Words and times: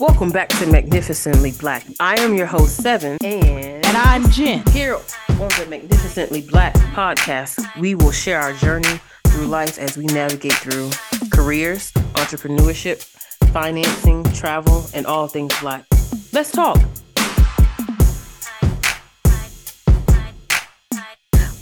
Welcome 0.00 0.30
back 0.30 0.48
to 0.48 0.66
Magnificently 0.66 1.52
Black. 1.52 1.84
I 2.00 2.20
am 2.20 2.34
your 2.34 2.46
host, 2.46 2.82
Seven, 2.82 3.16
and, 3.22 3.84
And 3.86 3.96
I'm 3.96 4.28
Jen. 4.30 4.64
here 4.72 4.96
on 4.96 5.48
the 5.58 5.66
Magnificently 5.68 6.42
Black 6.42 6.74
podcast, 6.94 7.64
we 7.78 7.94
will 7.94 8.10
share 8.10 8.40
our 8.40 8.52
journey 8.54 9.00
through 9.28 9.46
life 9.46 9.78
as 9.78 9.96
we 9.96 10.06
navigate 10.06 10.54
through 10.54 10.90
careers, 11.30 11.92
entrepreneurship, 12.14 13.04
financing, 13.52 14.24
travel, 14.32 14.84
and 14.94 15.06
all 15.06 15.28
things 15.28 15.56
black. 15.60 15.84
Let's 16.32 16.50
talk. 16.50 16.78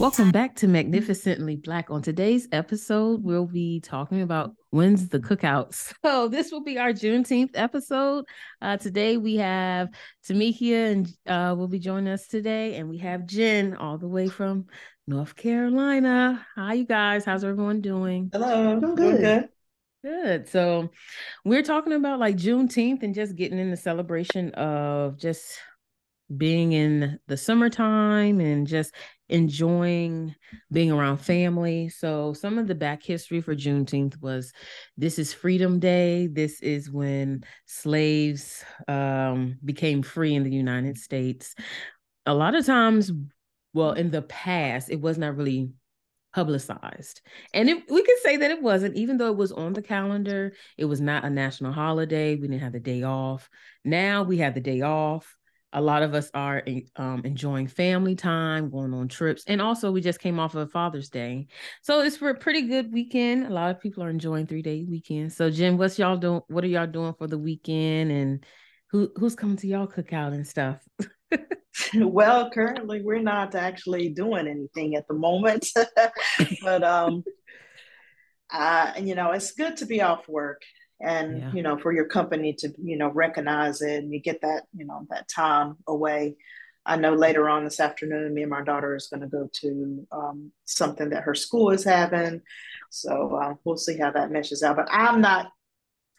Welcome 0.02 0.32
back 0.32 0.56
to 0.56 0.66
Magnificently 0.66 1.54
Black. 1.54 1.88
On 1.88 2.02
today's 2.02 2.48
episode, 2.50 3.22
we'll 3.22 3.46
be 3.46 3.78
talking 3.78 4.20
about 4.20 4.50
when's 4.70 5.08
the 5.08 5.20
cookouts. 5.20 5.94
So 6.04 6.26
this 6.26 6.50
will 6.50 6.64
be 6.64 6.76
our 6.76 6.92
Juneteenth 6.92 7.50
episode. 7.54 8.24
Uh, 8.60 8.76
today 8.78 9.16
we 9.16 9.36
have 9.36 9.90
Tomekia 10.28 10.90
and 10.90 11.08
uh, 11.28 11.54
will 11.54 11.68
be 11.68 11.78
joining 11.78 12.12
us 12.12 12.26
today, 12.26 12.74
and 12.74 12.88
we 12.88 12.98
have 12.98 13.26
Jen 13.26 13.76
all 13.76 13.96
the 13.96 14.08
way 14.08 14.26
from 14.26 14.66
North 15.06 15.36
Carolina. 15.36 16.44
Hi, 16.56 16.72
you 16.72 16.84
guys. 16.84 17.24
How's 17.24 17.44
everyone 17.44 17.80
doing? 17.80 18.28
Hello. 18.32 18.80
Doing 18.80 18.96
Doing 18.96 19.16
good. 19.18 19.48
Good. 20.02 20.48
So 20.48 20.90
we're 21.44 21.62
talking 21.62 21.92
about 21.92 22.18
like 22.18 22.34
Juneteenth 22.34 23.04
and 23.04 23.14
just 23.14 23.36
getting 23.36 23.60
in 23.60 23.70
the 23.70 23.76
celebration 23.76 24.50
of 24.54 25.16
just 25.16 25.60
being 26.36 26.72
in 26.72 27.18
the 27.28 27.36
summertime 27.36 28.40
and 28.40 28.66
just 28.66 28.94
enjoying 29.32 30.34
being 30.70 30.92
around 30.92 31.16
family. 31.16 31.88
So 31.88 32.34
some 32.34 32.58
of 32.58 32.66
the 32.66 32.74
back 32.74 33.02
history 33.02 33.40
for 33.40 33.56
Juneteenth 33.56 34.20
was 34.20 34.52
this 34.96 35.18
is 35.18 35.32
Freedom 35.32 35.80
Day. 35.80 36.26
This 36.26 36.60
is 36.60 36.90
when 36.90 37.42
slaves 37.64 38.62
um, 38.86 39.56
became 39.64 40.02
free 40.02 40.34
in 40.34 40.44
the 40.44 40.52
United 40.52 40.98
States. 40.98 41.54
A 42.26 42.34
lot 42.34 42.54
of 42.54 42.66
times, 42.66 43.10
well, 43.72 43.92
in 43.92 44.10
the 44.10 44.22
past, 44.22 44.90
it 44.90 45.00
was 45.00 45.16
not 45.16 45.36
really 45.36 45.72
publicized. 46.34 47.22
And 47.54 47.70
it, 47.70 47.90
we 47.90 48.02
can 48.02 48.16
say 48.22 48.36
that 48.36 48.50
it 48.50 48.62
wasn't, 48.62 48.96
even 48.96 49.16
though 49.16 49.30
it 49.30 49.36
was 49.36 49.52
on 49.52 49.72
the 49.72 49.82
calendar, 49.82 50.52
it 50.76 50.84
was 50.84 51.00
not 51.00 51.24
a 51.24 51.30
national 51.30 51.72
holiday. 51.72 52.34
We 52.34 52.48
didn't 52.48 52.62
have 52.62 52.72
the 52.72 52.80
day 52.80 53.02
off. 53.02 53.48
Now 53.82 54.24
we 54.24 54.38
have 54.38 54.54
the 54.54 54.60
day 54.60 54.82
off. 54.82 55.34
A 55.72 55.80
lot 55.80 56.02
of 56.02 56.14
us 56.14 56.30
are 56.34 56.62
um, 56.96 57.22
enjoying 57.24 57.66
family 57.66 58.14
time, 58.14 58.70
going 58.70 58.92
on 58.92 59.08
trips, 59.08 59.44
and 59.46 59.60
also 59.60 59.90
we 59.90 60.00
just 60.00 60.20
came 60.20 60.38
off 60.38 60.54
of 60.54 60.70
Father's 60.70 61.08
Day, 61.08 61.46
so 61.82 62.00
it's 62.00 62.16
for 62.16 62.30
a 62.30 62.38
pretty 62.38 62.62
good 62.62 62.92
weekend. 62.92 63.46
A 63.46 63.50
lot 63.50 63.70
of 63.70 63.80
people 63.80 64.02
are 64.02 64.10
enjoying 64.10 64.46
three 64.46 64.62
day 64.62 64.84
weekend. 64.88 65.32
So, 65.32 65.50
Jen, 65.50 65.78
what's 65.78 65.98
y'all 65.98 66.16
doing? 66.16 66.42
What 66.48 66.64
are 66.64 66.68
y'all 66.68 66.86
doing 66.86 67.14
for 67.18 67.26
the 67.26 67.38
weekend? 67.38 68.12
And 68.12 68.44
who 68.90 69.10
who's 69.16 69.34
coming 69.34 69.56
to 69.58 69.66
y'all 69.66 69.86
cookout 69.86 70.34
and 70.34 70.46
stuff? 70.46 70.78
Well, 71.94 72.50
currently 72.50 73.02
we're 73.02 73.22
not 73.22 73.54
actually 73.54 74.10
doing 74.10 74.46
anything 74.46 74.94
at 74.94 75.08
the 75.08 75.14
moment, 75.14 75.68
but 76.62 76.84
um, 76.84 77.24
uh, 78.52 78.92
you 79.00 79.14
know, 79.14 79.32
it's 79.32 79.52
good 79.52 79.78
to 79.78 79.86
be 79.86 80.02
off 80.02 80.28
work 80.28 80.62
and 81.02 81.38
Yeah. 81.40 81.50
you 81.52 81.62
know 81.62 81.78
for 81.78 81.92
your 81.92 82.06
company 82.06 82.54
to 82.54 82.72
you 82.82 82.96
know 82.96 83.10
recognize 83.10 83.82
it 83.82 83.98
and 84.04 84.12
you 84.12 84.20
get 84.20 84.40
that 84.42 84.64
you 84.76 84.84
know 84.86 85.06
that 85.10 85.28
time 85.28 85.76
away. 85.86 86.36
I 86.84 86.96
know 86.96 87.14
later 87.14 87.48
on 87.48 87.64
this 87.64 87.78
afternoon, 87.80 88.34
me 88.34 88.42
and 88.42 88.50
my 88.50 88.62
daughter 88.64 88.96
is 88.96 89.06
going 89.08 89.20
to 89.20 89.28
go 89.28 89.48
to 89.60 90.06
um, 90.10 90.52
something 90.64 91.10
that 91.10 91.22
her 91.24 91.34
school 91.34 91.70
is 91.70 91.84
having, 91.84 92.42
so 92.90 93.36
uh, 93.36 93.54
we'll 93.64 93.76
see 93.76 93.98
how 93.98 94.10
that 94.12 94.32
meshes 94.32 94.62
out. 94.64 94.76
But 94.76 94.88
I'm 94.90 95.20
not 95.20 95.52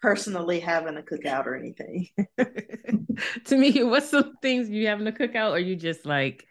personally 0.01 0.59
having 0.61 0.97
a 0.97 1.01
cookout 1.01 1.45
or 1.47 1.55
anything. 1.55 2.09
to 3.45 3.57
me, 3.57 3.83
what's 3.83 4.09
some 4.09 4.37
things 4.41 4.69
you 4.69 4.87
having 4.87 5.07
a 5.07 5.11
cookout, 5.11 5.51
or 5.51 5.59
you 5.59 5.75
just 5.75 6.05
like 6.05 6.45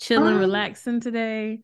chilling, 0.00 0.34
Um, 0.34 0.38
relaxing 0.38 1.00
today? 1.00 1.60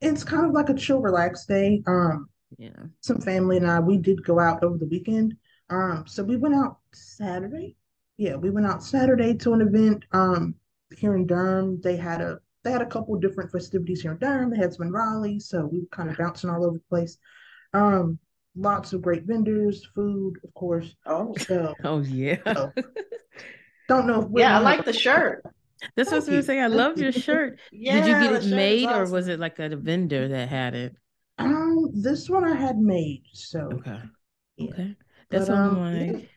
It's 0.00 0.24
kind 0.24 0.46
of 0.46 0.52
like 0.52 0.68
a 0.68 0.74
chill, 0.74 1.00
relaxed 1.00 1.48
day. 1.48 1.82
Um, 1.86 2.28
Yeah. 2.58 2.86
some 3.02 3.20
family 3.20 3.58
and 3.58 3.66
I, 3.70 3.80
we 3.80 3.98
did 3.98 4.24
go 4.24 4.40
out 4.40 4.62
over 4.64 4.78
the 4.78 4.86
weekend. 4.86 5.36
Um, 5.70 6.04
so 6.06 6.22
we 6.22 6.36
went 6.36 6.54
out 6.54 6.78
Saturday. 6.92 7.76
Yeah, 8.16 8.36
we 8.36 8.50
went 8.50 8.66
out 8.66 8.82
Saturday 8.82 9.34
to 9.34 9.52
an 9.52 9.60
event 9.60 10.04
um 10.12 10.54
here 10.96 11.16
in 11.16 11.26
Durham. 11.26 11.80
They 11.82 11.96
had 11.96 12.20
a 12.20 12.38
they 12.62 12.72
had 12.72 12.82
a 12.82 12.86
couple 12.86 13.14
different 13.16 13.52
festivities 13.52 14.00
here 14.02 14.12
in 14.12 14.18
Durham. 14.18 14.50
They 14.50 14.56
had 14.56 14.72
some 14.72 14.86
in 14.86 14.92
Raleigh, 14.92 15.40
so 15.40 15.66
we 15.66 15.80
were 15.80 15.86
kind 15.90 16.10
of 16.10 16.16
bouncing 16.16 16.50
all 16.50 16.64
over 16.64 16.78
the 16.78 16.84
place. 16.88 17.18
Um, 17.74 18.18
lots 18.56 18.92
of 18.92 19.02
great 19.02 19.24
vendors, 19.24 19.86
food, 19.94 20.34
of 20.42 20.54
course. 20.54 20.94
Oh, 21.06 21.34
So 21.36 21.74
Oh 21.84 22.00
yeah. 22.00 22.38
Oh. 22.46 22.72
don't 23.88 24.06
know 24.06 24.22
if 24.22 24.28
we're 24.28 24.40
yeah, 24.40 24.58
I 24.58 24.60
like 24.62 24.84
the 24.84 24.92
shirt. 24.92 25.44
That's 25.94 26.10
what 26.10 26.14
I 26.14 26.16
was 26.16 26.24
Thank 26.26 26.34
gonna 26.36 26.42
say. 26.42 26.60
I 26.60 26.66
love 26.68 26.98
your 26.98 27.12
shirt. 27.12 27.58
Yeah, 27.70 28.00
Did 28.00 28.06
you 28.06 28.14
get 28.14 28.22
it 28.22 28.42
shirt 28.42 28.42
is 28.44 28.52
made, 28.52 28.90
or 28.90 29.06
was 29.06 29.28
it 29.28 29.38
like 29.38 29.58
a 29.58 29.76
vendor 29.76 30.28
that 30.28 30.48
had 30.48 30.74
it? 30.74 30.96
um 31.38 31.90
this 31.94 32.28
one 32.30 32.44
I 32.44 32.54
had 32.56 32.78
made. 32.78 33.24
So 33.32 33.68
Okay. 33.74 34.00
yeah. 34.56 34.70
Okay. 34.72 34.96
That's 35.30 35.48
But, 35.48 35.54
what 35.54 35.58
I'm 35.58 35.80
um, 35.82 35.96
like. 35.96 36.30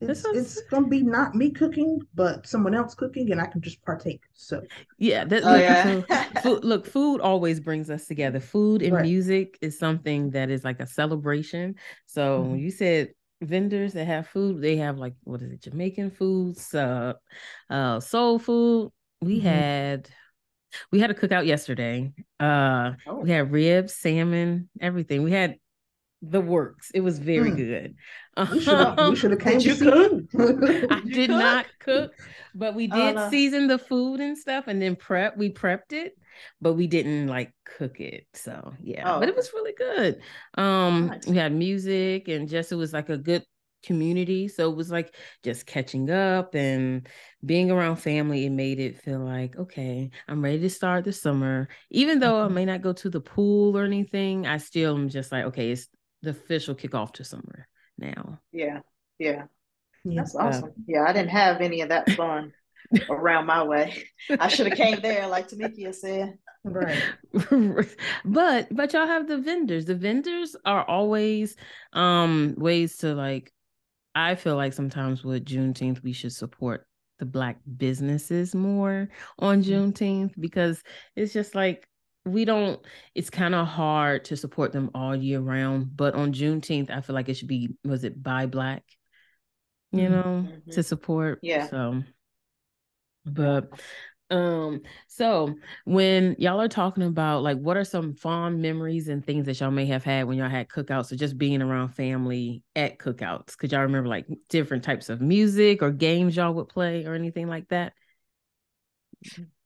It's 0.00 0.22
This 0.22 0.36
it's 0.36 0.62
gonna 0.70 0.88
be 0.88 1.02
not 1.02 1.34
me 1.34 1.50
cooking, 1.50 2.00
but 2.14 2.46
someone 2.46 2.74
else 2.74 2.94
cooking, 2.94 3.32
and 3.32 3.40
I 3.40 3.46
can 3.46 3.60
just 3.60 3.82
partake. 3.84 4.20
So 4.34 4.62
Yeah. 4.98 5.24
That, 5.24 5.44
Oh 5.44 5.52
look, 5.54 5.62
yeah. 5.62 5.82
so 5.82 6.04
food, 6.42 6.64
look, 6.64 6.86
food 6.86 7.20
always 7.20 7.60
brings 7.60 7.90
us 7.90 8.06
together. 8.06 8.40
Food 8.40 8.82
and 8.82 8.92
Right. 8.92 9.02
music 9.02 9.58
is 9.60 9.78
something 9.78 10.30
that 10.30 10.50
is 10.50 10.64
like 10.64 10.80
a 10.80 10.86
celebration. 10.86 11.76
So 12.06 12.42
when 12.42 12.58
Mhm. 12.58 12.64
you 12.64 12.70
said 12.70 13.12
vendors 13.42 13.92
that 13.94 14.06
have 14.06 14.26
food, 14.28 14.60
they 14.60 14.76
have 14.76 14.98
like 14.98 15.14
what 15.24 15.42
is 15.42 15.52
it, 15.52 15.62
Jamaican 15.62 16.10
foods, 16.10 16.74
uh, 16.74 17.14
uh, 17.70 18.00
soul 18.00 18.38
food. 18.38 18.92
We 19.22 19.38
Mhm. 19.38 19.42
had 19.42 20.08
we 20.92 21.00
had 21.00 21.10
a 21.10 21.14
cookout 21.14 21.46
yesterday. 21.46 22.12
Uh, 22.38 22.92
Oh. 23.06 23.22
we 23.22 23.30
had 23.30 23.50
ribs, 23.50 23.94
salmon, 23.94 24.68
everything. 24.80 25.22
We 25.22 25.32
had 25.32 25.56
the 26.22 26.40
works. 26.40 26.90
It 26.94 27.00
was 27.00 27.18
very 27.18 27.50
Mm. 27.50 27.56
good. 27.56 27.94
we 28.50 28.60
should 28.60 28.78
have 28.78 29.00
we 29.00 29.16
came 29.36 29.58
Did 29.58 29.64
you 29.64 29.74
see 29.74 29.84
cook? 29.84 30.12
you. 30.32 30.88
I 30.90 31.00
you 31.04 31.10
did 31.10 31.30
cook? 31.30 31.38
not 31.38 31.66
cook, 31.80 32.12
but 32.54 32.74
we 32.74 32.86
Oh, 32.90 32.92
did 32.92 33.14
no. 33.14 33.28
season 33.30 33.66
the 33.66 33.78
food 33.78 34.20
and 34.20 34.36
stuff 34.36 34.64
and 34.66 34.80
then 34.80 34.96
prep. 34.96 35.36
We 35.36 35.50
prepped 35.52 35.92
it, 35.92 36.16
but 36.60 36.74
we 36.74 36.86
didn't 36.86 37.28
like 37.28 37.52
cook 37.78 38.00
it. 38.00 38.26
So 38.34 38.74
yeah, 38.80 39.04
Oh, 39.08 39.18
but 39.18 39.28
it 39.28 39.36
was 39.36 39.52
really 39.52 39.72
good. 39.76 40.20
Um, 40.54 41.08
Nice. 41.08 41.26
we 41.26 41.36
had 41.36 41.52
music 41.52 42.28
and 42.28 42.48
just 42.48 42.72
it 42.72 42.76
was 42.76 42.92
like 42.92 43.08
a 43.08 43.18
good 43.18 43.44
community. 43.82 44.48
So 44.48 44.70
it 44.70 44.76
was 44.76 44.90
like 44.90 45.14
just 45.44 45.66
catching 45.66 46.10
up 46.10 46.54
and 46.54 47.06
being 47.44 47.70
around 47.70 47.96
family. 47.96 48.46
It 48.46 48.50
made 48.50 48.80
it 48.80 48.98
feel 49.00 49.20
like, 49.20 49.56
okay, 49.56 50.10
I'm 50.28 50.42
ready 50.42 50.60
to 50.60 50.70
start 50.70 51.04
the 51.04 51.12
summer. 51.12 51.68
Even 51.90 52.18
though 52.18 52.42
I 52.44 52.48
Mhm. 52.48 52.52
may 52.52 52.64
not 52.64 52.82
go 52.82 52.92
to 52.94 53.10
the 53.10 53.20
pool 53.20 53.76
or 53.76 53.84
anything, 53.84 54.46
I 54.46 54.58
still 54.58 54.96
am 54.96 55.08
just 55.08 55.30
like, 55.30 55.44
okay, 55.46 55.70
it's 55.70 55.88
the 56.26 56.32
official 56.32 56.74
kickoff 56.74 57.12
to 57.12 57.24
summer 57.24 57.66
now. 57.98 58.40
Yeah, 58.52 58.80
yeah, 59.18 59.44
Yeah. 60.04 60.16
that's 60.16 60.34
awesome. 60.34 60.72
Yeah, 60.86 61.04
I 61.06 61.12
didn't 61.12 61.30
have 61.30 61.60
any 61.60 61.80
of 61.82 61.88
that 61.90 62.10
fun 62.10 62.52
around 63.08 63.46
my 63.46 63.62
way. 63.62 64.04
I 64.28 64.48
should 64.48 64.66
have 64.68 64.76
came 64.84 65.00
there, 65.00 65.26
like 65.28 65.48
Tomekia 65.48 65.94
said. 65.94 66.38
Right. 66.64 67.00
but 68.24 68.74
but 68.74 68.92
y'all 68.92 69.06
have 69.06 69.28
the 69.28 69.38
vendors. 69.38 69.84
The 69.84 69.94
vendors 69.94 70.56
are 70.64 70.84
always 70.84 71.56
um 71.92 72.54
ways 72.58 72.96
to 72.98 73.14
like 73.14 73.52
I 74.16 74.34
feel 74.34 74.56
like 74.56 74.72
sometimes 74.72 75.22
with 75.22 75.44
Juneteenth 75.44 76.02
we 76.02 76.12
should 76.12 76.32
support 76.32 76.86
the 77.20 77.26
black 77.26 77.58
businesses 77.76 78.52
more 78.54 79.08
on 79.38 79.62
Mhm. 79.62 79.92
Juneteenth 79.92 80.32
because 80.40 80.82
it's 81.14 81.32
just 81.32 81.54
like 81.54 81.86
we 82.26 82.44
don't 82.44 82.80
it's 83.14 83.30
kind 83.30 83.54
of 83.54 83.66
hard 83.66 84.24
to 84.26 84.36
support 84.36 84.72
them 84.72 84.90
all 84.94 85.14
year 85.14 85.40
round. 85.40 85.96
But 85.96 86.14
on 86.14 86.32
Juneteenth, 86.32 86.90
I 86.90 87.00
feel 87.00 87.14
like 87.14 87.28
it 87.28 87.34
should 87.34 87.48
be 87.48 87.70
was 87.84 88.04
it 88.04 88.22
buy 88.22 88.46
black, 88.46 88.84
you 89.92 90.08
Mhm. 90.08 90.10
know, 90.10 90.48
Mhm. 90.48 90.72
to 90.72 90.82
support. 90.82 91.38
Yeah. 91.42 91.68
So 91.68 92.02
but 93.24 93.70
um 94.30 94.80
so 95.06 95.54
when 95.84 96.34
y'all 96.38 96.60
are 96.60 96.68
talking 96.68 97.04
about 97.04 97.44
like 97.44 97.58
what 97.58 97.76
are 97.76 97.84
some 97.84 98.14
fond 98.14 98.60
memories 98.60 99.06
and 99.06 99.24
things 99.24 99.46
that 99.46 99.58
y'all 99.60 99.70
may 99.70 99.86
have 99.86 100.02
had 100.02 100.26
when 100.26 100.36
y'all 100.36 100.48
had 100.48 100.68
cookouts 100.68 101.12
or 101.12 101.16
just 101.16 101.38
being 101.38 101.62
around 101.62 101.88
family 101.90 102.64
at 102.74 102.98
cookouts 102.98 103.56
could 103.56 103.70
y'all 103.70 103.82
remember 103.82 104.08
like 104.08 104.26
different 104.48 104.82
types 104.82 105.08
of 105.08 105.20
music 105.20 105.80
or 105.80 105.92
games 105.92 106.34
y'all 106.34 106.52
would 106.52 106.68
play 106.68 107.04
or 107.04 107.14
anything 107.14 107.46
like 107.46 107.68
that 107.68 107.92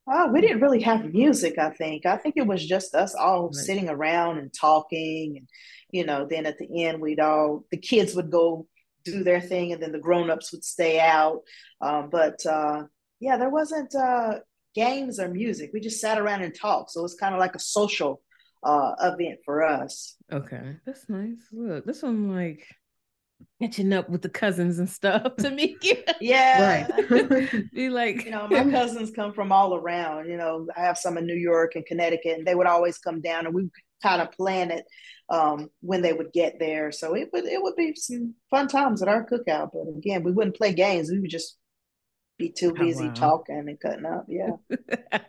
Oh, 0.07 0.31
we 0.31 0.41
didn't 0.41 0.61
really 0.61 0.81
have 0.81 1.13
music, 1.13 1.57
I 1.57 1.69
think. 1.69 2.05
I 2.05 2.17
think 2.17 2.35
it 2.37 2.47
was 2.47 2.65
just 2.65 2.95
us 2.95 3.13
all 3.15 3.45
Right. 3.45 3.55
sitting 3.55 3.87
around 3.89 4.39
and 4.39 4.51
talking. 4.53 5.37
And, 5.37 5.47
you 5.91 6.05
know, 6.05 6.25
then 6.29 6.45
at 6.45 6.57
the 6.57 6.85
end, 6.85 6.99
we'd 7.01 7.19
all, 7.19 7.65
the 7.71 7.77
kids 7.77 8.15
would 8.15 8.31
go 8.31 8.67
do 9.03 9.23
their 9.23 9.41
thing 9.41 9.71
and 9.73 9.81
then 9.81 9.91
the 9.91 9.99
grown-ups 9.99 10.51
would 10.51 10.63
stay 10.63 10.99
out. 10.99 11.41
Um, 11.81 12.09
but 12.11 12.43
uh, 12.45 12.83
yeah, 13.19 13.37
there 13.37 13.49
wasn't 13.49 13.93
uh, 13.95 14.39
games 14.75 15.19
or 15.19 15.27
music. 15.29 15.71
We 15.73 15.79
just 15.79 16.01
sat 16.01 16.17
around 16.19 16.41
and 16.41 16.53
talked. 16.53 16.91
So 16.91 17.05
it's 17.05 17.13
kind 17.15 17.33
of 17.35 17.39
like 17.39 17.55
a 17.55 17.59
social 17.59 18.21
uh, 18.63 18.93
event 19.01 19.39
for 19.43 19.63
us. 19.63 20.15
okay 20.31 20.75
that's 20.85 21.09
nice 21.09 21.41
look 21.51 21.83
this 21.83 22.03
one 22.03 22.29
like 22.29 22.63
catching 23.61 23.93
up 23.93 24.09
with 24.09 24.21
the 24.21 24.29
cousins 24.29 24.79
and 24.79 24.89
stuff 24.89 25.35
to 25.37 25.51
meet 25.51 25.83
you. 25.83 25.97
Yeah. 26.21 26.87
Right. 26.87 27.71
Be 27.73 27.89
like, 27.89 28.25
you 28.25 28.31
know, 28.31 28.47
my 28.47 28.63
cousins 28.71 29.11
come 29.11 29.33
from 29.33 29.51
all 29.51 29.75
around. 29.75 30.29
You 30.29 30.37
know, 30.37 30.67
I 30.75 30.81
have 30.81 30.97
some 30.97 31.17
in 31.17 31.25
New 31.25 31.35
York 31.35 31.75
and 31.75 31.85
Connecticut, 31.85 32.37
and 32.37 32.47
they 32.47 32.55
would 32.55 32.67
always 32.67 32.97
come 32.97 33.21
down 33.21 33.45
and 33.45 33.55
we 33.55 33.69
kind 34.03 34.21
of 34.21 34.31
plan 34.31 34.71
it 34.71 34.85
um, 35.29 35.69
when 35.81 36.01
they 36.01 36.13
would 36.13 36.31
get 36.31 36.59
there. 36.59 36.91
So 36.91 37.15
it 37.15 37.29
would 37.33 37.45
it 37.45 37.61
would 37.61 37.75
be 37.75 37.95
some 37.95 38.35
fun 38.49 38.67
times 38.67 39.01
at 39.01 39.07
our 39.07 39.25
cookout. 39.25 39.71
But 39.73 39.97
again, 39.97 40.23
we 40.23 40.31
wouldn't 40.31 40.57
play 40.57 40.73
games. 40.73 41.09
We 41.09 41.19
would 41.19 41.29
just 41.31 41.57
be 42.37 42.51
too 42.51 42.73
oh, 42.77 42.83
busy 42.83 43.05
oh, 43.05 43.07
wow. 43.07 43.13
talking 43.13 43.65
and 43.67 43.79
cutting 43.79 44.05
up. 44.05 44.25
Yeah. 44.27 45.19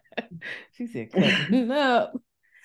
she 0.72 0.86
said 0.86 1.12
cutting 1.12 1.70
up. 1.70 2.12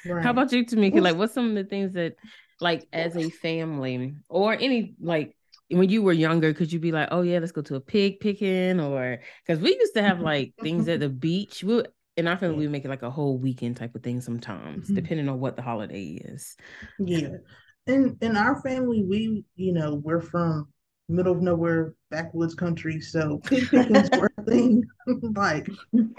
Right. 0.05 0.23
How 0.23 0.31
about 0.31 0.51
you, 0.51 0.65
Tomekia? 0.65 1.01
Like, 1.01 1.17
what's 1.17 1.33
some 1.33 1.49
of 1.49 1.55
the 1.55 1.63
things 1.63 1.93
that, 1.93 2.15
like, 2.59 2.87
as 2.91 3.15
a 3.15 3.29
family 3.29 4.15
or 4.29 4.53
any 4.53 4.95
like 4.99 5.36
when 5.69 5.89
you 5.89 6.01
were 6.01 6.13
younger, 6.13 6.53
could 6.53 6.71
you 6.71 6.79
be 6.79 6.91
like, 6.91 7.09
oh 7.11 7.21
yeah, 7.21 7.39
let's 7.39 7.51
go 7.51 7.61
to 7.61 7.75
a 7.75 7.81
pig 7.81 8.19
picking, 8.19 8.79
or 8.79 9.19
because 9.45 9.61
we 9.61 9.75
used 9.75 9.93
to 9.95 10.01
have 10.01 10.19
like 10.19 10.53
things 10.61 10.87
at 10.87 10.99
the 10.99 11.09
beach. 11.09 11.63
We 11.63 11.83
in 12.15 12.27
our 12.27 12.37
family 12.37 12.57
we 12.57 12.67
make 12.67 12.85
it 12.85 12.89
like 12.89 13.03
a 13.03 13.11
whole 13.11 13.37
weekend 13.37 13.77
type 13.77 13.95
of 13.95 14.03
thing 14.03 14.21
sometimes, 14.21 14.85
mm-hmm. 14.85 14.95
depending 14.95 15.29
on 15.29 15.39
what 15.39 15.55
the 15.55 15.61
holiday 15.61 16.19
is. 16.23 16.55
Yeah, 16.99 17.37
in 17.85 18.17
in 18.21 18.37
our 18.37 18.61
family, 18.61 19.03
we 19.03 19.43
you 19.55 19.73
know 19.73 19.95
we're 19.95 20.21
from 20.21 20.67
middle 21.09 21.33
of 21.33 21.41
nowhere 21.41 21.93
backwoods 22.09 22.55
country. 22.55 22.99
So 22.99 23.39
pig 23.45 23.69
pickings 23.69 24.09
were 24.19 24.31
a 24.37 24.43
thing. 24.43 24.83
like 25.35 25.69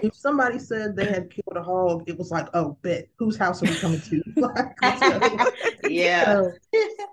if 0.03 0.15
somebody 0.15 0.59
said 0.59 0.97
they 0.97 1.07
had 1.07 1.31
killed 1.31 1.57
a 1.57 1.63
hog, 1.63 2.05
it 2.07 2.19
was 2.19 2.31
like, 2.31 2.49
oh, 2.55 2.79
bet 2.83 3.09
whose 3.19 3.37
house 3.37 3.63
are 3.63 3.67
we 3.67 3.77
coming 3.77 4.01
to? 4.01 4.23
like, 4.37 4.99
so, 4.99 5.51
yeah. 5.89 6.25
So, 6.25 6.53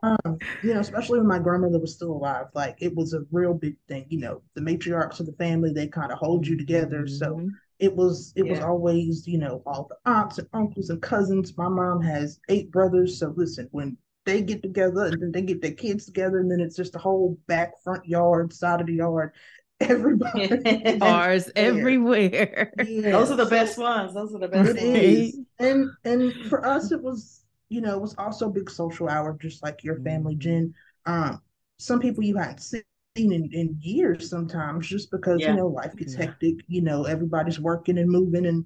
um, 0.04 0.38
you 0.63 0.74
know, 0.74 0.80
especially 0.80 1.19
when 1.19 1.27
my 1.27 1.39
grandmother 1.39 1.80
was 1.80 1.94
still 1.94 2.12
alive, 2.12 2.48
like 2.54 2.77
it 2.80 2.95
was 2.95 3.13
a 3.13 3.25
real 3.31 3.54
big 3.54 3.75
thing. 3.88 4.06
You 4.10 4.19
know, 4.19 4.42
the 4.54 4.62
matriarchs 4.62 5.19
of 5.19 5.25
the 5.25 5.33
family 5.33 5.72
they 5.72 5.88
kind 5.88 6.12
of 6.12 6.18
hold 6.18 6.48
you 6.48 6.57
together. 6.57 7.04
Mm-hmm. 7.04 7.16
So 7.16 7.50
it 7.80 7.94
was 7.94 8.31
it 8.36 8.45
yeah. 8.45 8.51
was 8.54 8.62
always 8.62 9.27
you 9.27 9.38
know 9.38 9.62
all 9.66 9.86
the 9.89 10.10
aunts 10.10 10.38
and 10.38 10.48
uncles 10.54 10.89
and 10.89 11.01
cousins 11.01 11.57
my 11.57 11.68
mom 11.68 12.01
has 12.01 12.39
eight 12.48 12.72
brothers 12.72 13.19
so 13.19 13.33
listen 13.36 13.68
when 13.72 13.98
they 14.25 14.42
get 14.42 14.62
together 14.62 15.06
and 15.06 15.22
then 15.22 15.31
they 15.31 15.42
get 15.42 15.62
their 15.62 15.72
kids 15.72 16.06
together 16.06 16.39
and 16.39 16.51
then 16.51 16.60
it's 16.60 16.75
just 16.75 16.95
a 16.95 17.00
whole 17.00 17.38
back 17.48 17.81
front 17.83 18.06
yard 18.06 18.51
side 18.51 18.81
of 18.81 18.88
the 18.88 18.94
yard 18.94 19.31
everybody 19.81 20.98
cars 21.00 21.51
everywhere 21.56 22.72
yeah. 22.86 23.12
those 23.12 23.30
are 23.30 23.36
the 23.36 23.45
best 23.45 23.77
ones 23.77 24.13
those 24.13 24.33
are 24.33 24.39
the 24.39 24.48
best 24.48 24.69
it 24.77 24.83
ones. 24.83 24.98
Is. 24.98 25.39
and 25.60 25.89
and 26.06 26.33
for 26.50 26.66
us 26.66 26.92
it 26.92 27.01
was 27.01 27.44
you 27.68 27.81
know 27.81 27.95
it 27.95 28.01
was 28.01 28.16
also 28.18 28.48
a 28.48 28.51
big 28.51 28.69
social 28.69 29.10
hour 29.10 29.38
just 29.39 29.62
like 29.63 29.83
your 29.83 30.00
family 30.00 30.36
jen 30.36 30.74
um 31.06 31.42
some 31.77 32.00
people 32.00 32.24
you 32.24 32.38
hadn't 32.38 32.62
seen 32.62 32.83
in, 33.18 33.50
in 33.51 33.77
years 33.81 34.30
sometimes 34.30 34.88
just 34.88 35.12
because 35.12 35.42
yeah. 35.42 35.51
you 35.51 35.57
know 35.57 35.68
life 35.68 35.95
gets 35.98 36.16
yeah. 36.16 36.25
hectic 36.25 36.56
you 36.68 36.81
know 36.81 37.04
everybody's 37.04 37.60
working 37.60 37.98
and 37.98 38.10
moving 38.10 38.45
and 38.45 38.66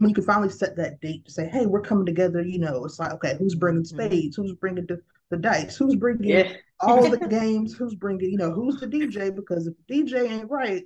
when 0.00 0.08
you 0.08 0.14
can 0.14 0.24
finally 0.24 0.48
set 0.48 0.76
that 0.76 0.98
date 1.02 1.26
to 1.26 1.30
say, 1.30 1.46
hey, 1.46 1.66
we're 1.66 1.82
coming 1.82 2.06
together, 2.06 2.40
you 2.42 2.58
know, 2.58 2.86
it's 2.86 2.98
like, 2.98 3.12
okay, 3.12 3.36
who's 3.38 3.54
bringing 3.54 3.82
mm-hmm. 3.82 3.96
spades? 4.00 4.34
Who's 4.34 4.54
bringing 4.54 4.86
the, 4.86 4.98
the 5.28 5.36
dice? 5.36 5.76
Who's 5.76 5.94
bringing 5.94 6.24
yeah. 6.24 6.54
all 6.80 7.10
the 7.10 7.18
games? 7.28 7.74
Who's 7.74 7.94
bringing, 7.94 8.30
you 8.30 8.38
know, 8.38 8.50
who's 8.50 8.80
the 8.80 8.86
DJ? 8.86 9.34
Because 9.34 9.66
if 9.66 9.74
the 9.86 10.02
DJ 10.02 10.30
ain't 10.30 10.50
right, 10.50 10.84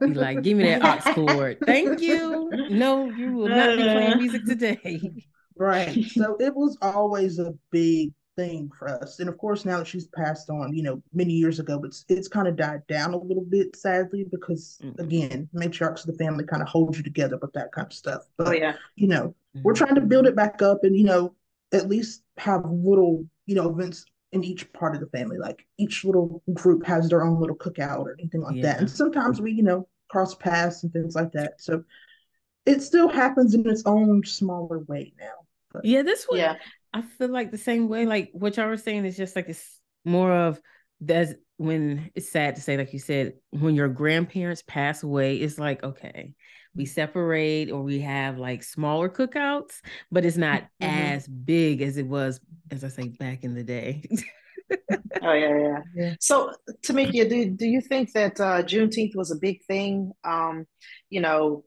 be 0.00 0.14
like, 0.14 0.42
give 0.42 0.58
me 0.58 0.64
that 0.64 1.06
aux 1.06 1.14
cord. 1.14 1.58
Thank 1.64 2.00
you. 2.00 2.50
No, 2.70 3.04
you 3.04 3.34
will 3.34 3.48
not 3.48 3.76
be 3.76 3.84
playing 3.84 4.18
music 4.18 4.44
today. 4.44 5.12
Right. 5.56 6.04
So 6.06 6.36
it 6.40 6.54
was 6.54 6.76
always 6.82 7.38
a 7.38 7.54
big 7.70 8.12
thing 8.36 8.70
for 8.78 8.88
us. 8.88 9.18
And 9.18 9.28
of 9.28 9.38
course, 9.38 9.64
now 9.64 9.78
that 9.78 9.86
she's 9.86 10.06
passed 10.06 10.50
on, 10.50 10.74
you 10.74 10.82
know, 10.82 11.02
many 11.12 11.32
years 11.32 11.58
ago, 11.58 11.82
it's 11.84 12.04
it's 12.08 12.28
kind 12.28 12.46
of 12.46 12.56
died 12.56 12.86
down 12.86 13.14
a 13.14 13.18
little 13.18 13.44
bit, 13.44 13.74
sadly, 13.74 14.24
because 14.30 14.78
mm-hmm. 14.82 15.00
again, 15.00 15.48
matriarchs 15.54 16.06
of 16.06 16.16
the 16.16 16.24
family 16.24 16.44
kind 16.44 16.62
of 16.62 16.68
hold 16.68 16.96
you 16.96 17.02
together 17.02 17.38
with 17.40 17.52
that 17.54 17.72
kind 17.72 17.86
of 17.86 17.92
stuff. 17.92 18.22
But 18.36 18.48
oh, 18.48 18.52
yeah. 18.52 18.74
you 18.94 19.08
know, 19.08 19.34
mm-hmm. 19.56 19.62
we're 19.62 19.74
trying 19.74 19.96
to 19.96 20.00
build 20.00 20.26
it 20.26 20.36
back 20.36 20.62
up 20.62 20.84
and 20.84 20.96
you 20.96 21.04
know, 21.04 21.34
at 21.72 21.88
least 21.88 22.22
have 22.36 22.64
little, 22.70 23.24
you 23.46 23.54
know, 23.54 23.70
events 23.70 24.04
in 24.32 24.44
each 24.44 24.70
part 24.72 24.94
of 24.94 25.00
the 25.00 25.08
family. 25.08 25.38
Like 25.38 25.66
each 25.78 26.04
little 26.04 26.42
group 26.52 26.84
has 26.86 27.08
their 27.08 27.24
own 27.24 27.40
little 27.40 27.56
cookout 27.56 28.04
or 28.04 28.16
anything 28.18 28.42
like 28.42 28.56
yeah. 28.56 28.62
that. 28.62 28.80
And 28.80 28.90
sometimes 28.90 29.40
we, 29.40 29.52
you 29.52 29.62
know, 29.62 29.88
cross 30.08 30.34
paths 30.34 30.82
and 30.82 30.92
things 30.92 31.14
like 31.14 31.32
that. 31.32 31.60
So 31.60 31.84
it 32.66 32.82
still 32.82 33.08
happens 33.08 33.54
in 33.54 33.68
its 33.68 33.82
own 33.86 34.24
smaller 34.24 34.80
way 34.80 35.14
now. 35.18 35.46
But, 35.72 35.84
yeah, 35.84 36.02
this 36.02 36.24
one 36.24 36.38
yeah. 36.38 36.56
I 36.96 37.02
feel 37.02 37.28
like 37.28 37.50
the 37.50 37.58
same 37.58 37.88
way. 37.88 38.06
Like 38.06 38.30
what 38.32 38.56
y'all 38.56 38.68
were 38.68 38.78
saying 38.78 39.04
is 39.04 39.18
just 39.18 39.36
like 39.36 39.50
it's 39.50 39.80
more 40.06 40.32
of 40.32 40.58
that's 41.02 41.34
when 41.58 42.10
it's 42.14 42.30
sad 42.30 42.56
to 42.56 42.62
say, 42.62 42.78
like 42.78 42.94
you 42.94 42.98
said, 42.98 43.34
when 43.50 43.74
your 43.74 43.88
grandparents 43.88 44.62
pass 44.66 45.02
away, 45.02 45.36
it's 45.36 45.58
like 45.58 45.84
okay, 45.84 46.32
we 46.74 46.86
separate 46.86 47.70
or 47.70 47.82
we 47.82 48.00
have 48.00 48.38
like 48.38 48.62
smaller 48.62 49.10
cookouts, 49.10 49.82
but 50.10 50.24
it's 50.24 50.38
not 50.38 50.62
mm-hmm. 50.62 50.84
as 50.84 51.28
big 51.28 51.82
as 51.82 51.98
it 51.98 52.06
was, 52.06 52.40
as 52.70 52.82
I 52.82 52.88
say, 52.88 53.08
back 53.08 53.44
in 53.44 53.54
the 53.54 53.62
day. 53.62 54.02
oh 55.22 55.32
yeah, 55.34 55.58
yeah, 55.58 55.78
yeah. 55.94 56.14
So 56.18 56.50
Tomekia, 56.82 57.28
do 57.28 57.50
do 57.50 57.66
you 57.66 57.82
think 57.82 58.14
that 58.14 58.40
uh, 58.40 58.62
Juneteenth 58.62 59.14
was 59.14 59.30
a 59.30 59.36
big 59.36 59.62
thing? 59.66 60.12
Um, 60.24 60.64
you 61.10 61.20
know, 61.20 61.64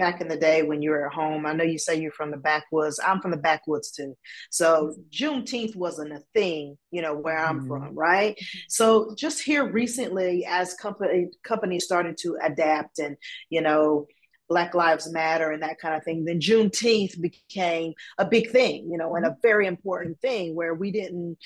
back 0.00 0.22
in 0.22 0.28
the 0.28 0.36
day 0.36 0.62
when 0.62 0.80
you 0.80 0.90
were 0.90 1.06
at 1.06 1.12
home. 1.12 1.44
I 1.44 1.52
know 1.52 1.62
you 1.62 1.78
say 1.78 2.00
you're 2.00 2.10
from 2.10 2.30
the 2.30 2.38
backwoods. 2.38 2.98
I'm 3.06 3.20
from 3.20 3.30
the 3.30 3.36
backwoods 3.36 3.92
too. 3.92 4.16
So 4.50 4.96
Juneteenth 5.10 5.76
wasn't 5.76 6.14
a 6.14 6.22
thing, 6.34 6.78
you 6.90 7.02
know, 7.02 7.14
where 7.14 7.38
I'm 7.38 7.60
mm. 7.60 7.68
from, 7.68 7.94
right? 7.94 8.36
So 8.68 9.14
just 9.14 9.42
here 9.42 9.70
recently, 9.70 10.46
as 10.48 10.74
company 10.74 11.28
companies 11.44 11.84
started 11.84 12.16
to 12.22 12.38
adapt 12.42 12.98
and, 12.98 13.16
you 13.50 13.60
know, 13.60 14.06
Black 14.48 14.74
Lives 14.74 15.12
Matter 15.12 15.52
and 15.52 15.62
that 15.62 15.78
kind 15.78 15.94
of 15.94 16.02
thing, 16.02 16.24
then 16.24 16.40
Juneteenth 16.40 17.20
became 17.20 17.92
a 18.18 18.24
big 18.24 18.50
thing, 18.50 18.88
you 18.90 18.96
know, 18.98 19.14
and 19.14 19.26
a 19.26 19.36
very 19.42 19.66
important 19.66 20.18
thing 20.20 20.56
where 20.56 20.74
we 20.74 20.90
didn't 20.90 21.36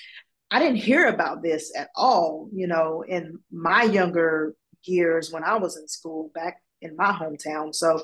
I 0.51 0.61
didn't 0.61 0.77
hear 0.77 1.09
about 1.09 1.43
this 1.43 1.73
at 1.77 1.89
all, 1.97 2.49
you 2.53 2.69
know, 2.69 3.03
in 3.03 3.41
my 3.51 3.83
younger 3.83 4.55
years 4.85 5.33
when 5.33 5.43
I 5.43 5.57
was 5.57 5.77
in 5.77 5.89
school 5.89 6.31
back 6.33 6.63
in 6.81 6.95
my 6.97 7.11
hometown. 7.11 7.75
So 7.75 8.03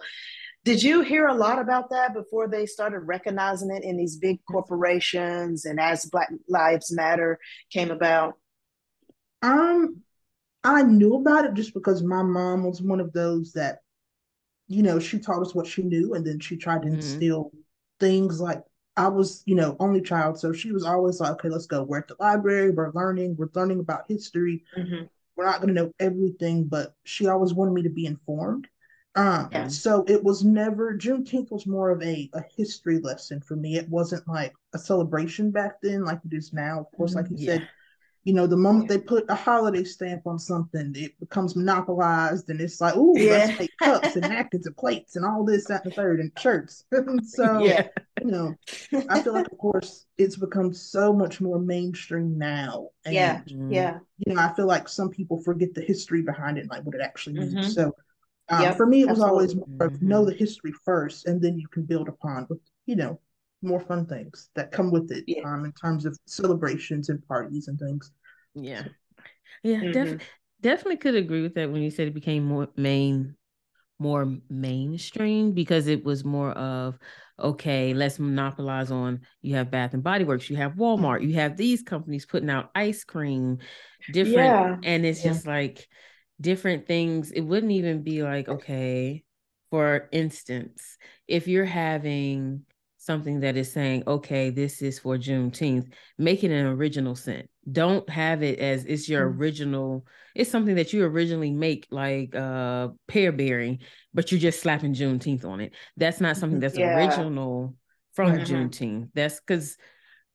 did 0.64 0.82
you 0.82 1.00
hear 1.00 1.26
a 1.26 1.34
lot 1.34 1.58
about 1.58 1.90
that 1.90 2.12
before 2.12 2.46
they 2.46 2.66
started 2.66 3.00
recognizing 3.00 3.70
it 3.70 3.82
in 3.82 3.96
these 3.96 4.16
big 4.16 4.40
corporations 4.50 5.64
and 5.64 5.80
as 5.80 6.04
Black 6.04 6.30
Lives 6.48 6.92
Matter 6.92 7.38
came 7.72 7.90
about? 7.90 8.34
Um, 9.42 10.02
I 10.62 10.82
knew 10.82 11.14
about 11.14 11.46
it 11.46 11.54
just 11.54 11.72
because 11.72 12.02
my 12.02 12.22
mom 12.22 12.64
was 12.64 12.82
one 12.82 13.00
of 13.00 13.12
those 13.12 13.52
that, 13.52 13.78
you 14.68 14.82
know, 14.82 14.98
she 14.98 15.18
taught 15.18 15.42
us 15.42 15.54
what 15.54 15.66
she 15.66 15.82
knew 15.82 16.14
and 16.14 16.26
then 16.26 16.38
she 16.40 16.56
tried 16.56 16.82
to 16.82 16.88
mm-hmm. 16.88 16.96
instill 16.96 17.52
things 17.98 18.40
like 18.40 18.62
I 18.96 19.08
was, 19.08 19.42
you 19.46 19.54
know, 19.54 19.76
only 19.80 20.02
child. 20.02 20.38
So 20.38 20.52
she 20.52 20.72
was 20.72 20.84
always 20.84 21.20
like, 21.20 21.32
okay, 21.32 21.48
let's 21.48 21.66
go. 21.66 21.82
We're 21.82 21.98
at 21.98 22.08
the 22.08 22.16
library, 22.20 22.70
we're 22.70 22.92
learning, 22.92 23.36
we're 23.38 23.48
learning 23.54 23.80
about 23.80 24.04
history. 24.08 24.64
Mm-hmm. 24.76 25.04
We're 25.36 25.46
not 25.46 25.62
going 25.62 25.74
to 25.74 25.82
know 25.82 25.92
everything, 25.98 26.64
but 26.64 26.94
she 27.04 27.26
always 27.26 27.54
wanted 27.54 27.72
me 27.72 27.82
to 27.84 27.88
be 27.88 28.04
informed. 28.04 28.68
Um, 29.16 29.48
yeah. 29.50 29.66
so 29.66 30.04
it 30.06 30.22
was 30.22 30.44
never 30.44 30.96
Juneteenth 30.96 31.50
was 31.50 31.66
more 31.66 31.90
of 31.90 32.00
a, 32.00 32.30
a 32.32 32.42
history 32.56 33.00
lesson 33.00 33.40
for 33.40 33.56
me. 33.56 33.76
It 33.76 33.88
wasn't 33.88 34.26
like 34.28 34.54
a 34.72 34.78
celebration 34.78 35.50
back 35.50 35.80
then 35.82 36.04
like 36.04 36.20
it 36.24 36.36
is 36.36 36.52
now. 36.52 36.80
Of 36.80 36.96
course, 36.96 37.14
like 37.14 37.28
you 37.28 37.36
yeah. 37.38 37.52
said, 37.54 37.68
you 38.24 38.34
know, 38.34 38.46
the 38.46 38.56
moment 38.56 38.88
they 38.88 38.98
put 38.98 39.24
a 39.30 39.34
holiday 39.34 39.82
stamp 39.82 40.26
on 40.26 40.38
something, 40.38 40.92
it 40.94 41.18
becomes 41.20 41.56
monopolized 41.56 42.50
and 42.50 42.60
it's 42.60 42.80
like, 42.80 42.92
oh, 42.96 43.16
yeah. 43.16 43.30
let's 43.30 43.58
make 43.58 43.70
cups 43.82 44.14
and 44.14 44.28
napkins 44.28 44.66
and 44.66 44.76
plates 44.76 45.16
and 45.16 45.24
all 45.24 45.44
this, 45.44 45.66
that, 45.66 45.84
and 45.84 45.92
the 45.92 45.96
third, 45.96 46.20
and 46.20 46.30
shirts. 46.38 46.84
so, 47.24 47.60
yeah. 47.60 47.88
you 48.20 48.30
know, 48.30 48.54
I 49.08 49.22
feel 49.22 49.32
like, 49.32 49.50
of 49.50 49.56
course, 49.56 50.04
it's 50.18 50.36
become 50.36 50.74
so 50.74 51.14
much 51.14 51.40
more 51.40 51.58
mainstream 51.58 52.36
now. 52.36 52.90
And, 53.06 53.14
yeah. 53.14 53.40
Yeah. 53.46 53.98
You 54.18 54.34
know, 54.34 54.40
I 54.42 54.52
feel 54.52 54.66
like 54.66 54.88
some 54.88 55.08
people 55.08 55.42
forget 55.42 55.72
the 55.72 55.80
history 55.80 56.20
behind 56.20 56.58
it, 56.58 56.68
like 56.68 56.82
what 56.84 56.94
it 56.94 57.00
actually 57.00 57.38
means. 57.38 57.54
Mm-hmm. 57.54 57.70
So, 57.70 57.94
um, 58.50 58.62
yep, 58.62 58.76
for 58.76 58.86
me, 58.86 59.02
it 59.02 59.08
was 59.08 59.20
absolutely. 59.20 59.30
always 59.30 59.54
more 59.54 59.86
of 59.86 60.02
know 60.02 60.24
the 60.24 60.34
history 60.34 60.72
first, 60.84 61.26
and 61.26 61.40
then 61.40 61.56
you 61.58 61.68
can 61.68 61.84
build 61.84 62.08
upon 62.08 62.46
with 62.48 62.58
you 62.86 62.96
know 62.96 63.20
more 63.62 63.80
fun 63.80 64.06
things 64.06 64.50
that 64.54 64.72
come 64.72 64.90
with 64.90 65.10
it 65.12 65.24
yeah. 65.26 65.42
um, 65.44 65.64
in 65.64 65.72
terms 65.72 66.06
of 66.06 66.18
celebrations 66.26 67.08
and 67.08 67.26
parties 67.28 67.68
and 67.68 67.78
things. 67.78 68.10
Yeah, 68.54 68.84
yeah, 69.62 69.76
mm-hmm. 69.76 69.92
def- 69.92 70.22
definitely 70.60 70.96
could 70.96 71.14
agree 71.14 71.42
with 71.42 71.54
that 71.54 71.70
when 71.70 71.82
you 71.82 71.90
said 71.90 72.08
it 72.08 72.14
became 72.14 72.44
more 72.44 72.68
main, 72.76 73.36
more 73.98 74.36
mainstream 74.48 75.52
because 75.52 75.86
it 75.86 76.04
was 76.04 76.24
more 76.24 76.50
of 76.52 76.98
okay, 77.38 77.94
let's 77.94 78.18
monopolize 78.18 78.90
on. 78.90 79.20
You 79.42 79.54
have 79.54 79.70
Bath 79.70 79.94
and 79.94 80.02
Body 80.02 80.24
Works, 80.24 80.50
you 80.50 80.56
have 80.56 80.74
Walmart, 80.74 81.22
you 81.22 81.34
have 81.34 81.56
these 81.56 81.82
companies 81.82 82.26
putting 82.26 82.50
out 82.50 82.70
ice 82.74 83.04
cream, 83.04 83.58
different, 84.12 84.36
yeah. 84.36 84.76
and 84.82 85.06
it's 85.06 85.24
yeah. 85.24 85.32
just 85.32 85.46
like 85.46 85.86
different 86.40 86.86
things. 86.86 87.30
It 87.30 87.42
wouldn't 87.42 87.72
even 87.72 88.02
be 88.02 88.22
like, 88.22 88.48
okay, 88.48 89.24
for 89.70 90.08
instance, 90.12 90.96
if 91.28 91.46
you're 91.46 91.64
having 91.64 92.64
something 92.98 93.40
that 93.40 93.56
is 93.56 93.72
saying, 93.72 94.04
okay, 94.06 94.50
this 94.50 94.82
is 94.82 94.98
for 94.98 95.16
Juneteenth, 95.16 95.92
make 96.18 96.44
it 96.44 96.50
an 96.50 96.66
original 96.66 97.14
scent. 97.14 97.48
Don't 97.70 98.08
have 98.10 98.42
it 98.42 98.58
as 98.58 98.84
it's 98.84 99.08
your 99.08 99.28
mm-hmm. 99.28 99.40
original, 99.40 100.06
it's 100.34 100.50
something 100.50 100.74
that 100.74 100.92
you 100.92 101.04
originally 101.04 101.50
make 101.50 101.86
like 101.90 102.34
uh 102.34 102.88
pear 103.08 103.32
berry, 103.32 103.80
but 104.12 104.30
you're 104.30 104.40
just 104.40 104.60
slapping 104.60 104.94
Juneteenth 104.94 105.44
on 105.44 105.60
it. 105.60 105.74
That's 105.96 106.20
not 106.20 106.36
something 106.36 106.60
that's 106.60 106.76
yeah. 106.76 106.96
original 106.96 107.74
from 108.14 108.32
mm-hmm. 108.32 108.54
Juneteenth. 108.54 109.10
That's 109.14 109.40
because 109.40 109.76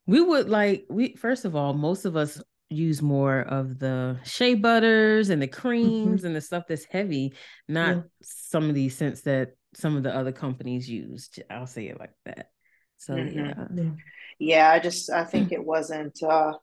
we 0.07 0.21
would 0.21 0.49
like 0.49 0.85
we 0.89 1.15
first 1.15 1.45
of 1.45 1.55
all, 1.55 1.73
most 1.73 2.05
of 2.05 2.15
us 2.15 2.41
use 2.69 3.01
more 3.01 3.41
of 3.41 3.79
the 3.79 4.19
shea 4.23 4.55
butters 4.55 5.29
and 5.29 5.41
the 5.41 5.47
creams 5.47 6.19
mm-hmm. 6.19 6.27
and 6.27 6.35
the 6.35 6.41
stuff 6.41 6.63
that's 6.67 6.85
heavy, 6.85 7.33
not 7.67 7.95
yeah. 7.95 8.01
some 8.21 8.69
of 8.69 8.75
these 8.75 8.97
scents 8.97 9.21
that 9.21 9.51
some 9.75 9.95
of 9.95 10.03
the 10.03 10.15
other 10.15 10.31
companies 10.31 10.89
used. 10.89 11.41
I'll 11.49 11.67
say 11.67 11.87
it 11.87 11.99
like 11.99 12.13
that. 12.25 12.49
So 12.97 13.13
mm-hmm. 13.13 13.77
yeah. 13.77 13.91
Yeah, 14.37 14.69
I 14.69 14.79
just 14.79 15.09
I 15.09 15.23
think 15.23 15.51
it 15.51 15.63
wasn't 15.63 16.21
uh 16.23 16.53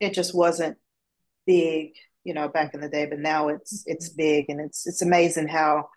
it 0.00 0.14
just 0.14 0.34
wasn't 0.34 0.78
big, 1.46 1.92
you 2.24 2.34
know, 2.34 2.48
back 2.48 2.74
in 2.74 2.80
the 2.80 2.88
day, 2.88 3.06
but 3.06 3.18
now 3.18 3.48
it's 3.48 3.84
it's 3.86 4.08
mm-hmm. 4.10 4.16
big 4.16 4.44
and 4.48 4.60
it's 4.60 4.86
it's 4.86 5.02
amazing 5.02 5.48
how 5.48 5.88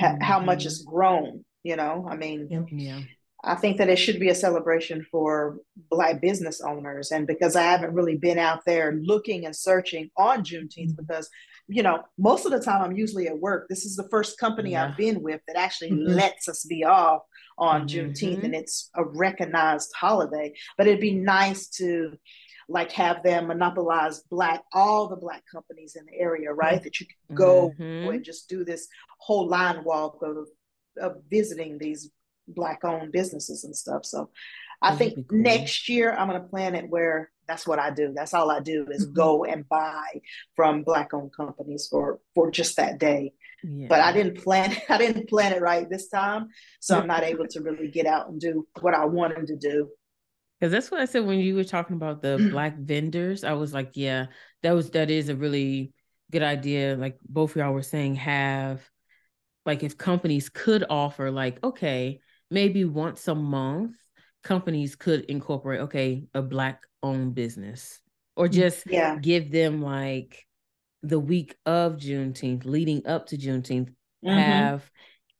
mm-hmm. 0.00 0.22
how 0.22 0.40
much 0.40 0.64
has 0.64 0.82
grown, 0.82 1.44
you 1.62 1.76
know. 1.76 2.06
I 2.08 2.16
mean, 2.16 2.68
yeah. 2.70 3.00
I 3.42 3.54
think 3.54 3.78
that 3.78 3.88
it 3.88 3.96
should 3.96 4.20
be 4.20 4.28
a 4.28 4.34
celebration 4.34 5.06
for 5.10 5.58
Black 5.90 6.20
business 6.20 6.60
owners. 6.60 7.10
And 7.10 7.26
because 7.26 7.56
I 7.56 7.62
haven't 7.62 7.94
really 7.94 8.16
been 8.16 8.38
out 8.38 8.64
there 8.66 9.00
looking 9.02 9.46
and 9.46 9.56
searching 9.56 10.10
on 10.16 10.44
Juneteenth, 10.44 10.92
mm-hmm. 10.92 11.04
because, 11.06 11.28
you 11.66 11.82
know, 11.82 12.02
most 12.18 12.44
of 12.44 12.52
the 12.52 12.60
time 12.60 12.82
I'm 12.82 12.96
usually 12.96 13.28
at 13.28 13.38
work. 13.38 13.66
This 13.68 13.84
is 13.84 13.96
the 13.96 14.08
first 14.10 14.38
company 14.38 14.72
yeah. 14.72 14.86
I've 14.86 14.96
been 14.96 15.22
with 15.22 15.40
that 15.46 15.56
actually 15.56 15.92
mm-hmm. 15.92 16.12
lets 16.12 16.48
us 16.48 16.64
be 16.64 16.84
off 16.84 17.22
on 17.56 17.86
mm-hmm. 17.86 18.10
Juneteenth, 18.10 18.44
and 18.44 18.54
it's 18.54 18.90
a 18.94 19.04
recognized 19.04 19.90
holiday. 19.98 20.52
But 20.76 20.86
it'd 20.86 21.00
be 21.00 21.14
nice 21.14 21.68
to 21.70 22.12
like 22.68 22.92
have 22.92 23.22
them 23.24 23.48
monopolize 23.48 24.20
black 24.30 24.62
all 24.72 25.08
the 25.08 25.16
black 25.16 25.42
companies 25.52 25.96
in 25.96 26.06
the 26.06 26.16
area 26.16 26.52
right 26.52 26.84
that 26.84 27.00
you 27.00 27.06
can 27.06 27.34
go 27.34 27.70
mm-hmm. 27.70 28.10
and 28.10 28.24
just 28.24 28.48
do 28.48 28.64
this 28.64 28.86
whole 29.18 29.48
line 29.48 29.82
walk 29.82 30.18
of, 30.22 30.46
of 31.00 31.16
visiting 31.28 31.78
these 31.78 32.12
black 32.54 32.84
owned 32.84 33.12
businesses 33.12 33.64
and 33.64 33.74
stuff. 33.74 34.04
So 34.04 34.30
I 34.82 34.96
think 34.96 35.28
cool. 35.28 35.38
next 35.38 35.88
year 35.88 36.12
I'm 36.12 36.28
going 36.28 36.40
to 36.40 36.48
plan 36.48 36.74
it 36.74 36.88
where 36.88 37.30
that's 37.46 37.66
what 37.66 37.78
I 37.78 37.90
do. 37.90 38.12
That's 38.14 38.32
all 38.32 38.50
I 38.50 38.60
do 38.60 38.86
is 38.90 39.04
mm-hmm. 39.04 39.14
go 39.14 39.44
and 39.44 39.68
buy 39.68 40.20
from 40.54 40.82
black 40.82 41.12
owned 41.12 41.34
companies 41.34 41.88
for 41.90 42.20
for 42.34 42.50
just 42.50 42.76
that 42.76 42.98
day. 42.98 43.32
Yeah. 43.62 43.88
But 43.88 44.00
I 44.00 44.12
didn't 44.12 44.42
plan 44.42 44.76
I 44.88 44.98
didn't 44.98 45.28
plan 45.28 45.52
it 45.52 45.60
right 45.60 45.88
this 45.88 46.08
time, 46.08 46.48
so 46.80 46.98
I'm 46.98 47.06
not 47.06 47.24
able 47.24 47.46
to 47.50 47.60
really 47.60 47.88
get 47.88 48.06
out 48.06 48.28
and 48.28 48.40
do 48.40 48.66
what 48.80 48.94
I 48.94 49.04
wanted 49.04 49.48
to 49.48 49.56
do. 49.56 49.90
Because 50.58 50.72
that's 50.72 50.90
what 50.90 51.00
I 51.00 51.06
said 51.06 51.26
when 51.26 51.38
you 51.38 51.56
were 51.56 51.64
talking 51.64 51.96
about 51.96 52.22
the 52.22 52.48
black 52.52 52.78
vendors. 52.78 53.44
I 53.44 53.54
was 53.54 53.74
like, 53.74 53.90
yeah, 53.94 54.26
that 54.62 54.72
was 54.72 54.90
that 54.90 55.10
is 55.10 55.28
a 55.28 55.36
really 55.36 55.92
good 56.30 56.42
idea. 56.42 56.96
Like 56.96 57.18
both 57.28 57.50
of 57.50 57.56
y'all 57.56 57.72
were 57.72 57.82
saying, 57.82 58.14
have 58.16 58.88
like 59.66 59.82
if 59.82 59.98
companies 59.98 60.48
could 60.48 60.84
offer 60.88 61.30
like, 61.30 61.62
okay, 61.64 62.20
maybe 62.50 62.84
once 62.84 63.28
a 63.28 63.34
month 63.34 63.92
companies 64.42 64.96
could 64.96 65.24
incorporate 65.24 65.80
okay 65.80 66.24
a 66.34 66.42
black 66.42 66.82
owned 67.02 67.34
business 67.34 68.00
or 68.36 68.48
mm, 68.48 68.52
just 68.52 68.86
yeah. 68.86 69.16
give 69.16 69.50
them 69.50 69.82
like 69.82 70.46
the 71.02 71.18
week 71.18 71.56
of 71.66 71.96
juneteenth 71.96 72.64
leading 72.64 73.06
up 73.06 73.26
to 73.26 73.36
juneteenth 73.36 73.88
mm-hmm. 74.24 74.28
have 74.28 74.90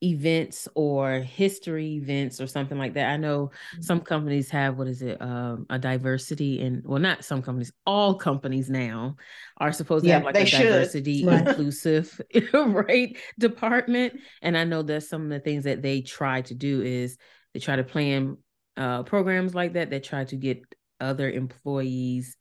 events 0.02 0.66
or 0.74 1.20
history 1.20 1.94
events 1.94 2.40
or 2.40 2.46
something 2.46 2.78
like 2.78 2.94
that. 2.94 3.10
I 3.10 3.16
know 3.16 3.46
mm-hmm. 3.46 3.82
some 3.82 4.00
companies 4.00 4.50
have 4.50 4.78
what 4.78 4.88
is 4.88 5.02
it, 5.02 5.20
um, 5.20 5.66
a 5.68 5.78
diversity 5.78 6.62
and 6.62 6.82
well, 6.84 7.00
not 7.00 7.24
some 7.24 7.42
companies, 7.42 7.72
all 7.86 8.14
companies 8.14 8.70
now 8.70 9.16
are 9.58 9.72
supposed 9.72 10.04
to 10.04 10.08
yeah, 10.08 10.16
have 10.16 10.24
like 10.24 10.36
a 10.36 10.46
should. 10.46 10.62
diversity 10.62 11.26
inclusive 11.26 12.20
right 12.54 13.16
department. 13.38 14.20
And 14.42 14.56
I 14.56 14.64
know 14.64 14.82
that 14.82 15.02
some 15.02 15.24
of 15.24 15.28
the 15.30 15.40
things 15.40 15.64
that 15.64 15.82
they 15.82 16.00
try 16.00 16.42
to 16.42 16.54
do 16.54 16.82
is 16.82 17.18
they 17.52 17.60
try 17.60 17.76
to 17.76 17.84
plan 17.84 18.38
uh, 18.76 19.02
programs 19.02 19.54
like 19.54 19.74
that 19.74 19.90
that 19.90 20.04
try 20.04 20.24
to 20.24 20.36
get 20.36 20.62
other 21.00 21.30
employees 21.30 22.36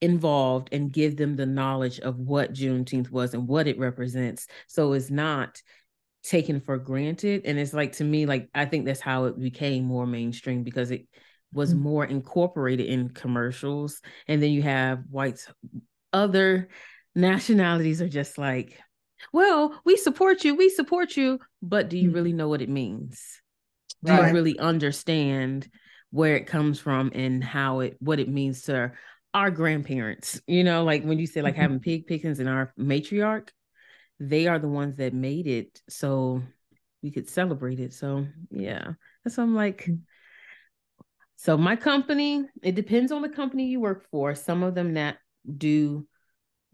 involved 0.00 0.68
and 0.72 0.92
give 0.92 1.16
them 1.16 1.36
the 1.36 1.46
knowledge 1.46 2.00
of 2.00 2.18
what 2.18 2.52
Juneteenth 2.52 3.10
was 3.10 3.32
and 3.32 3.48
what 3.48 3.66
it 3.66 3.78
represents. 3.78 4.46
So 4.66 4.92
it's 4.92 5.10
not 5.10 5.62
taken 6.24 6.58
for 6.58 6.78
granted 6.78 7.42
and 7.44 7.58
it's 7.58 7.74
like 7.74 7.92
to 7.92 8.02
me 8.02 8.24
like 8.24 8.48
i 8.54 8.64
think 8.64 8.86
that's 8.86 9.00
how 9.00 9.24
it 9.24 9.38
became 9.38 9.84
more 9.84 10.06
mainstream 10.06 10.62
because 10.62 10.90
it 10.90 11.06
was 11.52 11.74
mm-hmm. 11.74 11.82
more 11.82 12.04
incorporated 12.04 12.86
in 12.86 13.10
commercials 13.10 14.00
and 14.26 14.42
then 14.42 14.50
you 14.50 14.62
have 14.62 15.02
whites 15.10 15.46
other 16.14 16.68
nationalities 17.14 18.00
are 18.00 18.08
just 18.08 18.38
like 18.38 18.80
well 19.34 19.78
we 19.84 19.98
support 19.98 20.44
you 20.44 20.54
we 20.54 20.70
support 20.70 21.14
you 21.14 21.38
but 21.60 21.90
do 21.90 21.98
you 21.98 22.08
mm-hmm. 22.08 22.16
really 22.16 22.32
know 22.32 22.48
what 22.48 22.62
it 22.62 22.70
means 22.70 23.42
do 24.02 24.12
right. 24.12 24.28
you 24.28 24.34
really 24.34 24.58
understand 24.58 25.68
where 26.10 26.36
it 26.36 26.46
comes 26.46 26.80
from 26.80 27.12
and 27.14 27.44
how 27.44 27.80
it 27.80 27.96
what 28.00 28.18
it 28.18 28.30
means 28.30 28.62
to 28.62 28.90
our 29.34 29.50
grandparents 29.50 30.40
you 30.46 30.64
know 30.64 30.84
like 30.84 31.04
when 31.04 31.18
you 31.18 31.26
say 31.26 31.42
like 31.42 31.52
mm-hmm. 31.52 31.62
having 31.62 31.80
pig 31.80 32.06
pickings 32.06 32.40
in 32.40 32.48
our 32.48 32.72
matriarch 32.78 33.50
they 34.28 34.46
are 34.46 34.58
the 34.58 34.68
ones 34.68 34.96
that 34.96 35.14
made 35.14 35.46
it 35.46 35.80
so 35.88 36.42
we 37.02 37.10
could 37.10 37.28
celebrate 37.28 37.80
it. 37.80 37.92
So 37.92 38.26
yeah. 38.50 38.92
So 39.28 39.42
I'm 39.42 39.54
like, 39.54 39.88
so 41.36 41.56
my 41.56 41.76
company, 41.76 42.44
it 42.62 42.74
depends 42.74 43.12
on 43.12 43.22
the 43.22 43.28
company 43.28 43.66
you 43.66 43.80
work 43.80 44.04
for. 44.10 44.34
Some 44.34 44.62
of 44.62 44.74
them 44.74 44.94
that 44.94 45.18
do 45.56 46.06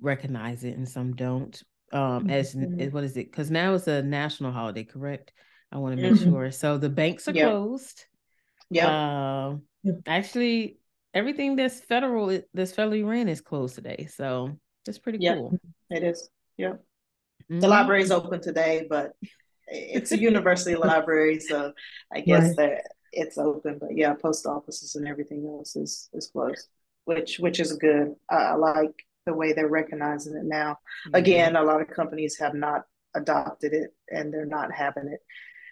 recognize 0.01 0.65
it 0.65 0.77
and 0.77 0.89
some 0.89 1.15
don't. 1.15 1.61
Um, 1.93 2.31
as, 2.31 2.55
mm-hmm. 2.55 2.81
as 2.81 2.93
what 2.93 3.03
is 3.03 3.17
it? 3.17 3.31
Because 3.31 3.51
now 3.51 3.75
it's 3.75 3.89
a 3.89 4.03
national 4.03 4.53
holiday, 4.53 4.85
correct? 4.85 5.33
I 5.73 5.79
want 5.79 5.97
to 5.97 6.03
make 6.03 6.13
mm-hmm. 6.13 6.31
sure. 6.31 6.51
So 6.53 6.79
the 6.79 6.89
banks 6.89 7.27
are 7.27 7.33
yep. 7.33 7.51
closed. 7.51 8.05
Yeah. 8.71 8.87
Uh, 8.87 9.57
yep. 9.83 9.97
Actually, 10.07 10.79
everything 11.13 11.57
that's 11.57 11.81
federal, 11.81 12.41
that's 12.55 12.73
federally 12.73 13.05
ran 13.05 13.29
is 13.29 13.41
closed 13.41 13.75
today. 13.75 14.09
So 14.15 14.57
that's 14.87 14.99
pretty 14.99 15.19
yep. 15.21 15.37
cool. 15.37 15.59
It 15.91 16.05
is. 16.05 16.29
Yep. 16.57 16.81
Mm-hmm. 17.51 17.61
The 17.61 17.69
library 17.69 18.03
is 18.03 18.11
open 18.11 18.41
today, 18.41 18.87
but 18.89 19.13
it's 19.67 20.13
a 20.13 20.19
university 20.19 20.75
library, 20.77 21.41
so 21.41 21.73
I 22.13 22.21
guess 22.21 22.49
right. 22.49 22.57
that 22.57 22.83
it's 23.13 23.39
open. 23.39 23.79
But 23.81 23.97
yeah, 23.97 24.15
post 24.15 24.47
offices 24.47 24.95
and 24.95 25.09
everything 25.09 25.47
else 25.47 25.77
is 25.77 26.09
is 26.13 26.29
closed, 26.29 26.69
which 27.05 27.39
which 27.39 27.59
is 27.61 27.73
good. 27.73 28.15
I 28.29 28.55
like 28.55 28.95
the 29.27 29.35
way 29.35 29.53
they're 29.53 29.69
recognizing 29.69 30.37
it 30.37 30.45
now. 30.45 30.79
Mm-hmm. 31.07 31.17
Again, 31.17 31.57
a 31.57 31.63
lot 31.63 31.81
of 31.81 31.89
companies 31.89 32.39
have 32.39 32.55
not 32.55 32.85
adopted 33.15 33.73
it, 33.73 33.95
and 34.09 34.33
they're 34.33 34.47
not 34.47 34.73
having 34.73 35.09
it 35.09 35.21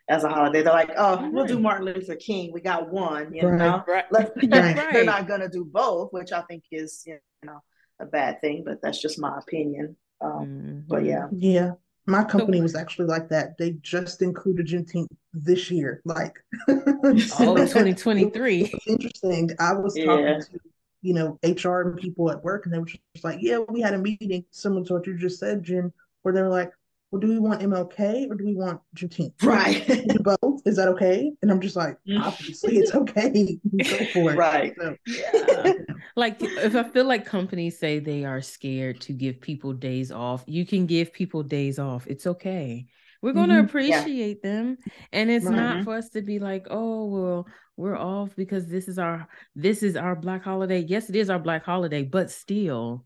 as 0.08 0.24
a 0.24 0.28
holiday. 0.28 0.62
They're 0.62 0.72
like, 0.72 0.90
oh, 0.96 1.30
we'll 1.30 1.46
do 1.46 1.60
Martin 1.60 1.86
Luther 1.86 2.16
King. 2.16 2.52
We 2.52 2.60
got 2.60 2.90
one, 2.90 3.34
you 3.34 3.46
right. 3.46 3.58
know. 3.58 3.84
Right. 3.86 4.04
They're 4.92 5.04
not 5.04 5.28
going 5.28 5.40
to 5.40 5.48
do 5.48 5.64
both, 5.64 6.12
which 6.12 6.32
I 6.32 6.42
think 6.42 6.64
is 6.72 7.04
you 7.06 7.18
know 7.44 7.62
a 8.00 8.06
bad 8.06 8.40
thing, 8.40 8.64
but 8.64 8.82
that's 8.82 9.00
just 9.00 9.20
my 9.20 9.38
opinion. 9.38 9.96
Um, 10.20 10.30
mm-hmm. 10.32 10.78
But 10.88 11.04
yeah, 11.04 11.28
yeah. 11.32 11.72
My 12.06 12.24
company 12.24 12.58
so, 12.58 12.62
was 12.62 12.74
actually 12.74 13.06
like 13.06 13.28
that. 13.28 13.58
They 13.58 13.72
just 13.82 14.22
included 14.22 14.66
Juneteenth 14.66 15.08
this 15.34 15.70
year, 15.70 16.00
like 16.06 16.34
oh, 16.68 16.80
2023. 17.12 18.72
interesting. 18.86 19.50
I 19.58 19.74
was 19.74 19.96
yeah. 19.96 20.06
talking 20.06 20.40
to 20.40 20.60
you 21.02 21.14
know 21.14 21.38
HR 21.44 21.82
and 21.82 21.98
people 21.98 22.30
at 22.30 22.42
work, 22.42 22.64
and 22.64 22.74
they 22.74 22.78
were 22.78 22.86
just 22.86 23.00
like, 23.22 23.38
"Yeah, 23.42 23.58
we 23.68 23.82
had 23.82 23.92
a 23.92 23.98
meeting 23.98 24.44
similar 24.50 24.84
to 24.86 24.94
what 24.94 25.06
you 25.06 25.18
just 25.18 25.38
said, 25.38 25.62
Jen, 25.62 25.92
where 26.22 26.32
they 26.32 26.40
were 26.40 26.48
like, 26.48 26.72
well, 27.10 27.20
do 27.20 27.28
we 27.28 27.38
want 27.38 27.62
MLK 27.62 28.30
or 28.30 28.34
do 28.34 28.44
we 28.44 28.54
want 28.54 28.80
Juneteenth? 28.94 29.32
Right. 29.42 29.86
do 29.86 30.18
both. 30.18 30.60
Is 30.66 30.76
that 30.76 30.88
okay? 30.88 31.32
And 31.40 31.50
I'm 31.50 31.60
just 31.60 31.76
like, 31.76 31.96
obviously 32.20 32.76
it's 32.76 32.94
okay. 32.94 33.58
Go 33.82 34.04
for 34.12 34.32
it. 34.32 34.36
Right. 34.36 34.74
So, 34.78 34.94
yeah. 35.06 35.72
like 36.16 36.36
if 36.42 36.76
I 36.76 36.82
feel 36.84 37.06
like 37.06 37.24
companies 37.24 37.78
say 37.78 37.98
they 37.98 38.24
are 38.24 38.42
scared 38.42 39.00
to 39.02 39.12
give 39.12 39.40
people 39.40 39.72
days 39.72 40.12
off, 40.12 40.44
you 40.46 40.66
can 40.66 40.86
give 40.86 41.12
people 41.12 41.42
days 41.42 41.78
off. 41.78 42.06
It's 42.06 42.26
okay. 42.26 42.86
We're 43.22 43.32
going 43.32 43.48
to 43.48 43.56
mm-hmm. 43.56 43.66
appreciate 43.66 44.38
yeah. 44.44 44.50
them. 44.50 44.78
And 45.12 45.30
it's 45.30 45.46
mm-hmm. 45.46 45.56
not 45.56 45.84
for 45.84 45.94
us 45.94 46.10
to 46.10 46.22
be 46.22 46.38
like, 46.38 46.66
oh, 46.70 47.06
well, 47.06 47.46
we're 47.76 47.96
off 47.96 48.34
because 48.36 48.66
this 48.66 48.88
is 48.88 48.98
our 48.98 49.28
this 49.54 49.82
is 49.82 49.96
our 49.96 50.14
black 50.14 50.42
holiday. 50.44 50.80
Yes, 50.80 51.08
it 51.08 51.16
is 51.16 51.30
our 51.30 51.38
black 51.38 51.64
holiday, 51.64 52.02
but 52.02 52.30
still 52.30 53.04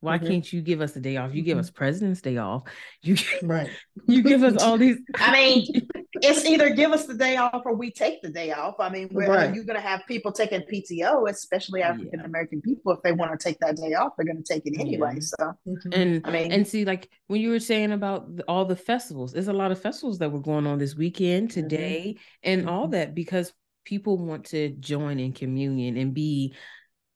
why 0.00 0.18
mm-hmm. 0.18 0.26
can't 0.26 0.52
you 0.52 0.60
give 0.60 0.80
us 0.80 0.94
a 0.96 1.00
day 1.00 1.16
off? 1.16 1.34
You 1.34 1.42
give 1.42 1.54
mm-hmm. 1.54 1.60
us 1.60 1.70
President's 1.70 2.20
Day 2.20 2.36
off. 2.36 2.64
You 3.02 3.16
right. 3.42 3.70
You 4.06 4.22
give 4.22 4.42
us 4.42 4.62
all 4.62 4.76
these. 4.76 4.98
I 5.16 5.32
mean, 5.32 5.88
it's 6.14 6.44
either 6.44 6.70
give 6.70 6.92
us 6.92 7.06
the 7.06 7.14
day 7.14 7.36
off 7.36 7.62
or 7.64 7.74
we 7.74 7.90
take 7.90 8.20
the 8.20 8.28
day 8.28 8.52
off. 8.52 8.74
I 8.78 8.90
mean, 8.90 9.08
right. 9.12 9.54
you're 9.54 9.64
going 9.64 9.80
to 9.80 9.86
have 9.86 10.02
people 10.06 10.32
taking 10.32 10.60
PTO, 10.62 11.28
especially 11.30 11.82
African 11.82 12.20
American 12.20 12.60
yeah. 12.64 12.74
people. 12.74 12.92
If 12.92 13.02
they 13.02 13.12
want 13.12 13.38
to 13.38 13.42
take 13.42 13.58
that 13.60 13.76
day 13.76 13.94
off, 13.94 14.12
they're 14.16 14.26
going 14.26 14.42
to 14.42 14.54
take 14.54 14.66
it 14.66 14.78
anyway. 14.78 15.14
Yeah. 15.14 15.20
So, 15.20 15.54
mm-hmm. 15.66 15.92
and 15.92 16.26
I 16.26 16.30
mean, 16.30 16.52
and 16.52 16.66
see, 16.66 16.84
like 16.84 17.08
when 17.28 17.40
you 17.40 17.50
were 17.50 17.60
saying 17.60 17.92
about 17.92 18.28
all 18.48 18.66
the 18.66 18.76
festivals, 18.76 19.32
there's 19.32 19.48
a 19.48 19.52
lot 19.52 19.72
of 19.72 19.80
festivals 19.80 20.18
that 20.18 20.30
were 20.30 20.40
going 20.40 20.66
on 20.66 20.78
this 20.78 20.94
weekend, 20.94 21.48
mm-hmm. 21.48 21.60
today, 21.62 22.16
and 22.42 22.68
all 22.68 22.82
mm-hmm. 22.82 22.92
that 22.92 23.14
because 23.14 23.52
people 23.84 24.18
want 24.18 24.44
to 24.46 24.70
join 24.80 25.18
in 25.18 25.32
communion 25.32 25.96
and 25.96 26.12
be 26.12 26.54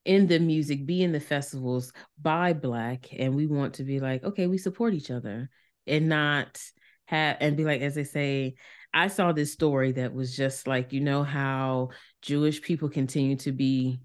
in 0.04 0.26
the 0.26 0.38
music, 0.38 0.86
be 0.86 1.02
in 1.02 1.12
the 1.12 1.20
festivals, 1.20 1.92
buy 2.20 2.52
black, 2.52 3.08
and 3.16 3.34
we 3.34 3.46
want 3.46 3.74
to 3.74 3.84
be 3.84 4.00
like, 4.00 4.24
okay, 4.24 4.46
we 4.46 4.58
support 4.58 4.94
each 4.94 5.10
other 5.10 5.50
and 5.86 6.08
not 6.08 6.60
have 7.06 7.36
and 7.40 7.56
be 7.56 7.64
like, 7.64 7.80
as 7.82 7.94
they 7.94 8.04
say, 8.04 8.54
I 8.92 9.08
saw 9.08 9.32
this 9.32 9.52
story 9.52 9.92
that 9.92 10.12
was 10.14 10.36
just 10.36 10.66
like, 10.66 10.92
you 10.92 11.00
know, 11.00 11.22
how 11.22 11.90
Jewish 12.22 12.62
people 12.62 12.88
continue 12.88 13.36
to 13.36 13.52
be 13.52 14.00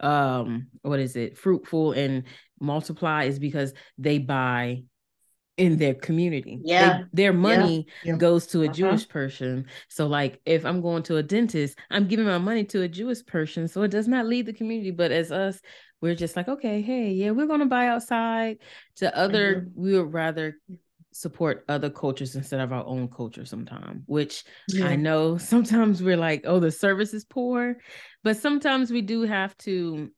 um 0.00 0.68
what 0.80 0.98
is 0.98 1.14
it 1.14 1.36
fruitful 1.36 1.92
and 1.92 2.24
multiply 2.58 3.24
is 3.24 3.38
because 3.38 3.74
they 3.98 4.16
buy 4.16 4.82
in 5.60 5.76
their 5.76 5.94
community. 5.94 6.60
Yeah. 6.64 7.02
They, 7.12 7.24
their 7.24 7.32
money 7.32 7.86
Yeah. 8.04 8.16
goes 8.16 8.46
to 8.48 8.62
a 8.62 8.64
Uh-huh. 8.64 8.74
Jewish 8.74 9.08
person. 9.08 9.66
So 9.88 10.06
like 10.06 10.40
if 10.46 10.64
I'm 10.64 10.80
going 10.80 11.02
to 11.04 11.16
a 11.18 11.22
dentist, 11.22 11.78
I'm 11.90 12.08
giving 12.08 12.26
my 12.26 12.38
money 12.38 12.64
to 12.64 12.82
a 12.82 12.88
Jewish 12.88 13.24
person. 13.26 13.68
So 13.68 13.82
it 13.82 13.90
does 13.90 14.08
not 14.08 14.26
leave 14.26 14.46
the 14.46 14.52
community. 14.52 14.90
But 14.90 15.12
as 15.12 15.30
us, 15.30 15.60
we're 16.00 16.14
just 16.14 16.34
like, 16.36 16.48
okay, 16.48 16.80
hey, 16.80 17.10
yeah, 17.12 17.30
we're 17.32 17.46
gonna 17.46 17.66
buy 17.66 17.88
outside. 17.88 18.58
To 18.96 19.14
other, 19.16 19.66
Mm-hmm. 19.66 19.80
we 19.82 19.92
would 19.98 20.12
rather 20.12 20.58
support 21.12 21.64
other 21.68 21.90
cultures 21.90 22.36
instead 22.36 22.60
of 22.60 22.72
our 22.72 22.86
own 22.86 23.08
culture 23.08 23.44
sometime, 23.44 24.04
which 24.06 24.44
I 24.82 24.96
know 24.96 25.36
sometimes 25.52 26.02
we're 26.02 26.16
like, 26.16 26.42
oh, 26.46 26.60
the 26.60 26.70
service 26.70 27.12
is 27.12 27.24
poor, 27.24 27.76
but 28.24 28.36
sometimes 28.38 28.90
we 28.90 29.02
do 29.02 29.22
have 29.22 29.56
to 29.58 30.10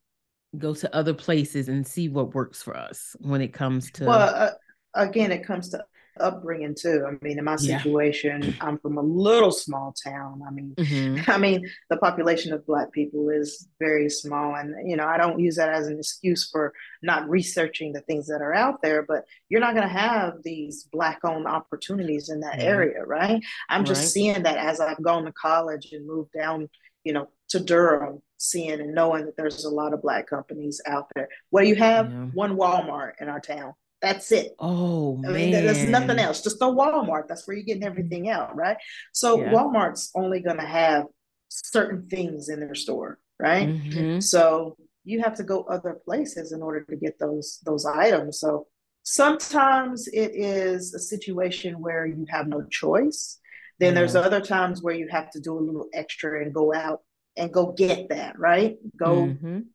go 0.59 0.75
to 0.75 0.95
other 0.95 1.15
places 1.15 1.69
and 1.69 1.87
see 1.87 2.09
what 2.11 2.35
works 2.35 2.63
for 2.63 2.77
us 2.77 3.17
when 3.21 3.41
it 3.41 3.55
comes 3.55 3.91
to 3.93 4.05
Well, 4.05 4.21
uh, 4.21 4.51
again, 4.95 5.33
it 5.33 5.45
comes 5.45 5.69
to 5.71 5.85
upbringing 6.21 6.75
too. 6.79 7.07
I 7.09 7.17
mean, 7.25 7.39
in 7.39 7.45
my 7.45 7.53
Yeah. 7.59 7.79
situation, 7.79 8.55
I'm 8.61 8.79
from 8.79 8.99
a 8.99 9.03
little 9.03 9.51
small 9.51 9.95
town. 10.05 10.43
I 10.47 10.51
mean, 10.51 10.75
Mhm. 10.77 11.15
I 11.29 11.39
mean, 11.39 11.67
the 11.89 11.97
population 11.97 12.53
of 12.53 12.67
Black 12.67 12.93
people 12.93 13.31
is 13.31 13.67
very 13.81 14.11
small, 14.11 14.55
and 14.55 14.75
you 14.89 14.95
know, 14.97 15.07
I 15.07 15.17
don't 15.17 15.39
use 15.41 15.57
that 15.57 15.71
as 15.71 15.87
an 15.87 15.99
excuse 15.99 16.51
for 16.51 16.75
not 17.03 17.29
researching 17.31 17.95
the 17.95 18.03
things 18.03 18.27
that 18.27 18.43
are 18.43 18.53
out 18.53 18.83
there. 18.83 19.03
But 19.03 19.25
you're 19.49 19.63
not 19.63 19.75
going 19.75 19.89
to 19.89 19.93
have 19.95 20.43
these 20.43 20.85
Black-owned 20.93 21.47
opportunities 21.47 22.29
in 22.29 22.41
that 22.41 22.59
Yeah. 22.59 22.65
area, 22.67 23.05
right? 23.07 23.43
I'm 23.71 23.87
just 23.87 24.03
Right. 24.03 24.09
seeing 24.09 24.43
that 24.43 24.59
as 24.59 24.81
I've 24.81 25.03
gone 25.03 25.25
to 25.25 25.33
college 25.33 25.93
and 25.95 26.07
moved 26.07 26.33
down, 26.33 26.69
you 27.05 27.15
know, 27.15 27.29
to 27.49 27.59
Durham, 27.59 28.23
seeing 28.37 28.81
and 28.81 28.95
knowing 28.95 29.25
that 29.25 29.37
there's 29.37 29.65
a 29.65 29.71
lot 29.71 29.95
of 29.95 30.03
Black 30.03 30.27
companies 30.27 30.81
out 30.85 31.07
there. 31.15 31.29
What 31.51 31.63
do 31.63 31.69
you 31.69 31.77
have? 31.77 32.11
Yeah. 32.11 32.27
One 32.35 32.57
Walmart 32.57 33.13
in 33.21 33.29
our 33.31 33.41
town. 33.41 33.73
That's 34.03 34.33
it. 34.33 34.55
Oh 34.59 35.19
I 35.25 35.29
man, 35.29 35.33
mean, 35.35 35.51
there- 35.53 35.63
there's 35.63 35.85
nothing 35.89 36.19
else. 36.19 36.43
Just 36.43 36.61
a 36.61 36.65
Walmart. 36.67 37.29
That's 37.29 37.47
where 37.47 37.57
you're 37.57 37.65
getting 37.65 37.85
everything 37.85 38.29
out, 38.29 38.55
right? 38.57 38.77
So 39.13 39.41
Yeah. 39.41 39.53
Walmart's 39.53 40.11
only 40.15 40.41
going 40.41 40.59
to 40.59 40.67
have 40.67 41.07
certain 41.49 42.09
things 42.09 42.49
in 42.49 42.59
their 42.61 42.75
store, 42.75 43.19
right? 43.39 43.69
Mhm. 43.69 44.23
So 44.23 44.77
you 45.05 45.23
have 45.23 45.37
to 45.37 45.45
go 45.45 45.63
other 45.65 45.95
places 46.05 46.53
in 46.53 46.63
order 46.63 46.85
to 46.91 46.97
get 46.97 47.19
those 47.21 47.61
those 47.65 47.87
items. 47.87 48.41
So 48.41 48.67
sometimes 49.05 50.09
it 50.09 50.33
is 50.35 50.95
a 50.95 50.99
situation 50.99 51.81
where 51.81 52.05
you 52.07 52.27
have 52.29 52.47
no 52.49 52.63
choice. 52.71 53.39
Then 53.79 53.95
there's 53.95 54.15
other 54.17 54.41
times 54.41 54.83
where 54.83 54.95
you 54.95 55.09
have 55.09 55.31
to 55.31 55.41
do 55.41 55.59
a 55.59 55.61
little 55.69 55.89
extra 55.93 56.43
and 56.43 56.53
go 56.55 56.73
out 56.75 57.01
and 57.37 57.53
go 57.53 57.73
get 57.73 58.09
that, 58.11 58.39
right? 58.39 58.79
Go 58.97 59.27
Mhm. 59.27 59.67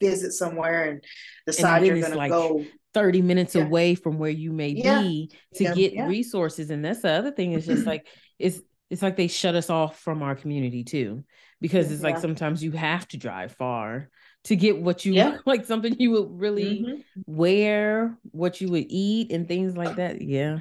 visit 0.00 0.32
somewhere 0.32 0.84
and 0.90 1.04
decide 1.46 1.82
then 1.82 1.86
you're 1.96 2.00
going 2.08 2.18
to 2.18 2.28
go. 2.28 2.64
30 2.94 3.22
minutes 3.22 3.54
Yeah. 3.54 3.62
away 3.62 3.94
from 3.94 4.18
where 4.18 4.30
you 4.30 4.52
may 4.52 4.74
Yeah. 4.74 4.82
be 4.82 5.30
to 5.54 5.64
Yeah. 5.64 5.74
get 5.74 5.98
resources 5.98 6.70
and 6.70 6.84
that's 6.84 7.02
the 7.02 7.10
other 7.10 7.30
thing 7.30 7.52
is 7.52 7.66
just 7.66 7.86
like 7.86 8.06
it's 8.38 8.60
it's 8.90 9.02
like 9.02 9.16
they 9.16 9.28
shut 9.28 9.54
us 9.54 9.70
off 9.70 9.98
from 10.00 10.22
our 10.22 10.34
community 10.34 10.84
too 10.84 11.24
because 11.60 11.90
it's 11.90 12.02
like 12.02 12.18
sometimes 12.18 12.62
you 12.62 12.72
have 12.72 13.06
to 13.08 13.16
drive 13.16 13.52
far 13.52 14.10
to 14.44 14.56
get 14.56 14.78
what 14.80 15.04
you 15.04 15.40
like 15.46 15.64
something 15.64 15.94
you 15.98 16.10
would 16.10 16.28
really 16.40 16.82
Mhm. 16.82 17.04
wear 17.26 18.18
what 18.32 18.60
you 18.60 18.68
would 18.70 18.86
eat 18.88 19.32
and 19.32 19.48
things 19.48 19.76
like 19.76 19.96
that 19.96 20.20
yeah 20.20 20.58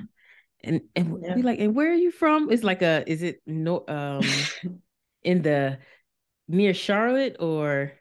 and 0.64 0.82
and 0.96 1.18
be 1.34 1.42
like 1.42 1.60
and 1.60 1.76
where 1.76 1.92
are 1.92 1.96
you 1.96 2.12
from 2.12 2.52
it's 2.52 2.64
like 2.64 2.82
a 2.82 3.04
is 3.08 3.24
it 3.24 3.42
no 3.46 3.84
um 3.88 4.50
in 5.24 5.42
the 5.42 5.80
near 6.48 6.74
charlotte 6.74 7.38
or 7.40 7.94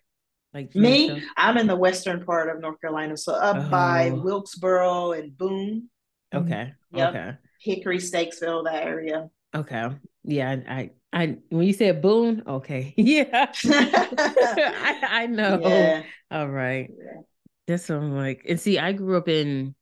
like 0.53 0.75
Me? 0.75 1.23
I'm 1.37 1.57
in 1.59 1.67
the 1.67 1.77
western 1.77 2.25
part 2.25 2.55
of 2.55 2.61
North 2.61 2.81
Carolina, 2.81 3.17
so 3.17 3.35
up 3.35 3.71
by 3.71 4.11
Oh. 4.11 4.21
Wilkesboro 4.21 5.13
and 5.13 5.37
Boone, 5.37 5.89
okay 6.35 6.73
mm-hmm. 6.93 6.97
Yep. 6.97 7.09
okay 7.11 7.33
Hickory, 7.61 7.99
Statesville, 7.99 8.65
that 8.65 8.85
area. 8.85 9.29
Okay. 9.55 9.89
Yeah, 10.25 10.57
I, 10.67 10.73
I, 10.73 10.91
I 11.13 11.37
when 11.51 11.67
you 11.67 11.73
said 11.73 12.01
Boone, 12.03 12.43
okay. 12.47 12.95
Yeah. 12.97 13.53
I, 13.65 14.99
I 15.11 15.27
know. 15.27 15.61
Yeah. 15.63 16.03
All 16.31 16.49
right. 16.49 16.91
yeah. 16.91 17.21
That's 17.67 17.89
what 17.89 17.99
I'm 17.99 18.17
like. 18.17 18.47
And 18.49 18.59
see, 18.59 18.79
I 18.79 18.93
grew 18.93 19.17
up 19.17 19.29
in 19.29 19.75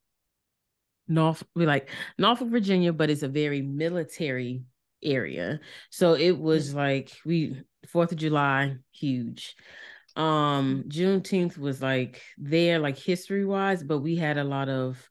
North, 1.07 1.43
we 1.55 1.67
like 1.67 1.89
Norfolk, 2.19 2.49
Virginia, 2.49 2.93
but 2.93 3.11
it's 3.11 3.23
a 3.23 3.29
very 3.29 3.63
military 3.63 4.65
area. 5.03 5.61
So 5.91 6.15
it 6.15 6.37
was 6.39 6.73
mm. 6.73 6.77
like 6.77 7.13
we 7.25 7.63
Fourth 7.87 8.13
of 8.13 8.19
July, 8.19 8.77
huge. 8.93 9.55
Um, 10.19 10.85
Juneteenth 10.89 11.57
was 11.57 11.81
like 11.81 12.21
there, 12.37 12.79
like 12.79 12.99
history 12.99 13.45
wise, 13.45 13.83
but 13.83 14.01
we 14.01 14.17
had 14.17 14.37
a 14.37 14.45
lot 14.45 14.69
of 14.69 15.09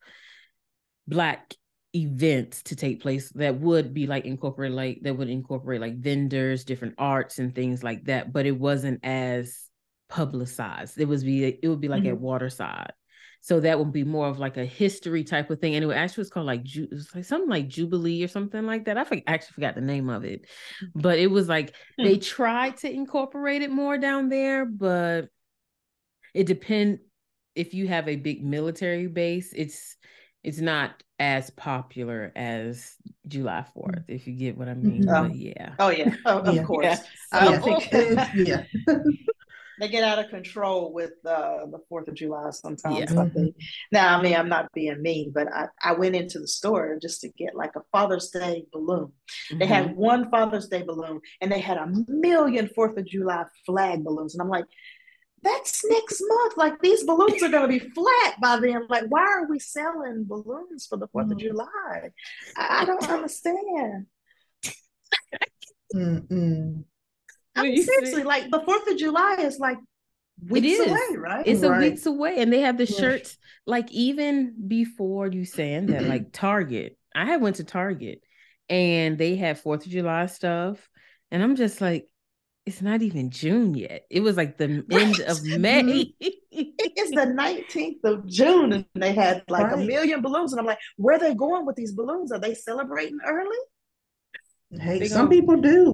black 1.07 1.53
events 1.95 2.61
to 2.63 2.75
take 2.75 3.01
place 3.01 3.31
that 3.31 3.59
would 3.59 3.93
be 3.93 4.05
like 4.05 4.25
incorporate 4.25 4.73
like 4.73 4.99
that 5.01 5.17
would 5.17 5.29
incorporate 5.29 5.81
like 5.81 5.97
vendors 5.97 6.65
different 6.65 6.93
arts 6.97 7.39
and 7.39 7.55
things 7.55 7.81
like 7.81 8.03
that 8.03 8.31
but 8.33 8.45
it 8.45 8.51
wasn't 8.51 8.99
as 9.03 9.67
publicized. 10.09 10.99
It 10.99 11.07
was 11.07 11.23
be 11.23 11.45
it 11.45 11.67
would 11.67 11.81
be 11.81 11.87
like 11.87 12.05
at 12.05 12.19
waterside 12.19 12.93
so 13.41 13.59
that 13.59 13.79
would 13.79 13.91
be 13.91 14.03
more 14.03 14.27
of 14.27 14.39
like 14.39 14.57
a 14.57 14.65
history 14.65 15.23
type 15.23 15.49
of 15.49 15.59
thing 15.59 15.75
and 15.75 15.83
it 15.83 15.91
actually 15.93 16.21
was 16.21 16.29
called 16.29 16.45
like 16.45 16.63
Ju- 16.63 16.87
it 16.91 16.93
was 16.93 17.13
like 17.15 17.25
something 17.25 17.49
like 17.49 17.67
jubilee 17.67 18.23
or 18.23 18.27
something 18.27 18.65
like 18.65 18.85
that 18.85 18.97
i 18.97 19.03
for- 19.03 19.21
actually 19.27 19.53
forgot 19.53 19.75
the 19.75 19.81
name 19.81 20.09
of 20.09 20.23
it 20.23 20.43
mm-hmm. 20.83 20.99
but 20.99 21.19
it 21.19 21.27
was 21.27 21.47
like 21.47 21.73
they 21.97 22.15
hmm. 22.15 22.21
tried 22.21 22.77
to 22.77 22.91
incorporate 22.91 23.61
it 23.61 23.71
more 23.71 23.97
down 23.97 24.29
there 24.29 24.65
but 24.65 25.29
it 26.33 26.45
depend 26.45 26.99
if 27.55 27.73
you 27.73 27.87
have 27.87 28.07
a 28.07 28.15
big 28.15 28.43
military 28.43 29.07
base 29.07 29.53
it's 29.55 29.97
it's 30.43 30.59
not 30.59 31.03
as 31.19 31.49
popular 31.49 32.31
as 32.35 32.95
July 33.27 33.65
mm. 33.75 33.83
4th, 33.83 34.03
if 34.07 34.27
you 34.27 34.33
get 34.33 34.57
what 34.57 34.69
I 34.69 34.75
mean. 34.75 35.03
Mhm. 35.03 35.07
But 35.07 35.31
oh. 35.31 35.33
yeah. 35.33 35.73
Oh 35.79 35.89
yeah, 35.89 36.15
oh, 36.25 36.39
of 36.39 36.55
Yeah. 36.55 36.63
course. 36.63 36.85
Yeah. 37.33 37.39
I 37.39 37.47
oh. 37.47 37.51
Yeah. 37.91 38.23
think 38.23 38.35
yeah. 38.47 38.63
They 39.79 39.87
get 39.87 40.03
out 40.03 40.19
of 40.19 40.29
control 40.29 40.91
with 40.93 41.11
uh, 41.25 41.65
the 41.71 41.79
Fourth 41.89 42.07
of 42.07 42.15
July 42.15 42.49
sometimes. 42.51 42.97
Yeah. 43.11 43.45
Now, 43.91 44.17
I 44.17 44.21
mean, 44.21 44.35
I'm 44.35 44.49
not 44.49 44.71
being 44.73 45.01
mean, 45.01 45.31
but 45.33 45.47
I, 45.53 45.67
I 45.83 45.93
went 45.93 46.15
into 46.15 46.39
the 46.39 46.47
store 46.47 46.97
just 47.01 47.21
to 47.21 47.29
get 47.29 47.55
like 47.55 47.75
a 47.75 47.81
Father's 47.91 48.29
Day 48.31 48.65
balloon. 48.73 49.11
They 49.51 49.65
Mhm. 49.65 49.67
had 49.67 49.95
one 49.95 50.29
Father's 50.31 50.67
Day 50.67 50.83
balloon, 50.83 51.21
and 51.41 51.51
they 51.51 51.59
had 51.59 51.77
a 51.77 51.87
million 52.07 52.69
Fourth 52.75 52.97
of 52.97 53.05
July 53.05 53.45
flag 53.65 54.03
balloons, 54.03 54.33
and 54.35 54.41
I'm 54.41 54.49
like. 54.49 54.65
That's 55.43 55.85
next 55.85 56.19
month. 56.27 56.57
Like 56.57 56.81
these 56.81 57.03
balloons 57.03 57.43
are 57.43 57.49
going 57.49 57.61
to 57.61 57.67
be 57.67 57.91
flat 57.91 58.41
by 58.41 58.59
then. 58.59 58.87
Like, 58.89 59.03
why 59.07 59.21
are 59.21 59.45
we 59.47 59.59
selling 59.59 60.25
balloons 60.27 60.87
for 60.87 60.97
the 60.97 61.07
4th 61.09 61.31
of 61.31 61.37
Mm. 61.37 61.41
July? 61.41 62.09
I, 62.57 62.81
I 62.81 62.85
don't 62.85 63.07
understand. 63.17 64.07
Mm-mm. 65.93 65.93
I 65.95 65.95
mean, 65.95 66.25
You 66.27 66.83
see- 66.83 66.83
seriously, 67.63 68.23
like 68.23 68.49
the 68.51 68.61
Fourth 68.61 68.87
of 68.89 68.97
July 68.97 69.35
is 69.39 69.59
like 69.59 69.77
weeks 70.49 70.67
is. 70.67 70.87
away, 70.87 71.17
right? 71.17 71.47
It's 71.47 71.63
a 71.63 71.69
weeks 71.71 72.05
away, 72.05 72.39
and 72.39 72.51
they 72.51 72.61
have 72.61 72.77
the 72.77 72.85
Yeah. 72.85 72.99
shirts 72.99 73.37
like 73.65 73.91
even 73.91 74.55
before 74.67 75.27
you 75.27 75.45
saying 75.45 75.87
that, 75.87 76.03
like 76.03 76.31
Target. 76.33 76.97
I 77.15 77.25
had 77.25 77.41
went 77.41 77.55
to 77.57 77.63
Target, 77.63 78.21
and 78.69 79.17
they 79.17 79.35
had 79.35 79.59
Fourth 79.59 79.85
of 79.85 79.91
July 79.91 80.27
stuff, 80.27 80.87
and 81.31 81.41
I'm 81.41 81.55
just 81.55 81.81
like, 81.81 82.07
it's 82.65 82.81
not 82.81 83.01
even 83.01 83.31
June 83.31 83.73
yet. 83.75 84.03
It 84.09 84.19
was 84.19 84.35
like 84.37 84.57
the 84.57 84.65
end 84.65 84.85
Right. 84.91 85.19
of 85.21 85.41
May. 85.57 86.13
It's 86.19 87.11
the 87.11 87.27
19th 87.33 88.03
of 88.03 88.27
June, 88.27 88.73
and 88.73 88.85
they 88.93 89.13
had 89.13 89.43
like 89.47 89.71
a 89.71 89.77
million 89.77 90.21
balloons. 90.21 90.51
And 90.51 90.59
I'm 90.59 90.65
like, 90.65 90.79
where 90.97 91.15
are 91.15 91.19
they 91.19 91.33
going 91.33 91.65
with 91.65 91.75
these 91.77 91.93
balloons? 91.93 92.31
Are 92.31 92.39
they 92.39 92.53
celebrating 92.53 93.19
early? 93.25 93.57
Hey, 94.71 94.99
They 94.99 95.07
some 95.07 95.27
gonna- 95.27 95.29
people 95.41 95.61
do. 95.61 95.93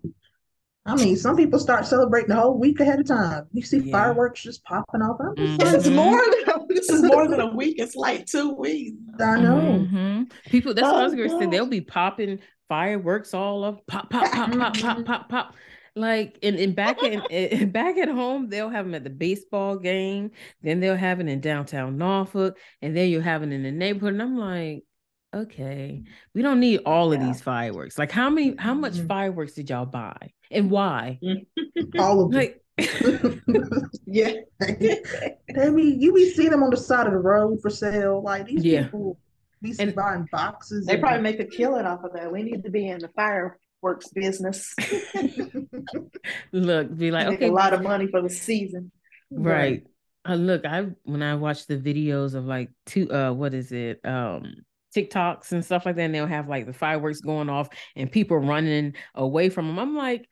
I 0.86 0.96
mean, 0.96 1.16
some 1.16 1.38
people 1.38 1.60
start 1.60 1.86
celebrating 1.86 2.30
the 2.30 2.36
whole 2.36 2.60
week 2.60 2.80
ahead 2.82 3.00
of 3.00 3.08
time. 3.08 3.46
You 3.54 3.62
see 3.62 3.78
Yeah. 3.78 3.92
fireworks 3.92 4.44
just 4.44 4.64
popping 4.66 5.02
off. 5.02 5.18
I'm 5.22 5.36
just 5.38 5.60
This 5.60 5.86
is 5.86 5.92
Mhm. 5.92 5.96
more 5.96 6.22
than 6.46 6.68
this 6.68 6.90
is 6.90 7.04
more 7.04 7.28
than 7.28 7.40
a 7.40 7.48
week. 7.56 7.76
It's 7.80 7.96
like 7.96 8.26
two 8.26 8.54
weeks. 8.54 8.98
I 9.20 9.40
know. 9.40 9.88
Mhm. 9.90 10.32
People, 10.48 10.74
that's 10.74 10.86
what 10.86 10.96
I 10.96 11.04
was 11.06 11.14
Oh, 11.14 11.18
gonna 11.18 11.40
say. 11.40 11.46
They'll 11.46 11.66
be 11.68 11.82
popping 11.82 12.40
fireworks 12.68 13.34
all 13.34 13.64
up, 13.64 13.86
pop, 13.88 14.10
pop, 14.10 14.30
pop, 14.32 14.52
pop, 14.52 14.78
pop, 14.78 15.06
pop, 15.06 15.30
pop. 15.30 15.56
Like 15.96 16.40
in, 16.42 16.56
in 16.56 16.74
back 16.74 17.02
in, 17.04 17.22
back 17.72 17.98
at 17.98 18.10
home, 18.10 18.50
they'll 18.50 18.70
have 18.70 18.86
them 18.86 18.96
at 18.96 19.04
the 19.04 19.10
baseball 19.12 19.78
game. 19.78 20.32
Then 20.64 20.80
they'll 20.80 20.96
have 20.98 21.20
it 21.22 21.28
in 21.30 21.40
downtown 21.40 21.98
Norfolk, 21.98 22.58
and 22.82 22.98
then 22.98 23.10
you'll 23.10 23.22
have 23.22 23.44
it 23.44 23.52
in 23.54 23.64
the 23.64 23.72
neighborhood. 23.72 24.14
And 24.16 24.22
I'm 24.22 24.36
like, 24.38 24.84
okay, 25.34 26.04
we 26.34 26.42
don't 26.42 26.60
need 26.60 26.82
all 26.86 27.12
of 27.14 27.20
these 27.20 27.42
fireworks. 27.42 27.98
Like 27.98 28.12
how 28.12 28.30
many 28.30 28.56
how 28.58 28.74
much 28.74 28.94
Mhm. 28.94 29.08
fireworks 29.08 29.54
did 29.54 29.70
y'all 29.70 29.86
buy? 29.86 30.16
And 30.52 30.70
why? 30.70 31.20
All 32.00 32.22
of 32.26 32.32
them. 32.32 32.40
Like 32.40 32.62
Yeah. 34.06 34.34
I 34.62 35.70
mean, 35.70 36.00
you 36.00 36.14
be 36.14 36.30
seeing 36.32 36.52
them 36.52 36.62
on 36.64 36.70
the 36.70 36.78
side 36.78 37.08
of 37.08 37.14
the 37.14 37.20
road 37.20 37.60
for 37.62 37.70
sale. 37.72 38.22
Like 38.22 38.46
these 38.46 38.64
Yeah. 38.64 38.84
people 38.84 39.18
be 39.62 39.74
And- 39.80 39.96
buying 39.96 40.28
boxes. 40.32 40.86
They 40.86 40.94
and- 40.94 41.02
probably 41.02 41.22
make 41.22 41.40
a 41.40 41.46
killing 41.46 41.86
off 41.86 42.04
of 42.04 42.14
that. 42.14 42.32
We 42.32 42.44
need 42.44 42.64
to 42.64 42.70
be 42.70 42.88
in 42.88 43.00
the 43.00 43.10
fireworks 43.16 44.10
business. 44.14 44.76
look, 46.52 46.96
be 46.96 47.12
like, 47.12 47.28
Make 47.28 47.38
okay, 47.38 47.48
a 47.50 47.52
lot 47.52 47.74
of 47.74 47.82
money 47.82 48.08
for 48.08 48.22
the 48.22 48.30
season. 48.30 48.92
right. 49.32 49.86
Uh, 50.26 50.36
look, 50.36 50.66
I 50.66 50.88
when 51.04 51.22
I 51.22 51.36
watch 51.36 51.68
the 51.68 51.78
videos 51.78 52.34
of 52.34 52.46
like 52.46 52.70
two 52.86 53.12
uh 53.12 53.34
what 53.34 53.54
is 53.54 53.72
it? 53.74 54.00
Um 54.06 54.56
TikToks 54.96 55.52
and 55.52 55.64
stuff 55.64 55.86
like 55.86 55.96
that, 55.96 56.04
and 56.04 56.16
they'll 56.16 56.28
have 56.28 56.48
like 56.48 56.66
the 56.66 56.74
fireworks 56.74 57.22
going 57.22 57.50
off 57.50 57.70
and 57.96 58.12
people 58.12 58.38
running 58.38 58.96
away 59.16 59.50
from 59.50 59.68
them. 59.68 59.80
I'm 59.80 59.96
like, 59.96 60.28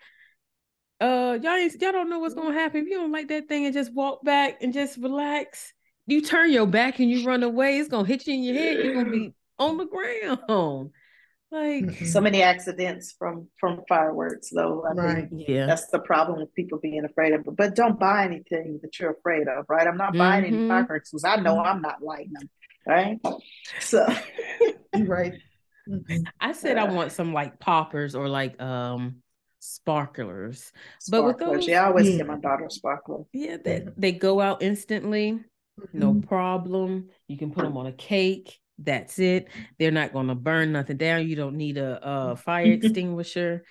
uh, 0.99 1.37
y'all 1.41 1.53
ain't, 1.55 1.81
y'all 1.81 1.91
don't 1.91 2.09
know 2.09 2.19
what's 2.19 2.35
gonna 2.35 2.53
happen. 2.53 2.81
If 2.81 2.87
you 2.87 2.95
don't 2.97 3.11
like 3.11 3.27
that 3.29 3.47
thing 3.47 3.65
and 3.65 3.73
just 3.73 3.93
walk 3.93 4.23
back 4.23 4.61
and 4.61 4.73
just 4.73 4.97
relax, 4.97 5.73
you 6.05 6.21
turn 6.21 6.51
your 6.51 6.67
back 6.67 6.99
and 6.99 7.09
you 7.09 7.25
run 7.25 7.43
away, 7.43 7.77
it's 7.79 7.89
gonna 7.89 8.07
hit 8.07 8.27
you 8.27 8.33
in 8.35 8.43
your 8.43 8.55
head, 8.55 8.77
you're 8.83 8.93
gonna 8.93 9.09
be 9.09 9.33
on 9.57 9.77
the 9.77 9.85
ground. 9.85 10.91
Like, 11.53 11.83
Mhm. 11.83 12.07
So 12.07 12.21
many 12.21 12.41
accidents 12.43 13.13
from 13.19 13.49
from 13.59 13.81
fireworks, 13.89 14.51
though. 14.51 14.85
I 14.85 14.93
Right. 14.93 15.29
think 15.29 15.49
yeah. 15.49 15.65
that's 15.65 15.87
the 15.87 15.99
problem 15.99 16.39
with 16.39 16.53
people 16.53 16.79
being 16.79 17.03
afraid 17.03 17.33
of 17.33 17.41
it. 17.41 17.55
But 17.57 17.75
don't 17.75 17.99
buy 17.99 18.23
anything 18.23 18.79
that 18.83 18.97
you're 18.99 19.11
afraid 19.11 19.49
of, 19.49 19.65
right? 19.67 19.85
I'm 19.85 19.97
not 19.97 20.15
buying 20.15 20.45
any 20.45 20.57
Mhm. 20.57 20.67
fireworks 20.69 21.11
because 21.11 21.25
I 21.25 21.35
know 21.37 21.59
I'm 21.59 21.81
not 21.81 22.01
lighting 22.01 22.31
them, 22.31 22.49
right? 22.85 23.19
So 23.79 24.05
right. 24.97 25.33
Mhm. 25.89 26.23
I 26.39 26.51
said 26.51 26.77
I 26.77 26.85
want 26.85 27.11
some 27.11 27.33
like 27.33 27.59
poppers 27.59 28.13
or 28.15 28.27
like 28.29 28.61
um 28.61 29.17
sparklers. 29.59 30.71
But 31.09 31.23
with 31.25 31.37
sparklers, 31.37 31.59
those- 31.61 31.67
yeah, 31.67 31.83
I 31.83 31.87
always 31.87 32.09
Yeah. 32.09 32.17
get 32.17 32.27
my 32.27 32.37
daughter 32.37 32.65
a 32.65 32.69
sparkler. 32.71 33.23
Yeah, 33.33 33.57
that 33.65 33.99
they 33.99 34.11
go 34.11 34.39
out 34.41 34.61
instantly, 34.61 35.39
no 35.93 36.13
Mhm. 36.13 36.27
problem. 36.27 37.09
You 37.27 37.37
can 37.37 37.51
put 37.51 37.63
them 37.63 37.77
on 37.77 37.87
a 37.87 37.93
cake. 37.93 38.59
That's 38.77 39.19
it. 39.19 39.47
They're 39.77 39.91
not 39.91 40.11
going 40.13 40.27
to 40.27 40.35
burn 40.35 40.71
nothing 40.71 40.97
down. 40.97 41.27
You 41.27 41.35
don't 41.35 41.55
need 41.55 41.77
a, 41.77 41.99
a 42.01 42.35
fire 42.35 42.71
extinguisher. 42.71 43.63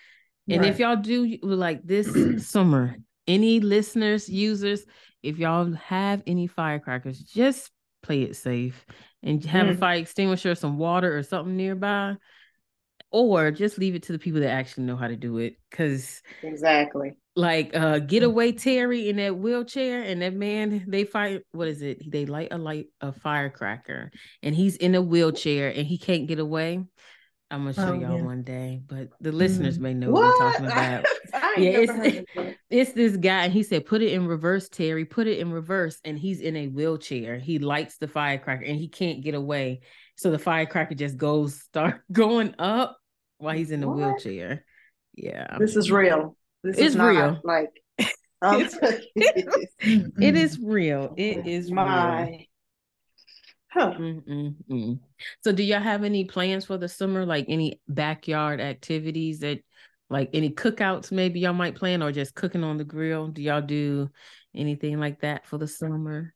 And 0.49 0.64
if 0.64 0.79
y'all 0.79 0.96
do 0.96 1.38
like 1.42 1.83
this 1.85 2.09
summer, 2.49 2.96
any 3.27 3.61
listeners, 3.61 4.29
users, 4.29 4.85
if 5.23 5.38
y'all 5.38 5.73
have 5.73 6.23
any 6.27 6.46
firecrackers, 6.46 7.18
just 7.20 7.70
play 8.03 8.23
it 8.23 8.37
safe 8.37 8.85
and 9.23 9.45
have 9.45 9.69
a 9.69 9.73
Mm. 9.73 9.79
fire 9.79 9.99
extinguisher, 9.99 10.55
some 10.55 10.79
water, 10.79 11.17
or 11.17 11.23
something 11.23 11.57
nearby, 11.57 12.17
or 13.11 13.51
just 13.51 13.79
leave 13.79 13.95
it 13.95 14.05
to 14.05 14.13
the 14.13 14.19
people 14.19 14.41
that 14.41 14.51
actually 14.51 14.85
know 14.85 14.97
how 14.97 15.09
to 15.09 15.17
do 15.17 15.39
it. 15.39 15.57
Because 15.71 16.23
Exactly. 16.43 17.17
like 17.37 17.75
uh 17.77 18.01
getaway 18.01 18.53
Terry 18.53 19.09
in 19.09 19.17
that 19.17 19.39
wheelchair 19.39 20.03
and 20.03 20.21
that 20.21 20.35
man 20.35 20.85
they 20.89 21.05
fight 21.05 21.43
what 21.53 21.69
is 21.69 21.81
it 21.81 22.11
they 22.11 22.27
light 22.27 22.49
a 22.51 22.59
light 22.59 22.87
a 23.01 23.13
firecracker 23.13 24.11
and 24.43 24.55
he's 24.55 24.77
in 24.77 24.95
a 24.97 25.01
wheelchair 25.03 25.69
and 25.69 25.87
he 25.87 25.97
can't 25.97 26.27
get 26.27 26.41
away 26.41 26.83
I'm 27.51 27.63
gonna 27.63 27.75
show 27.75 27.89
Oh, 27.89 27.93
y'all 27.95 28.19
yeah. 28.19 28.23
one 28.25 28.43
day 28.43 28.81
but 28.87 29.09
the 29.21 29.33
listeners 29.33 29.79
Mm. 29.79 29.83
may 29.83 29.95
know 29.95 30.11
what, 30.11 30.23
we're 30.23 30.39
talking 30.53 30.67
about 30.67 31.05
Yeah, 31.59 31.71
it's- 31.71 32.25
that. 32.37 32.57
it's 32.71 32.93
this 32.93 33.17
guy 33.17 33.45
and 33.45 33.53
he 33.53 33.63
said 33.63 33.87
put 33.87 34.03
it 34.03 34.13
in 34.13 34.27
reverse 34.27 34.69
Terry 34.69 35.05
put 35.05 35.27
it 35.27 35.39
in 35.39 35.51
reverse 35.53 35.99
and 36.05 36.19
he's 36.19 36.41
in 36.41 36.57
a 36.57 36.69
wheelchair 36.69 37.39
he 37.39 37.59
lights 37.59 37.97
the 37.99 38.07
firecracker 38.09 38.65
and 38.65 38.77
he 38.79 38.89
can't 38.89 39.23
get 39.23 39.35
away 39.35 39.81
so 40.17 40.31
the 40.31 40.39
firecracker 40.39 40.95
just 40.95 41.17
goes 41.17 41.61
start 41.61 42.03
going 42.13 42.55
up 42.59 42.99
while 43.39 43.55
he's 43.57 43.71
in 43.73 43.81
the 43.81 43.89
What? 43.89 43.97
wheelchair 43.97 44.65
yeah 45.15 45.57
This 45.59 45.75
is 45.77 45.91
real. 45.91 46.37
This 46.63 46.77
It's 46.77 46.87
is 46.89 46.97
not 46.97 47.07
real. 47.09 47.41
like 47.43 47.71
um, 48.43 48.69
it 49.05 50.37
is 50.37 50.59
real 50.63 51.15
it 51.17 51.47
is 51.47 51.71
real. 51.71 52.39
Huh. 53.73 53.95
Mm-mm-mm. 53.99 54.99
So, 55.43 55.53
do 55.53 55.63
y'all 55.63 55.81
have 55.81 56.05
any 56.05 56.25
plans 56.25 56.65
for 56.65 56.79
the 56.79 56.89
summer? 56.89 57.25
Like 57.27 57.47
any 57.49 57.81
backyard 57.89 58.61
activities 58.61 59.41
that, 59.41 59.61
like 60.09 60.31
any 60.33 60.51
cookouts, 60.51 61.13
maybe 61.13 61.41
y'all 61.41 61.53
might 61.53 61.77
plan, 61.77 62.03
or 62.03 62.13
just 62.13 62.35
cooking 62.35 62.65
on 62.65 62.77
the 62.77 62.85
grill? 62.85 63.29
Do 63.29 63.43
y'all 63.43 63.63
do 63.63 64.11
anything 64.55 64.99
like 64.99 65.21
that 65.21 65.47
for 65.47 65.59
the 65.59 65.69
summer? 65.69 66.35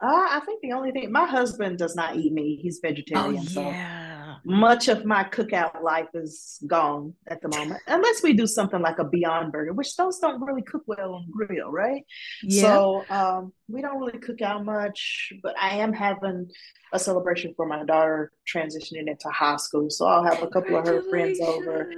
Uh, 0.00 0.06
I 0.06 0.40
think 0.46 0.60
the 0.62 0.72
only 0.72 0.92
thing 0.92 1.10
my 1.10 1.26
husband 1.26 1.78
does 1.78 1.96
not 1.96 2.16
eat 2.16 2.32
meat. 2.32 2.60
He's 2.62 2.78
vegetarian, 2.80 3.42
so 3.42 3.62
Oh, 3.62 3.70
yeah. 3.70 4.07
Much 4.44 4.88
of 4.88 5.04
my 5.04 5.24
cookout 5.24 5.82
life 5.82 6.08
is 6.14 6.58
gone 6.66 7.14
at 7.26 7.40
the 7.42 7.48
moment. 7.48 7.80
Unless 7.86 8.22
we 8.22 8.32
do 8.32 8.46
something 8.46 8.80
like 8.80 8.98
a 8.98 9.04
Beyond 9.04 9.52
Burger, 9.52 9.72
which 9.72 9.96
those 9.96 10.18
don't 10.18 10.40
really 10.42 10.62
cook 10.62 10.82
well 10.86 11.14
on 11.14 11.26
the 11.26 11.46
grill, 11.46 11.70
right? 11.70 12.02
Yeah. 12.42 12.62
So 12.62 13.04
um, 13.10 13.52
we 13.68 13.80
don't 13.82 13.98
really 13.98 14.18
cook 14.18 14.40
out 14.42 14.64
much, 14.64 15.32
but 15.42 15.54
I 15.60 15.76
am 15.78 15.92
having 15.92 16.50
a 16.92 16.98
celebration 16.98 17.52
for 17.56 17.66
my 17.66 17.84
daughter 17.84 18.32
transitioning 18.52 19.08
into 19.08 19.28
high 19.28 19.56
school. 19.56 19.90
So 19.90 20.06
I'll 20.06 20.24
have 20.24 20.42
a 20.42 20.48
couple 20.48 20.76
of 20.76 20.86
her 20.86 21.02
friends 21.10 21.40
over. 21.40 21.92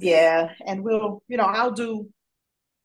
Yeah, 0.00 0.50
and 0.66 0.82
we'll, 0.82 1.22
you 1.28 1.36
know, 1.36 1.44
I'll 1.44 1.72
do 1.72 2.08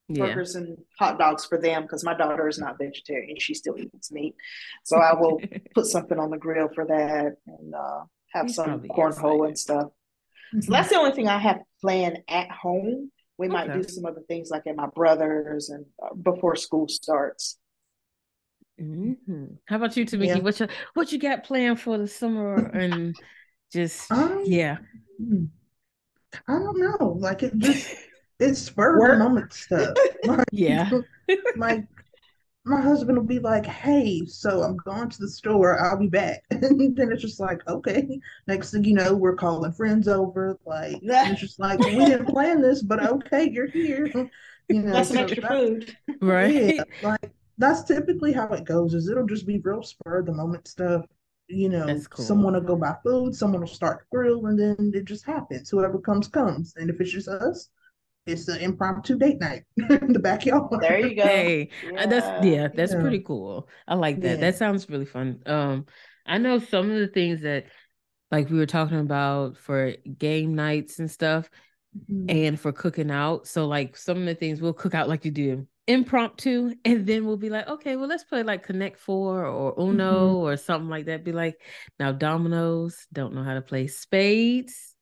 Yeah. 0.10 0.28
burgers 0.28 0.56
and 0.56 0.78
hot 1.00 1.18
dogs 1.20 1.46
for 1.46 1.58
them 1.60 1.82
because 1.84 2.04
my 2.04 2.14
daughter 2.14 2.48
is 2.48 2.60
not 2.60 2.78
vegetarian. 2.78 3.38
She 3.40 3.54
still 3.54 3.78
eats 3.78 4.12
meat. 4.12 4.36
So 4.84 4.98
I 4.98 5.14
will 5.14 5.42
put 5.76 5.86
something 5.86 6.18
on 6.20 6.30
the 6.30 6.38
grill 6.38 6.70
for 6.74 6.86
that 6.86 7.36
and 7.46 7.76
uh, 7.76 8.04
have 8.34 8.48
He's 8.48 8.56
some 8.56 8.66
probably 8.66 8.90
cornhole 8.90 9.48
and 9.48 9.58
stuff. 9.58 9.86
Mm-hmm. 9.86 10.62
So 10.62 10.72
that's 10.72 10.90
the 10.90 10.96
only 10.96 11.12
thing 11.12 11.28
I 11.28 11.38
have 11.38 11.60
planned 11.82 12.20
at 12.30 12.50
home. 12.52 13.12
We 13.38 13.48
might 13.48 13.72
do 13.72 13.84
some 13.84 14.06
other 14.06 14.22
things 14.28 14.50
like 14.50 14.66
at 14.66 14.76
my 14.76 14.88
brother's 14.88 15.70
and 15.70 15.86
uh, 16.04 16.16
before 16.16 16.56
school 16.56 16.88
starts. 16.88 17.60
Mhm. 18.82 19.58
How 19.66 19.78
about 19.78 19.96
you, 19.98 20.06
Tamiki? 20.06 20.28
Yeah. 20.28 20.40
What 20.40 20.60
you 20.60 20.68
what 20.94 21.12
you 21.12 21.20
got 21.20 21.44
planned 21.44 21.80
for 21.80 21.98
the 21.98 22.08
summer 22.08 22.56
and 22.56 23.16
just 23.72 24.12
Um, 24.12 24.44
yeah. 24.46 24.78
Hmm. 25.18 25.46
I 26.48 26.54
don't 26.54 26.80
know. 26.80 27.16
Like 27.20 27.44
it 27.44 27.58
just 27.58 27.96
it's 28.40 28.60
spur 28.62 29.12
of 29.12 29.18
the 29.18 29.24
moment 29.24 29.54
stuff. 29.54 29.98
Like, 30.26 30.46
Yeah. 30.52 30.90
like 31.58 31.86
my 32.68 32.82
husband 32.82 33.18
will 33.18 33.26
be 33.26 33.40
like, 33.40 33.66
"Hey, 33.66 34.26
so 34.26 34.62
I'm 34.64 34.78
going 34.78 35.10
to 35.10 35.20
the 35.20 35.30
store. 35.30 35.80
I'll 35.80 35.98
be 35.98 36.08
back." 36.08 36.44
And 36.52 36.96
then 36.96 37.12
it's 37.12 37.22
just 37.22 37.40
like, 37.40 37.68
okay. 37.68 38.20
Next 38.48 38.72
thing 38.72 38.84
you 38.84 38.94
know, 38.94 39.16
we're 39.16 39.36
calling 39.36 39.72
friends 39.72 40.08
over. 40.08 40.58
Like 40.66 41.00
it's 41.04 41.42
just 41.42 41.60
like 41.60 41.80
we 41.80 41.96
didn't 41.96 42.28
plan 42.28 42.62
this, 42.62 42.82
but 42.82 43.04
okay, 43.06 43.50
you're 43.50 43.68
here. 43.68 44.12
You 44.70 44.82
know, 44.82 44.92
That's 44.92 45.08
some 45.08 45.18
so 45.18 45.24
extra 45.24 45.42
that- 45.44 45.52
food. 45.52 45.98
Right. 46.22 46.76
yeah, 46.76 46.84
like 47.02 47.32
that's 47.58 47.86
typically 47.86 48.34
how 48.34 48.50
it 48.50 48.66
goes. 48.66 48.94
Is 48.94 49.08
it'll 49.08 49.26
just 49.26 49.48
be 49.48 49.60
real 49.60 49.82
spur 49.82 50.18
of 50.20 50.26
the 50.26 50.34
moment 50.34 50.68
stuff. 50.68 51.06
You 51.48 51.70
know, 51.70 51.86
cool. 52.10 52.26
someone 52.26 52.54
will 52.54 52.60
go 52.60 52.76
buy 52.76 52.96
food, 53.02 53.34
someone 53.34 53.62
will 53.62 53.68
start 53.70 54.00
the 54.00 54.18
grill, 54.18 54.48
and 54.48 54.60
then 54.60 54.92
it 54.94 55.06
just 55.06 55.26
happens. 55.26 55.70
Whoever 55.70 56.00
comes 56.00 56.28
comes, 56.28 56.74
and 56.76 56.90
if 56.90 57.00
it's 57.00 57.12
just 57.14 57.30
us, 57.30 57.70
it's 58.28 58.48
an 58.48 58.60
impromptu 58.60 59.18
date 59.18 59.40
night 59.40 59.64
in 59.78 60.14
the 60.14 60.20
backyard. 60.20 60.64
There 60.82 61.00
you 61.00 61.16
go. 61.16 61.24
Hey, 61.24 61.70
uh, 61.98 62.06
that's 62.06 62.46
yeah, 62.46 62.68
that's 62.74 62.94
Yeah. 62.94 63.02
pretty 63.02 63.20
cool. 63.20 63.68
I 63.88 63.96
like 63.96 64.22
that. 64.22 64.36
Yeah. 64.36 64.42
That 64.42 64.58
sounds 64.58 64.90
really 64.90 65.06
fun. 65.06 65.42
Um, 65.46 65.86
I 66.26 66.38
know 66.38 66.60
some 66.60 66.90
of 66.92 66.98
the 67.00 67.08
things 67.08 67.42
that 67.42 67.66
like 68.32 68.50
we 68.50 68.58
were 68.58 68.66
talking 68.66 69.00
about 69.00 69.58
for 69.58 69.94
game 70.18 70.54
nights 70.56 71.00
and 71.00 71.10
stuff 71.10 71.50
Mhm. 72.12 72.26
and 72.30 72.60
for 72.60 72.72
cooking 72.74 73.10
out. 73.10 73.48
So 73.48 73.66
like 73.66 73.96
some 73.96 74.18
of 74.20 74.26
the 74.26 74.36
things 74.36 74.62
we'll 74.62 74.74
cook 74.74 74.94
out 74.94 75.08
like 75.08 75.24
you 75.26 75.32
do 75.32 75.66
impromptu 75.88 76.74
and 76.84 77.08
then 77.08 77.26
we'll 77.26 77.38
be 77.38 77.50
like, 77.50 77.66
okay, 77.70 77.96
well 77.96 78.10
let's 78.10 78.26
play 78.26 78.44
like 78.44 78.62
Connect 78.64 79.00
Four 79.00 79.46
or 79.46 79.74
Uno 79.80 80.36
or 80.36 80.58
something 80.58 80.90
like 80.90 81.06
that. 81.06 81.24
Be 81.24 81.32
like, 81.32 81.56
now 81.98 82.12
dominoes, 82.12 83.08
don't 83.14 83.34
know 83.34 83.44
how 83.44 83.54
to 83.54 83.62
play 83.62 83.88
spades. 83.88 84.94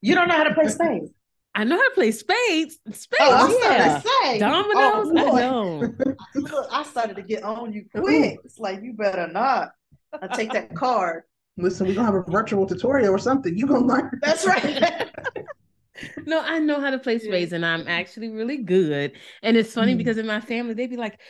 You 0.00 0.14
don't 0.14 0.28
know 0.28 0.36
how 0.36 0.44
to 0.44 0.54
play 0.54 0.68
spades. 0.68 1.10
I 1.54 1.64
know 1.64 1.76
how 1.76 1.82
to 1.88 1.94
play 1.94 2.10
spades. 2.10 2.78
Spades, 2.92 3.20
Oh, 3.20 3.60
I 3.64 3.76
yeah. 3.76 4.00
say. 4.00 4.38
Dominoes, 4.40 5.12
Oh, 5.14 5.36
I 5.36 5.40
don't. 5.40 6.16
Look, 6.34 6.66
I 6.72 6.82
started 6.82 7.16
to 7.16 7.22
get 7.22 7.42
on 7.44 7.72
you 7.72 7.84
quick. 7.94 8.38
It's 8.44 8.58
like 8.58 8.82
you 8.82 8.92
better 8.94 9.28
not. 9.28 9.70
I 10.20 10.26
take 10.36 10.52
that 10.52 10.74
card. 10.74 11.22
Listen, 11.56 11.86
we're 11.86 11.94
gonna 11.94 12.06
have 12.06 12.14
a 12.16 12.30
virtual 12.30 12.66
tutorial 12.66 13.14
or 13.14 13.18
something. 13.18 13.56
You're 13.56 13.68
gonna 13.68 13.86
learn. 13.86 14.18
That's 14.22 14.46
right. 14.46 15.10
No, 16.26 16.40
I 16.40 16.58
know 16.58 16.80
how 16.80 16.90
to 16.90 16.98
play 16.98 17.20
spades 17.20 17.52
and 17.52 17.64
I'm 17.64 17.86
actually 17.86 18.28
really 18.28 18.56
good. 18.56 19.12
And 19.44 19.56
it's 19.56 19.72
funny 19.72 19.94
Mhm. 19.94 19.98
because 19.98 20.18
in 20.18 20.26
my 20.26 20.40
family, 20.40 20.74
they'd 20.74 20.90
be 20.90 20.96
like, 20.96 21.20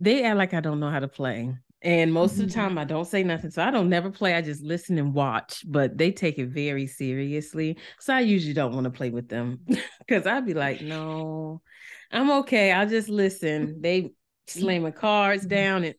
they 0.00 0.24
act 0.24 0.38
like 0.38 0.54
I 0.54 0.60
don't 0.60 0.80
know 0.80 0.88
how 0.88 1.00
to 1.00 1.06
play. 1.08 1.54
And 1.86 2.12
most 2.12 2.32
of 2.32 2.38
the 2.38 2.46
Mhm. 2.46 2.54
time 2.54 2.78
I 2.78 2.84
don't 2.84 3.04
say 3.04 3.22
nothing. 3.22 3.50
So 3.52 3.62
I 3.62 3.70
don't 3.70 3.88
never 3.88 4.10
play. 4.10 4.34
I 4.34 4.42
just 4.42 4.60
listen 4.62 4.98
and 4.98 5.14
watch, 5.14 5.62
but 5.70 5.96
they 5.96 6.10
take 6.10 6.36
it 6.38 6.48
very 6.48 6.88
seriously. 6.88 7.78
So 8.00 8.12
I 8.12 8.20
usually 8.20 8.54
don't 8.54 8.74
want 8.74 8.84
to 8.86 8.90
play 8.90 9.10
with 9.10 9.28
them 9.28 9.60
because 10.00 10.26
I'd 10.26 10.44
be 10.46 10.54
like, 10.54 10.80
no, 10.82 11.62
I'm 12.10 12.30
okay. 12.40 12.72
I'll 12.72 12.88
just 12.88 13.08
listen. 13.08 13.80
They 13.82 14.10
slamming 14.48 14.94
cards 14.94 15.46
down 15.46 15.84
and 15.84 15.94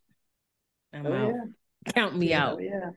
I'm 0.94 1.06
Oh, 1.06 1.14
out. 1.14 1.34
yeah. 1.34 1.46
Count 1.96 2.18
me 2.18 2.30
Yeah. 2.32 2.46
out. 2.48 2.60
Yeah. 2.62 2.90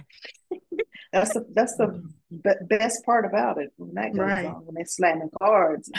That's 1.12 1.32
the 1.34 1.46
that's 1.54 1.76
the 1.76 2.02
be- 2.30 2.66
best 2.68 3.04
part 3.06 3.24
about 3.26 3.58
it 3.58 3.70
when 3.76 3.94
that 3.94 4.10
goes 4.12 4.20
right. 4.26 4.44
on 4.46 4.66
when 4.66 4.74
they 4.74 4.84
slamming 4.84 5.30
cards, 5.40 5.90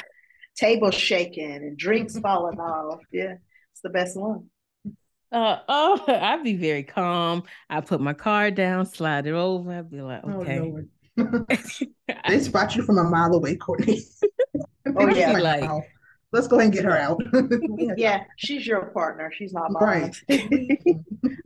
table 0.56 0.92
shaking, 0.92 1.50
and 1.56 1.78
drinks 1.78 2.20
falling 2.20 2.60
off. 2.60 3.00
Yeah, 3.12 3.36
it's 3.72 3.82
the 3.82 3.90
best 3.90 4.20
one. 4.20 4.50
Uh 5.32 5.58
oh, 5.68 6.04
I'd 6.08 6.44
be 6.44 6.56
very 6.56 6.84
calm. 6.84 7.44
I 7.70 7.82
put 7.82 8.02
my 8.02 8.14
card 8.14 8.56
down, 8.56 8.86
slide 8.86 9.28
it 9.28 9.34
over. 9.34 9.72
I'd 9.72 9.90
be 9.90 10.02
like, 10.02 10.22
oh, 10.24 10.42
okay. 10.42 10.60
Oh, 10.60 11.46
they 12.28 12.40
spot 12.40 12.76
you 12.76 12.84
from 12.84 12.98
a 12.98 13.04
mile 13.04 13.34
away, 13.34 13.56
Courtney. 13.56 14.02
oh 14.96 15.08
yeah, 15.10 15.34
like, 15.34 15.62
like 15.62 15.84
let's 16.32 16.48
go 16.48 16.58
ahead 16.58 16.68
and 16.68 16.74
get 16.74 16.86
her 16.86 16.98
out. 16.98 17.22
yeah, 17.98 18.24
she's 18.38 18.66
your 18.66 18.86
partner. 18.88 19.32
She's 19.36 19.54
not 19.54 19.72
mine. 19.72 20.14
Right. 20.30 20.42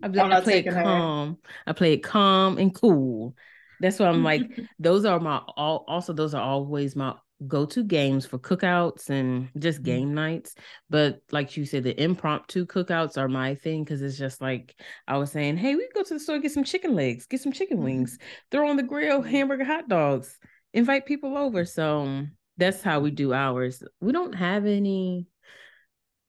I'm, 0.04 0.20
I'm 0.20 0.32
I 0.32 0.42
play 0.42 0.60
it 0.60 0.72
calm. 0.72 1.30
Her. 1.44 1.50
I 1.68 1.74
play 1.74 1.94
it 1.94 2.04
calm 2.04 2.58
and 2.58 2.74
cool. 2.74 3.36
That's 3.80 4.00
why 4.00 4.08
I'm 4.08 4.24
like, 4.24 4.44
those 4.80 5.04
are 5.04 5.20
my 5.20 5.38
all 5.58 5.84
also 5.88 6.14
those 6.14 6.34
are 6.34 6.42
always 6.42 6.96
my 6.96 7.16
go-to 7.48 7.84
games 7.84 8.26
for 8.26 8.38
cookouts 8.38 9.10
and 9.10 9.50
just 9.58 9.80
mm-hmm. 9.80 9.86
game 9.86 10.14
nights. 10.14 10.56
But 10.90 11.22
like 11.32 11.58
you 11.58 11.66
said, 11.66 11.84
the 11.84 12.02
impromptu 12.02 12.66
cookouts 12.66 13.18
are 13.18 13.28
my 13.28 13.56
thing 13.56 13.84
because 13.84 14.02
it's 14.02 14.18
just 14.18 14.42
like 14.42 14.76
I 15.08 15.18
was 15.18 15.32
saying, 15.32 15.58
hey, 15.58 15.76
we 15.76 15.88
go 15.94 16.04
to 16.04 16.14
the 16.14 16.20
store, 16.20 16.40
get 16.40 16.52
some 16.52 16.64
chicken 16.64 16.96
legs, 16.96 17.26
get 17.26 17.42
some 17.42 17.52
chicken 17.52 17.78
mm-hmm. 17.78 17.86
wings, 17.86 18.18
throw 18.52 18.70
on 18.70 18.78
the 18.78 18.84
grill, 18.84 19.22
hamburger 19.22 19.66
hot 19.66 19.88
dogs, 19.88 20.38
invite 20.74 21.06
people 21.06 21.38
over. 21.38 21.66
So 21.66 22.26
that's 22.58 22.82
how 22.82 23.00
we 23.00 23.12
do 23.12 23.34
ours. 23.34 23.84
We 24.00 24.12
don't 24.12 24.34
have 24.34 24.66
any. 24.66 25.28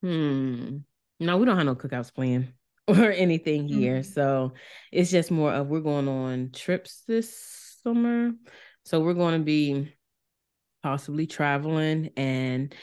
Hmm. 0.03 0.79
No, 1.20 1.38
we 1.38 1.46
don't 1.46 1.57
have 1.57 1.66
no 1.66 1.74
cookouts 1.74 2.12
planned 2.12 2.53
or 2.88 3.11
anything 3.11 3.68
here. 3.68 4.00
Mm-hmm. 4.00 4.12
So 4.12 4.53
it's 4.92 5.11
just 5.11 5.31
more 5.31 5.53
of 5.53 5.68
we're 5.68 5.81
going 5.81 6.09
on 6.09 6.50
trips 6.53 7.03
this 7.07 7.79
summer. 7.83 8.33
So 8.85 9.00
we're 9.00 9.14
going 9.14 9.38
to 9.38 9.44
be 9.44 9.94
possibly 10.85 11.27
traveling 11.27 12.11
and 12.14 12.75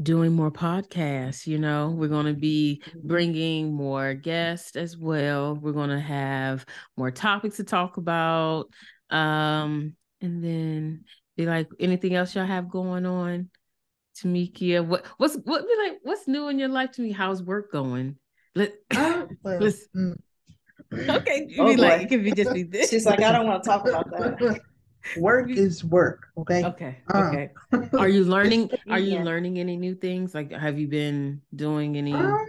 doing 0.00 0.32
more 0.32 0.52
podcasts. 0.52 1.48
You 1.48 1.58
know, 1.58 1.90
we're 1.90 2.06
going 2.06 2.26
to 2.26 2.40
be 2.40 2.80
bringing 3.02 3.74
more 3.74 4.14
guests 4.14 4.76
as 4.76 4.96
well. 4.96 5.56
We're 5.56 5.72
going 5.72 5.90
to 5.90 5.98
have 5.98 6.64
more 6.96 7.10
topics 7.10 7.56
to 7.56 7.64
talk 7.64 7.96
about. 7.96 8.66
Um, 9.10 9.96
and 10.20 10.44
then 10.44 11.04
be 11.36 11.44
like, 11.44 11.68
anything 11.80 12.14
else 12.14 12.36
y'all 12.36 12.46
have 12.46 12.70
going 12.70 13.04
on? 13.04 13.50
Tomekia, 14.16 14.86
what 14.86 15.04
what's 15.16 15.36
what 15.44 15.66
be 15.66 15.74
like 15.82 15.98
what's 16.02 16.28
new 16.28 16.48
in 16.48 16.58
your 16.58 16.68
life 16.68 16.92
to 16.92 17.02
me? 17.02 17.10
How's 17.10 17.42
work 17.42 17.72
going? 17.72 18.16
Let, 18.54 18.74
uh, 18.94 19.24
let's 19.44 19.88
mm. 19.96 20.14
okay, 20.92 21.46
you 21.48 21.62
oh, 21.62 21.66
be 21.66 21.76
like, 21.76 22.02
it 22.02 22.08
could 22.10 22.22
be 22.22 22.32
just 22.32 22.52
be 22.52 22.64
this. 22.64 22.90
She's 22.90 23.06
like, 23.06 23.22
I 23.22 23.32
don't 23.32 23.46
want 23.46 23.62
to 23.62 23.68
talk 23.68 23.88
about 23.88 24.10
that. 24.10 24.60
work 25.16 25.50
is 25.50 25.84
work. 25.84 26.28
Okay. 26.38 26.64
Okay. 26.64 26.98
Uh, 27.12 27.18
okay. 27.18 27.50
are 27.98 28.08
you 28.08 28.24
learning? 28.36 28.70
Are 28.88 28.98
you 28.98 29.18
yeah. 29.18 29.24
learning 29.24 29.58
any 29.58 29.76
new 29.76 29.94
things? 29.94 30.34
Like, 30.34 30.52
have 30.52 30.78
you 30.78 30.88
been 30.88 31.40
doing 31.54 31.96
any? 31.96 32.14
Um, 32.14 32.46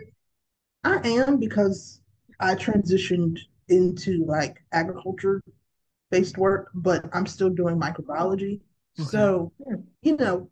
I 0.84 1.00
am 1.08 1.38
because 1.38 2.02
I 2.40 2.56
transitioned 2.56 3.38
into 3.70 4.26
like 4.26 4.64
agriculture 4.72 5.42
based 6.10 6.38
work, 6.38 6.70
but 6.74 7.06
I'm 7.14 7.26
still 7.26 7.50
doing 7.50 7.80
microbiology. 7.80 8.60
Okay. 9.00 9.10
So, 9.10 9.52
you 10.02 10.18
know, 10.18 10.50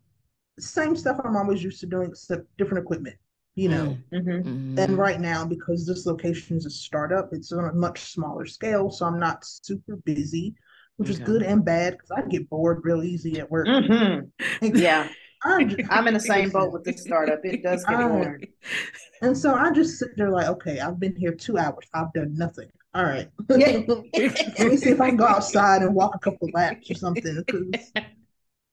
same 0.58 0.96
stuff 0.96 1.20
I'm 1.24 1.36
always 1.36 1.62
used 1.62 1.80
to 1.80 1.86
doing, 1.86 2.10
except 2.10 2.44
different 2.56 2.82
equipment, 2.82 3.16
you 3.54 3.68
know. 3.68 3.96
Mm-hmm. 4.12 4.30
mm-hmm. 4.30 4.78
And 4.78 4.98
right 4.98 5.20
now, 5.20 5.44
because 5.44 5.86
this 5.86 6.06
location 6.06 6.56
is 6.56 6.66
a 6.66 6.70
startup, 6.70 7.30
it's 7.32 7.52
on 7.52 7.64
a 7.64 7.72
much 7.72 8.12
smaller 8.12 8.46
scale. 8.46 8.90
So 8.90 9.06
I'm 9.06 9.18
not 9.18 9.44
super 9.44 9.96
busy, 9.96 10.54
which 11.00 11.08
okay. 11.08 11.18
is 11.18 11.26
good 11.26 11.42
and 11.42 11.64
bad 11.64 11.94
because 11.94 12.10
I 12.10 12.28
get 12.28 12.50
bored 12.50 12.82
real 12.84 13.02
easy 13.02 13.40
at 13.40 13.50
work. 13.50 13.66
Mm-hmm. 13.66 14.76
yeah. 14.76 15.08
I'm, 15.42 15.70
just, 15.70 15.80
I'm, 15.90 16.06
in 16.06 16.12
the 16.12 16.20
same 16.20 16.50
boat 16.50 16.74
with 16.74 16.84
this 16.84 17.00
startup. 17.00 17.40
It 17.42 17.62
does 17.62 17.82
get 17.86 17.98
boring. 17.98 18.48
And 19.22 19.36
so 19.36 19.54
I 19.54 19.70
just 19.72 19.98
sit 19.98 20.10
there 20.18 20.28
like, 20.28 20.48
okay, 20.48 20.78
I've 20.78 21.00
been 21.00 21.16
here 21.16 21.32
two 21.32 21.56
hours. 21.56 21.86
I've 21.94 22.12
done 22.12 22.36
nothing. 22.36 22.68
All 22.94 23.04
right. 23.04 23.30
Let 23.48 23.78
me 24.58 24.76
see 24.76 24.90
if 24.90 25.00
I 25.00 25.08
can 25.08 25.16
go 25.16 25.24
outside 25.24 25.80
and 25.80 25.94
walk 25.94 26.14
a 26.16 26.18
couple 26.18 26.50
laps 26.52 26.90
or 26.90 26.94
something. 26.94 27.44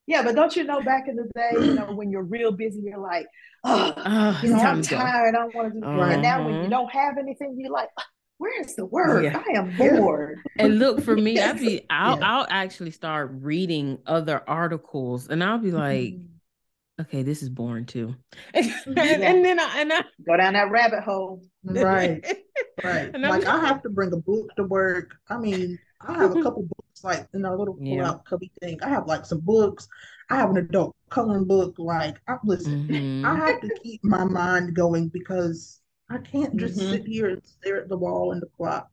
Yeah, 0.05 0.23
but 0.23 0.35
don't 0.35 0.53
you 0.53 0.65
know 0.65 0.81
back 0.81 1.07
in 1.07 1.15
the 1.15 1.29
day, 1.33 1.65
you 1.65 1.75
know, 1.75 1.93
when 1.93 2.11
you're 2.11 2.23
real 2.23 2.51
busy, 2.51 2.81
you're 2.81 2.97
like, 2.97 3.27
oh, 3.63 3.93
oh 3.95 4.39
you 4.43 4.49
know, 4.49 4.59
I'm 4.59 4.81
tired. 4.81 5.33
I 5.33 5.39
don't 5.39 5.55
want 5.55 5.73
to 5.73 5.79
do 5.79 5.85
uh-huh. 5.85 6.01
And 6.01 6.21
now 6.21 6.43
when 6.43 6.55
you 6.55 6.59
uh-huh. 6.61 6.69
don't 6.69 6.91
have 6.91 7.17
anything, 7.17 7.55
you're 7.57 7.71
like, 7.71 7.89
where's 8.37 8.75
the 8.75 8.85
word? 8.85 9.23
Yeah. 9.23 9.41
I 9.45 9.57
am 9.57 9.75
bored. 9.77 10.39
And 10.57 10.79
look 10.79 11.01
for 11.01 11.15
me, 11.15 11.39
I'll 11.39 11.55
be 11.55 11.85
I'll 11.89 12.19
yeah. 12.19 12.31
I'll 12.31 12.47
actually 12.49 12.91
start 12.91 13.31
reading 13.33 13.99
other 14.05 14.43
articles 14.47 15.27
and 15.27 15.43
I'll 15.43 15.57
be 15.57 15.71
like, 15.71 16.13
mm-hmm. 16.13 17.01
okay, 17.01 17.23
this 17.23 17.41
is 17.41 17.49
boring 17.49 17.85
too. 17.85 18.15
and, 18.53 18.65
yeah. 18.65 19.03
and, 19.03 19.45
then 19.45 19.59
I 19.59 19.81
and 19.81 19.93
I 19.93 20.01
go 20.25 20.37
down 20.37 20.53
that 20.53 20.71
rabbit 20.71 21.03
hole. 21.03 21.43
Right. 21.63 22.25
right. 22.83 23.19
like 23.19 23.45
I 23.45 23.59
have 23.65 23.81
to 23.83 23.89
bring 23.89 24.13
a 24.13 24.17
book 24.17 24.49
to 24.57 24.63
work. 24.63 25.15
I 25.29 25.37
mean, 25.37 25.77
I 26.01 26.13
have 26.13 26.35
a 26.35 26.41
couple 26.43 26.63
books 26.63 27.03
like 27.03 27.27
in 27.33 27.45
our 27.45 27.57
little 27.57 27.75
pull 27.75 27.85
yeah. 27.85 28.09
out 28.09 28.25
cubby 28.25 28.51
thing. 28.61 28.81
I 28.81 28.89
have 28.89 29.07
like 29.07 29.25
some 29.25 29.39
books. 29.39 29.87
I 30.29 30.35
have 30.35 30.49
an 30.49 30.57
adult 30.57 30.95
coloring 31.09 31.45
book. 31.45 31.75
Like 31.77 32.17
I 32.27 32.35
listen, 32.43 32.87
mm-hmm. 32.87 33.25
I 33.25 33.35
have 33.35 33.61
to 33.61 33.69
keep 33.81 34.03
my 34.03 34.23
mind 34.23 34.75
going 34.75 35.07
because 35.07 35.81
I 36.09 36.17
can't 36.19 36.55
just 36.57 36.79
mm-hmm. 36.79 36.91
sit 36.91 37.05
here 37.05 37.29
and 37.29 37.41
stare 37.45 37.81
at 37.81 37.89
the 37.89 37.97
wall 37.97 38.31
and 38.31 38.41
the 38.41 38.47
clock 38.57 38.89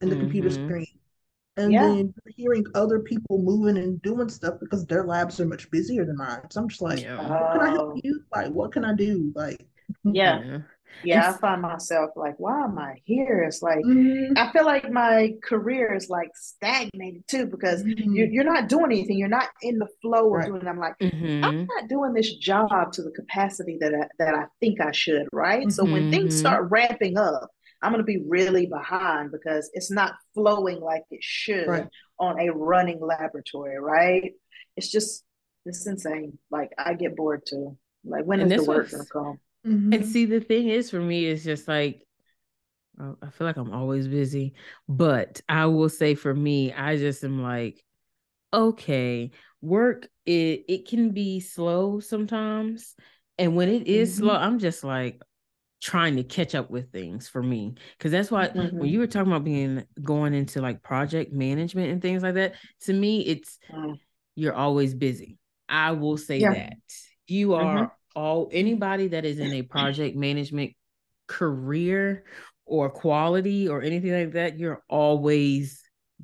and 0.00 0.10
the 0.10 0.16
mm-hmm. 0.16 0.24
computer 0.24 0.50
screen. 0.50 0.86
And 1.56 1.72
yeah. 1.72 1.86
then 1.86 2.14
hearing 2.36 2.64
other 2.74 3.00
people 3.00 3.42
moving 3.42 3.76
and 3.76 4.00
doing 4.02 4.28
stuff 4.28 4.54
because 4.60 4.86
their 4.86 5.04
labs 5.04 5.40
are 5.40 5.46
much 5.46 5.70
busier 5.70 6.04
than 6.04 6.16
mine. 6.16 6.40
So 6.50 6.60
I'm 6.60 6.68
just 6.68 6.80
like, 6.80 7.02
yeah. 7.02 7.16
how 7.16 7.52
can 7.52 7.60
I 7.60 7.70
help 7.70 7.94
oh. 7.96 8.00
you? 8.02 8.22
Like, 8.34 8.50
what 8.52 8.72
can 8.72 8.84
I 8.84 8.94
do? 8.94 9.32
Like, 9.34 9.66
yeah. 10.04 10.58
Yeah, 11.02 11.30
I 11.30 11.38
find 11.38 11.62
myself 11.62 12.10
like, 12.16 12.34
why 12.38 12.64
am 12.64 12.78
I 12.78 12.96
here? 13.04 13.42
It's 13.46 13.62
like 13.62 13.84
mm-hmm. 13.84 14.34
I 14.36 14.52
feel 14.52 14.64
like 14.66 14.90
my 14.90 15.34
career 15.42 15.94
is 15.94 16.10
like 16.10 16.30
stagnated 16.34 17.26
too 17.26 17.46
because 17.46 17.82
mm-hmm. 17.82 18.14
you're, 18.14 18.26
you're 18.26 18.44
not 18.44 18.68
doing 18.68 18.86
anything. 18.86 19.18
You're 19.18 19.28
not 19.28 19.48
in 19.62 19.78
the 19.78 19.88
flow 20.02 20.26
of 20.26 20.32
right. 20.32 20.46
doing. 20.46 20.66
I'm 20.66 20.78
like, 20.78 20.98
mm-hmm. 21.00 21.44
I'm 21.44 21.66
not 21.66 21.88
doing 21.88 22.12
this 22.12 22.34
job 22.34 22.92
to 22.92 23.02
the 23.02 23.12
capacity 23.12 23.78
that 23.80 23.94
I, 23.94 24.06
that 24.18 24.34
I 24.34 24.44
think 24.60 24.80
I 24.80 24.92
should. 24.92 25.26
Right. 25.32 25.70
So 25.72 25.84
when 25.84 26.10
things 26.10 26.34
mm-hmm. 26.34 26.40
start 26.40 26.70
ramping 26.70 27.16
up, 27.16 27.48
I'm 27.82 27.92
going 27.92 28.04
to 28.04 28.06
be 28.06 28.22
really 28.26 28.66
behind 28.66 29.32
because 29.32 29.70
it's 29.72 29.90
not 29.90 30.14
flowing 30.34 30.80
like 30.80 31.04
it 31.10 31.22
should 31.22 31.66
right. 31.66 31.88
on 32.18 32.38
a 32.38 32.50
running 32.50 33.00
laboratory. 33.00 33.78
Right. 33.80 34.32
It's 34.76 34.90
just 34.90 35.24
it's 35.64 35.86
insane. 35.86 36.38
Like 36.50 36.70
I 36.78 36.94
get 36.94 37.16
bored 37.16 37.42
too. 37.46 37.78
Like 38.04 38.24
when 38.24 38.40
and 38.40 38.52
is 38.52 38.64
the 38.64 38.68
work 38.68 38.90
going 38.90 39.04
to 39.04 39.10
come? 39.10 39.40
Mm-hmm. 39.66 39.92
And 39.92 40.06
see, 40.06 40.24
the 40.24 40.40
thing 40.40 40.68
is 40.68 40.90
for 40.90 41.00
me, 41.00 41.26
it's 41.26 41.44
just 41.44 41.68
like, 41.68 42.02
I 42.98 43.30
feel 43.30 43.46
like 43.46 43.56
I'm 43.56 43.72
always 43.72 44.08
busy, 44.08 44.54
but 44.88 45.40
I 45.48 45.66
will 45.66 45.88
say 45.88 46.14
for 46.14 46.34
me, 46.34 46.72
I 46.72 46.96
just 46.96 47.24
am 47.24 47.42
like, 47.42 47.82
okay, 48.52 49.30
work 49.62 50.08
it 50.26 50.64
it 50.68 50.88
can 50.88 51.10
be 51.10 51.40
slow 51.40 52.00
sometimes, 52.00 52.94
and 53.38 53.56
when 53.56 53.68
it 53.68 53.86
is 53.86 54.12
mm-hmm. 54.12 54.24
slow, 54.24 54.34
I'm 54.34 54.58
just 54.58 54.84
like 54.84 55.22
trying 55.80 56.16
to 56.16 56.22
catch 56.22 56.54
up 56.54 56.70
with 56.70 56.92
things 56.92 57.26
for 57.26 57.42
me 57.42 57.74
because 57.96 58.12
that's 58.12 58.30
why 58.30 58.48
mm-hmm. 58.48 58.78
when 58.78 58.90
you 58.90 58.98
were 58.98 59.06
talking 59.06 59.32
about 59.32 59.44
being 59.44 59.82
going 60.02 60.34
into 60.34 60.60
like 60.60 60.82
project 60.82 61.32
management 61.32 61.90
and 61.90 62.02
things 62.02 62.22
like 62.22 62.34
that, 62.34 62.54
to 62.82 62.92
me, 62.92 63.20
it's 63.22 63.58
mm. 63.72 63.98
you're 64.34 64.54
always 64.54 64.94
busy. 64.94 65.38
I 65.70 65.92
will 65.92 66.18
say 66.18 66.38
yeah. 66.38 66.52
that 66.52 66.76
you 67.26 67.54
are 67.54 67.76
mm-hmm 67.76 67.94
all 68.20 68.48
anybody 68.52 69.08
that 69.08 69.24
is 69.24 69.38
in 69.38 69.52
a 69.54 69.62
project 69.62 70.16
management 70.16 70.72
career 71.26 72.24
or 72.66 72.90
quality 72.90 73.68
or 73.68 73.82
anything 73.82 74.12
like 74.12 74.32
that, 74.32 74.58
you're 74.58 74.82
always 74.88 75.82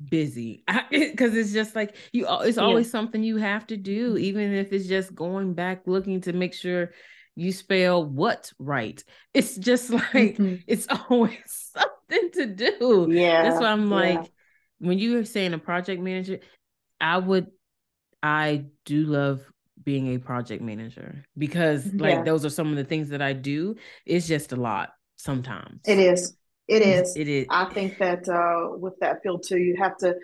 busy 0.09 0.63
because 0.91 1.33
it's 1.35 1.51
just 1.51 1.75
like 1.75 1.95
you 2.11 2.27
it's 2.41 2.59
always 2.59 2.85
yeah. 2.85 2.91
something 2.91 3.23
you 3.23 3.37
have 3.37 3.65
to 3.65 3.75
do 3.75 4.15
even 4.15 4.53
if 4.53 4.71
it's 4.71 4.85
just 4.85 5.15
going 5.15 5.55
back 5.55 5.81
looking 5.87 6.21
to 6.21 6.33
make 6.33 6.53
sure 6.53 6.91
you 7.35 7.51
spell 7.51 8.05
what 8.05 8.51
right 8.59 9.03
it's 9.33 9.55
just 9.55 9.89
like 9.89 10.11
mm-hmm. 10.13 10.55
it's 10.67 10.87
always 11.09 11.71
something 11.75 12.29
to 12.31 12.45
do 12.45 13.07
yeah 13.09 13.41
that's 13.41 13.59
why 13.59 13.71
i'm 13.71 13.89
like 13.89 14.19
yeah. 14.19 14.87
when 14.87 14.99
you 14.99 15.15
were 15.15 15.25
saying 15.25 15.53
a 15.53 15.57
project 15.57 15.99
manager 15.99 16.39
i 17.01 17.17
would 17.17 17.47
i 18.21 18.65
do 18.85 19.03
love 19.03 19.41
being 19.87 20.13
a 20.13 20.17
project 20.17 20.61
manager 20.61 21.23
because 21.37 21.85
like 21.93 22.15
yeah. 22.15 22.23
those 22.23 22.43
are 22.43 22.49
some 22.49 22.69
of 22.71 22.75
the 22.75 22.83
things 22.83 23.07
that 23.07 23.21
I 23.21 23.31
do. 23.31 23.77
It's 24.05 24.27
just 24.27 24.51
a 24.51 24.57
lot 24.57 24.89
sometimes. 25.15 25.79
It 25.87 25.97
is. 25.97 26.35
It 26.67 26.81
is. 26.81 27.15
It 27.15 27.29
is. 27.29 27.47
I 27.49 27.73
think 27.73 27.97
that 27.99 28.27
uh, 28.27 28.75
with 28.77 28.99
that 28.99 29.23
field 29.23 29.45
too, 29.47 29.57
you 29.57 29.77
have 29.79 29.97
to, 29.99 30.15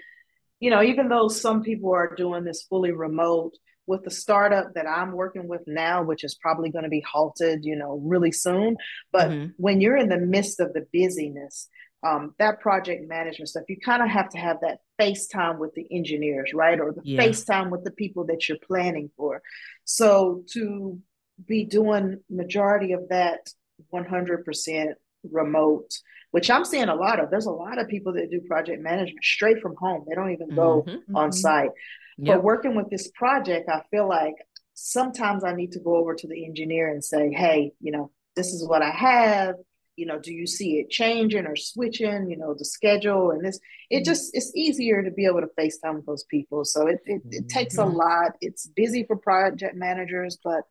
you 0.60 0.69
know, 0.69 0.84
even 0.84 1.08
though 1.08 1.30
some 1.30 1.63
people 1.63 1.93
are 1.93 2.13
doing 2.13 2.43
this 2.43 2.63
fully 2.69 2.91
remote, 2.91 3.54
with 3.86 4.04
the 4.04 4.12
startup 4.12 4.73
that 4.76 4.88
I'm 4.88 5.13
working 5.13 5.47
with 5.47 5.62
now, 5.65 6.04
which 6.04 6.23
is 6.23 6.36
probably 6.36 6.69
going 6.69 6.84
to 6.84 6.89
be 6.89 7.04
halted, 7.10 7.63
you 7.63 7.76
know, 7.76 8.02
really 8.04 8.32
soon. 8.32 8.76
But 9.12 9.30
mm-hmm. 9.30 9.52
when 9.58 9.82
you're 9.82 9.97
in 9.97 10.10
the 10.10 10.17
midst 10.17 10.60
of 10.60 10.73
the 10.73 10.86
busyness, 10.93 11.69
um, 12.04 12.36
that 12.38 12.60
project 12.60 13.08
management 13.08 13.50
stuff, 13.50 13.63
you 13.70 13.78
kind 13.80 14.04
of 14.04 14.10
have 14.10 14.30
to 14.30 14.38
have 14.38 14.58
that 14.62 14.80
FaceTime 15.00 15.58
with 15.58 15.74
the 15.74 15.88
engineers, 15.92 16.52
right? 16.54 16.80
Or 16.80 16.92
the 16.92 17.02
yeah. 17.04 17.22
FaceTime 17.22 17.70
with 17.70 17.84
the 17.84 17.92
people 17.92 18.26
that 18.26 18.48
you're 18.48 18.58
planning 18.66 19.10
for. 19.16 19.42
So 19.86 20.44
to 20.52 21.00
be 21.46 21.66
doing 21.66 22.20
majority 22.30 22.92
of 22.92 23.10
that 23.10 23.50
100% 23.94 24.94
remote, 25.32 25.92
which 26.32 26.50
I'm 26.50 26.66
seeing 26.66 26.89
a 26.89 26.96
lot 26.96 27.20
of. 27.20 27.30
There's 27.30 27.46
a 27.46 27.52
lot 27.52 27.80
of 27.80 27.88
people 27.88 28.13
that 28.13 28.30
do 28.30 28.42
project 28.42 28.82
management 28.82 29.24
straight 29.24 29.62
from 29.62 29.76
home. 29.76 30.04
They 30.08 30.16
don't 30.16 30.32
even 30.32 30.50
go 30.50 30.84
mm-hmm, 30.86 31.16
on 31.16 31.30
mm-hmm. 31.30 31.38
site. 31.38 31.70
Yep. 32.18 32.36
But 32.36 32.44
working 32.44 32.76
with 32.76 32.89
this 32.89 33.10
project, 33.12 33.70
I 33.70 33.82
feel 33.89 34.08
like 34.08 34.36
sometimes 34.74 35.44
I 35.44 35.54
need 35.54 35.72
to 35.74 35.80
go 35.80 35.96
over 35.96 36.16
to 36.16 36.28
the 36.28 36.46
engineer 36.46 36.89
and 36.89 37.04
say, 37.04 37.32
hey, 37.32 37.72
you 37.80 37.92
know, 37.92 38.12
this 38.36 38.48
is 38.48 38.68
what 38.68 38.82
I 38.82 38.89
have 38.89 39.56
you 39.96 40.06
know 40.06 40.20
do 40.20 40.34
you 40.34 40.48
see 40.48 40.80
it 40.80 40.90
changing 40.90 41.46
or 41.46 41.56
switching 41.56 42.30
you 42.30 42.38
know 42.38 42.56
the 42.58 42.66
schedule 42.66 43.32
and 43.32 43.46
this 43.46 43.60
it 43.90 43.98
mm-hmm. 43.98 44.04
just 44.06 44.32
it's 44.34 44.52
easier 44.56 45.04
to 45.04 45.12
be 45.12 45.26
able 45.26 45.42
to 45.42 45.48
facetime 45.60 45.96
with 45.96 46.06
those 46.06 46.24
people 46.26 46.66
so 46.66 46.88
it, 46.88 47.00
it, 47.06 47.22
it 47.30 47.50
takes 47.50 47.78
a 47.78 47.82
mm-hmm. 47.82 47.98
lot 47.98 48.32
it's 48.42 48.68
busy 48.68 49.04
for 49.06 49.16
project 49.16 49.76
managers 49.76 50.38
but 50.44 50.64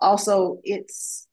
also 0.00 0.58
it's 0.64 1.26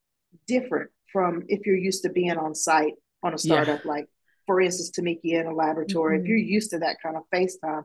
different 0.48 0.90
from 1.12 1.44
if 1.48 1.66
you're 1.66 1.76
used 1.76 2.04
to 2.04 2.10
being 2.10 2.38
on 2.38 2.54
site 2.54 2.94
on 3.24 3.34
a 3.34 3.38
startup 3.38 3.84
yeah. 3.84 3.92
like 3.92 4.06
for 4.46 4.62
instance 4.62 4.92
Tomekia 4.92 5.42
in 5.42 5.48
a 5.48 5.56
laboratory 5.56 6.18
mm-hmm. 6.18 6.26
if 6.26 6.30
you're 6.30 6.38
used 6.38 6.72
to 6.72 6.80
that 6.80 6.98
kind 7.02 7.18
of 7.18 7.24
facetime 7.34 7.84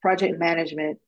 project 0.00 0.38
management 0.38 0.98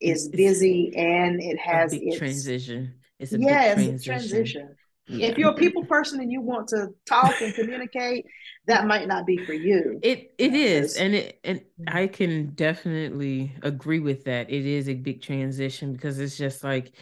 is 0.00 0.28
busy 0.28 0.92
and 0.94 1.42
it 1.42 1.58
has 1.58 1.92
its 1.92 2.18
transition 2.18 2.94
it's 3.18 3.32
a 3.32 3.40
yeah, 3.40 3.74
big 3.74 3.86
transition. 3.86 3.94
It's 3.94 4.02
a 4.02 4.06
transition 4.06 4.76
yeah. 5.08 5.28
If 5.28 5.38
you're 5.38 5.50
a 5.50 5.54
people 5.54 5.84
person 5.84 6.20
and 6.20 6.32
you 6.32 6.40
want 6.40 6.68
to 6.68 6.88
talk 7.06 7.40
and 7.40 7.54
communicate, 7.54 8.26
that 8.66 8.86
might 8.86 9.06
not 9.06 9.26
be 9.26 9.38
for 9.38 9.52
you. 9.52 10.00
It 10.02 10.32
it 10.38 10.54
is, 10.54 10.96
and 10.96 11.14
it 11.14 11.38
and 11.44 11.60
I 11.86 12.08
can 12.08 12.54
definitely 12.54 13.54
agree 13.62 14.00
with 14.00 14.24
that. 14.24 14.50
It 14.50 14.66
is 14.66 14.88
a 14.88 14.94
big 14.94 15.22
transition 15.22 15.92
because 15.92 16.18
it's 16.18 16.36
just 16.36 16.64
like 16.64 16.92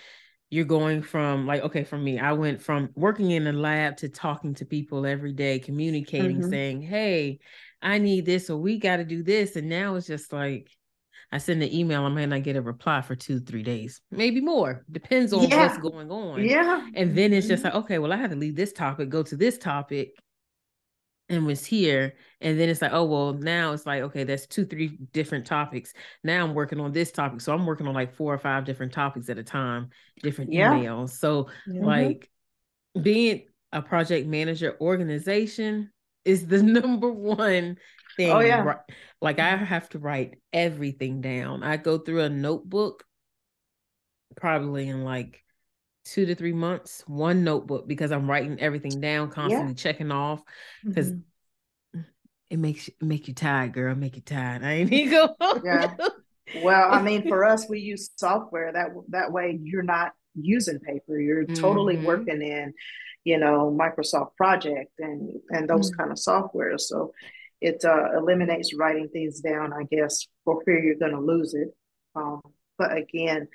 you're 0.50 0.64
going 0.64 1.02
from 1.02 1.48
like 1.48 1.62
okay 1.62 1.82
for 1.82 1.98
me 1.98 2.18
i 2.20 2.32
went 2.32 2.62
from 2.62 2.88
working 2.94 3.32
in 3.32 3.46
a 3.48 3.52
lab 3.52 3.96
to 3.96 4.08
talking 4.08 4.54
to 4.54 4.64
people 4.64 5.04
every 5.04 5.32
day 5.32 5.58
communicating 5.58 6.38
mm-hmm. 6.38 6.50
saying 6.50 6.80
hey 6.80 7.40
i 7.82 7.98
need 7.98 8.24
this 8.24 8.48
or 8.48 8.56
we 8.56 8.78
got 8.78 8.98
to 8.98 9.04
do 9.04 9.24
this 9.24 9.56
and 9.56 9.68
now 9.68 9.96
it's 9.96 10.06
just 10.06 10.32
like 10.32 10.70
I 11.34 11.38
send 11.38 11.60
an 11.64 11.74
email, 11.74 12.04
I 12.04 12.08
might 12.10 12.28
not 12.28 12.44
get 12.44 12.54
a 12.54 12.62
reply 12.62 13.02
for 13.02 13.16
two, 13.16 13.40
three 13.40 13.64
days, 13.64 14.00
maybe 14.12 14.40
more. 14.40 14.84
Depends 14.88 15.32
on 15.32 15.48
yeah. 15.48 15.66
what's 15.66 15.78
going 15.78 16.08
on. 16.08 16.44
Yeah. 16.44 16.86
And 16.94 17.18
then 17.18 17.32
it's 17.32 17.48
just 17.48 17.64
mm-hmm. 17.64 17.74
like, 17.74 17.84
okay, 17.84 17.98
well, 17.98 18.12
I 18.12 18.16
have 18.16 18.30
to 18.30 18.36
leave 18.36 18.54
this 18.54 18.72
topic, 18.72 19.08
go 19.08 19.24
to 19.24 19.36
this 19.36 19.58
topic, 19.58 20.12
and 21.28 21.44
was 21.44 21.66
here. 21.66 22.14
And 22.40 22.60
then 22.60 22.68
it's 22.68 22.80
like, 22.80 22.92
oh, 22.92 23.02
well, 23.06 23.32
now 23.32 23.72
it's 23.72 23.84
like, 23.84 24.02
okay, 24.02 24.22
that's 24.22 24.46
two, 24.46 24.64
three 24.64 24.96
different 25.10 25.44
topics. 25.44 25.92
Now 26.22 26.44
I'm 26.44 26.54
working 26.54 26.78
on 26.78 26.92
this 26.92 27.10
topic. 27.10 27.40
So 27.40 27.52
I'm 27.52 27.66
working 27.66 27.88
on 27.88 27.94
like 27.94 28.14
four 28.14 28.32
or 28.32 28.38
five 28.38 28.64
different 28.64 28.92
topics 28.92 29.28
at 29.28 29.36
a 29.36 29.42
time, 29.42 29.88
different 30.22 30.52
yeah. 30.52 30.72
emails. 30.72 31.10
So, 31.10 31.48
mm-hmm. 31.68 31.84
like, 31.84 32.30
being 33.02 33.46
a 33.72 33.82
project 33.82 34.28
manager 34.28 34.76
organization 34.80 35.90
is 36.24 36.46
the 36.46 36.62
number 36.62 37.10
one 37.10 37.76
thing. 38.16 38.30
Oh 38.30 38.40
yeah. 38.40 38.74
Like 39.20 39.38
I 39.38 39.56
have 39.56 39.88
to 39.90 39.98
write 39.98 40.38
everything 40.52 41.20
down. 41.20 41.62
I 41.62 41.76
go 41.76 41.98
through 41.98 42.22
a 42.22 42.28
notebook 42.28 43.04
probably 44.36 44.88
in 44.88 45.04
like 45.04 45.42
two 46.04 46.26
to 46.26 46.34
three 46.34 46.52
months, 46.52 47.02
one 47.06 47.44
notebook 47.44 47.88
because 47.88 48.12
I'm 48.12 48.30
writing 48.30 48.60
everything 48.60 49.00
down, 49.00 49.30
constantly 49.30 49.72
yeah. 49.72 49.76
checking 49.76 50.12
off 50.12 50.42
because 50.84 51.12
mm-hmm. 51.12 52.00
it 52.50 52.58
makes 52.58 52.90
make 53.00 53.28
you 53.28 53.34
tired, 53.34 53.72
girl. 53.72 53.94
Make 53.94 54.16
you 54.16 54.22
tired. 54.22 54.62
I 54.62 54.72
ain't 54.74 54.92
even 54.92 55.28
go. 55.38 55.60
yeah. 55.64 55.94
Well, 56.62 56.92
I 56.92 57.02
mean, 57.02 57.26
for 57.28 57.44
us, 57.44 57.66
we 57.70 57.80
use 57.80 58.10
software 58.16 58.72
that 58.72 58.88
that 59.08 59.32
way 59.32 59.58
you're 59.62 59.82
not 59.82 60.12
using 60.34 60.78
paper. 60.80 61.18
You're 61.18 61.46
totally 61.46 61.96
mm-hmm. 61.96 62.06
working 62.06 62.42
in, 62.42 62.74
you 63.24 63.38
know, 63.38 63.76
Microsoft 63.76 64.36
Project 64.36 64.92
and 64.98 65.32
and 65.50 65.68
those 65.68 65.90
mm-hmm. 65.90 66.00
kind 66.00 66.12
of 66.12 66.18
software. 66.18 66.76
So 66.78 67.12
it 67.60 67.84
uh, 67.84 68.16
eliminates 68.16 68.74
writing 68.74 69.08
things 69.08 69.40
down, 69.40 69.72
I 69.72 69.84
guess, 69.84 70.26
for 70.44 70.62
fear 70.64 70.82
you're 70.82 70.96
going 70.96 71.12
to 71.12 71.20
lose 71.20 71.54
it. 71.54 71.68
Um, 72.14 72.40
but 72.78 72.96
again, 72.96 73.48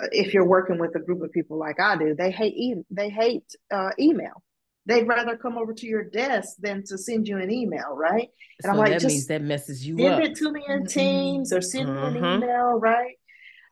uh, 0.00 0.06
if 0.12 0.34
you're 0.34 0.46
working 0.46 0.78
with 0.78 0.94
a 0.94 1.00
group 1.00 1.22
of 1.22 1.32
people 1.32 1.58
like 1.58 1.80
I 1.80 1.96
do, 1.96 2.14
they 2.14 2.30
hate 2.30 2.54
e- 2.54 2.84
they 2.90 3.10
hate 3.10 3.44
uh, 3.70 3.90
email. 3.98 4.42
They'd 4.86 5.06
rather 5.06 5.36
come 5.36 5.58
over 5.58 5.74
to 5.74 5.86
your 5.86 6.04
desk 6.04 6.56
than 6.60 6.82
to 6.86 6.96
send 6.96 7.28
you 7.28 7.38
an 7.38 7.50
email, 7.50 7.94
right? 7.94 8.28
And 8.62 8.64
so 8.64 8.70
I'm 8.70 8.76
like, 8.78 8.92
that 8.92 9.00
just 9.00 9.14
means 9.14 9.26
that 9.26 9.42
messes 9.42 9.86
you 9.86 9.98
send 9.98 10.14
up. 10.14 10.20
it 10.22 10.36
to 10.36 10.50
me 10.50 10.64
in 10.66 10.86
Teams 10.86 11.52
or 11.52 11.60
send 11.60 11.90
uh-huh. 11.90 12.10
me 12.10 12.18
an 12.18 12.24
mm-hmm. 12.24 12.42
email, 12.44 12.80
right? 12.80 13.16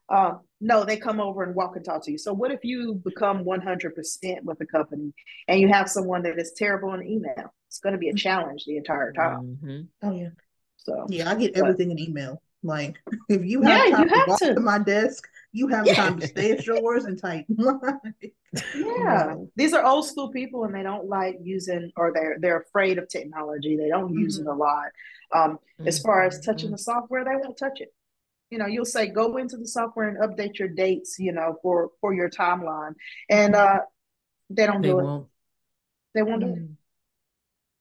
Uh, 0.09 0.35
no, 0.61 0.85
they 0.85 0.97
come 0.97 1.21
over 1.21 1.43
and 1.43 1.55
walk 1.55 1.77
and 1.77 1.85
talk 1.85 2.05
to 2.05 2.13
you. 2.13 2.19
So 2.19 2.33
what 2.33 2.51
if 2.51 2.61
you 2.65 3.01
become 3.05 3.45
100% 3.45 4.43
with 4.43 4.61
a 4.61 4.67
company 4.67 5.13
and 5.49 5.61
you 5.61 5.69
have 5.69 5.89
someone 5.89 6.23
that 6.23 6.39
is 6.39 6.53
terrible 6.57 6.95
in 6.95 7.07
email? 7.07 7.53
It's 7.77 7.83
going 7.83 7.93
to 7.93 7.99
be 7.99 8.09
a 8.09 8.13
mm-hmm. 8.13 8.17
challenge 8.17 8.65
the 8.65 8.79
entire 8.79 9.13
time. 9.13 9.59
Mm-hmm. 9.63 9.81
Oh 10.03 10.17
yeah. 10.17 10.31
So 10.79 11.07
yeah, 11.11 11.31
I 11.31 11.35
get 11.35 11.53
but, 11.53 11.61
everything 11.65 11.91
in 11.91 11.99
email. 11.99 12.41
Like 12.63 12.97
if 13.29 13.45
you 13.45 13.61
have 13.61 13.89
yeah, 13.89 13.97
time 13.97 14.09
you 14.09 14.15
have 14.15 14.25
to 14.25 14.31
walk 14.31 14.39
to. 14.39 14.55
to 14.55 14.61
my 14.61 14.79
desk, 14.79 15.29
you 15.53 15.69
have 15.69 15.87
yeah. 15.87 15.95
time 15.95 16.19
to 16.19 16.27
stay 16.27 16.53
at 16.53 16.65
yours 16.67 17.05
and 17.05 17.21
type. 17.21 17.45
yeah, 18.75 19.35
these 19.57 19.75
are 19.75 19.85
old 19.85 20.07
school 20.07 20.31
people, 20.31 20.65
and 20.65 20.75
they 20.75 20.83
don't 20.83 21.07
like 21.07 21.37
using, 21.43 21.93
or 21.99 22.13
they're 22.15 22.39
they're 22.41 22.61
afraid 22.61 22.97
of 22.97 23.09
technology. 23.09 23.77
They 23.77 23.89
don't 23.89 24.07
mm-hmm. 24.07 24.21
use 24.21 24.39
it 24.39 24.47
mm-hmm. 24.47 24.59
a 24.59 24.65
lot. 24.65 24.87
Um, 25.35 25.51
mm-hmm. 25.53 25.89
As 25.89 26.01
far 26.01 26.23
as 26.23 26.41
touching 26.41 26.71
the 26.71 26.79
software, 26.79 27.25
they 27.25 27.37
won't 27.37 27.59
touch 27.59 27.81
it 27.81 27.93
you 28.49 28.59
know 28.59 28.67
you'll 28.67 28.85
say 28.85 29.09
go 29.09 29.39
into 29.39 29.57
the 29.57 29.67
software 29.67 30.07
and 30.07 30.19
update 30.19 30.57
your 30.57 30.69
dates 30.69 31.19
you 31.19 31.33
know 31.33 31.59
for 31.63 31.91
for 32.01 32.15
your 32.15 32.31
timeline 32.31 32.95
and 33.29 33.57
uh 33.57 33.81
they 34.51 34.67
don't 34.67 34.83
they 34.83 34.89
do 34.91 34.99
won't. 34.99 35.25
it 35.25 35.29
they 36.15 36.23
won't 36.23 36.45
mm. 36.45 36.55
do 36.55 36.63
it. 36.63 36.69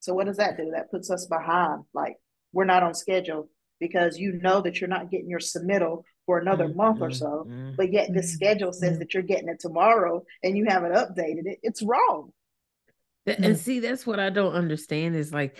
So 0.06 0.14
what 0.14 0.28
does 0.28 0.38
that 0.38 0.56
do? 0.56 0.72
That 0.72 0.92
puts 0.92 1.10
us 1.10 1.26
behind 1.26 1.84
like 1.94 2.18
we're 2.54 2.66
not 2.66 2.84
on 2.84 2.94
schedule 2.94 3.50
because 3.80 4.18
you 4.18 4.34
know 4.34 4.62
that 4.62 4.80
you're 4.80 4.88
not 4.88 5.10
getting 5.10 5.30
your 5.30 5.40
submittal 5.40 6.04
for 6.26 6.38
another 6.38 6.68
mm, 6.68 6.76
month 6.76 7.02
or 7.02 7.12
so 7.12 7.46
mm, 7.48 7.76
but 7.76 7.92
yet 7.92 8.08
the 8.14 8.22
mm, 8.22 8.26
schedule 8.26 8.72
says 8.72 8.96
mm. 8.96 9.00
that 9.00 9.14
you're 9.14 9.22
getting 9.22 9.50
it 9.50 9.60
tomorrow 9.60 10.24
and 10.44 10.58
you 10.58 10.66
haven't 10.68 10.94
updated 10.94 11.46
it. 11.46 11.60
It's 11.62 11.82
wrong. 11.82 12.32
And 13.26 13.58
see 13.58 13.80
that's 13.80 14.06
what 14.06 14.20
i 14.20 14.30
don't 14.30 14.54
understand 14.54 15.16
is 15.16 15.34
like 15.34 15.60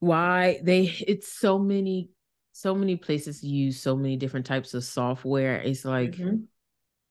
why 0.00 0.58
they 0.62 0.84
it's 1.06 1.30
so 1.30 1.58
many 1.58 2.10
so 2.58 2.74
many 2.74 2.96
places 2.96 3.44
use 3.44 3.80
so 3.80 3.94
many 3.94 4.16
different 4.16 4.44
types 4.44 4.74
of 4.74 4.82
software. 4.82 5.60
It's 5.60 5.84
like, 5.84 6.12
mm-hmm. 6.12 6.38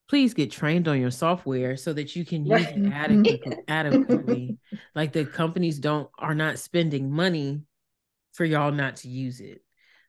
Please 0.07 0.33
get 0.33 0.51
trained 0.51 0.87
on 0.87 0.99
your 0.99 1.11
software 1.11 1.77
so 1.77 1.93
that 1.93 2.15
you 2.15 2.25
can 2.25 2.45
use 2.45 2.65
it 2.65 2.91
adequately. 2.93 3.57
adequately. 3.67 4.57
like 4.95 5.13
the 5.13 5.25
companies 5.25 5.79
don't 5.79 6.09
are 6.17 6.35
not 6.35 6.59
spending 6.59 7.11
money 7.11 7.61
for 8.33 8.45
y'all 8.45 8.71
not 8.71 8.97
to 8.97 9.09
use 9.09 9.39
it. 9.39 9.61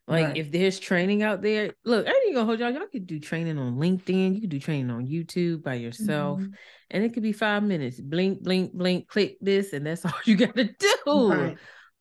Like 0.06 0.26
right. 0.26 0.36
if 0.36 0.50
there's 0.50 0.78
training 0.78 1.22
out 1.22 1.42
there, 1.42 1.74
look, 1.84 2.06
I 2.06 2.10
ain't 2.10 2.34
gonna 2.34 2.46
hold 2.46 2.60
y'all. 2.60 2.70
Y'all 2.70 2.86
could 2.90 3.06
do 3.06 3.20
training 3.20 3.58
on 3.58 3.76
LinkedIn. 3.76 4.34
You 4.34 4.40
could 4.40 4.50
do 4.50 4.58
training 4.58 4.90
on 4.90 5.06
YouTube 5.06 5.62
by 5.62 5.74
yourself, 5.74 6.40
mm-hmm. 6.40 6.52
and 6.90 7.04
it 7.04 7.12
could 7.12 7.22
be 7.22 7.32
five 7.32 7.62
minutes. 7.62 8.00
Blink, 8.00 8.42
blink, 8.42 8.72
blink. 8.72 9.06
Click 9.08 9.36
this, 9.42 9.74
and 9.74 9.86
that's 9.86 10.04
all 10.06 10.14
you 10.24 10.36
got 10.36 10.56
to 10.56 10.64
do. 10.64 11.30
Right 11.30 11.58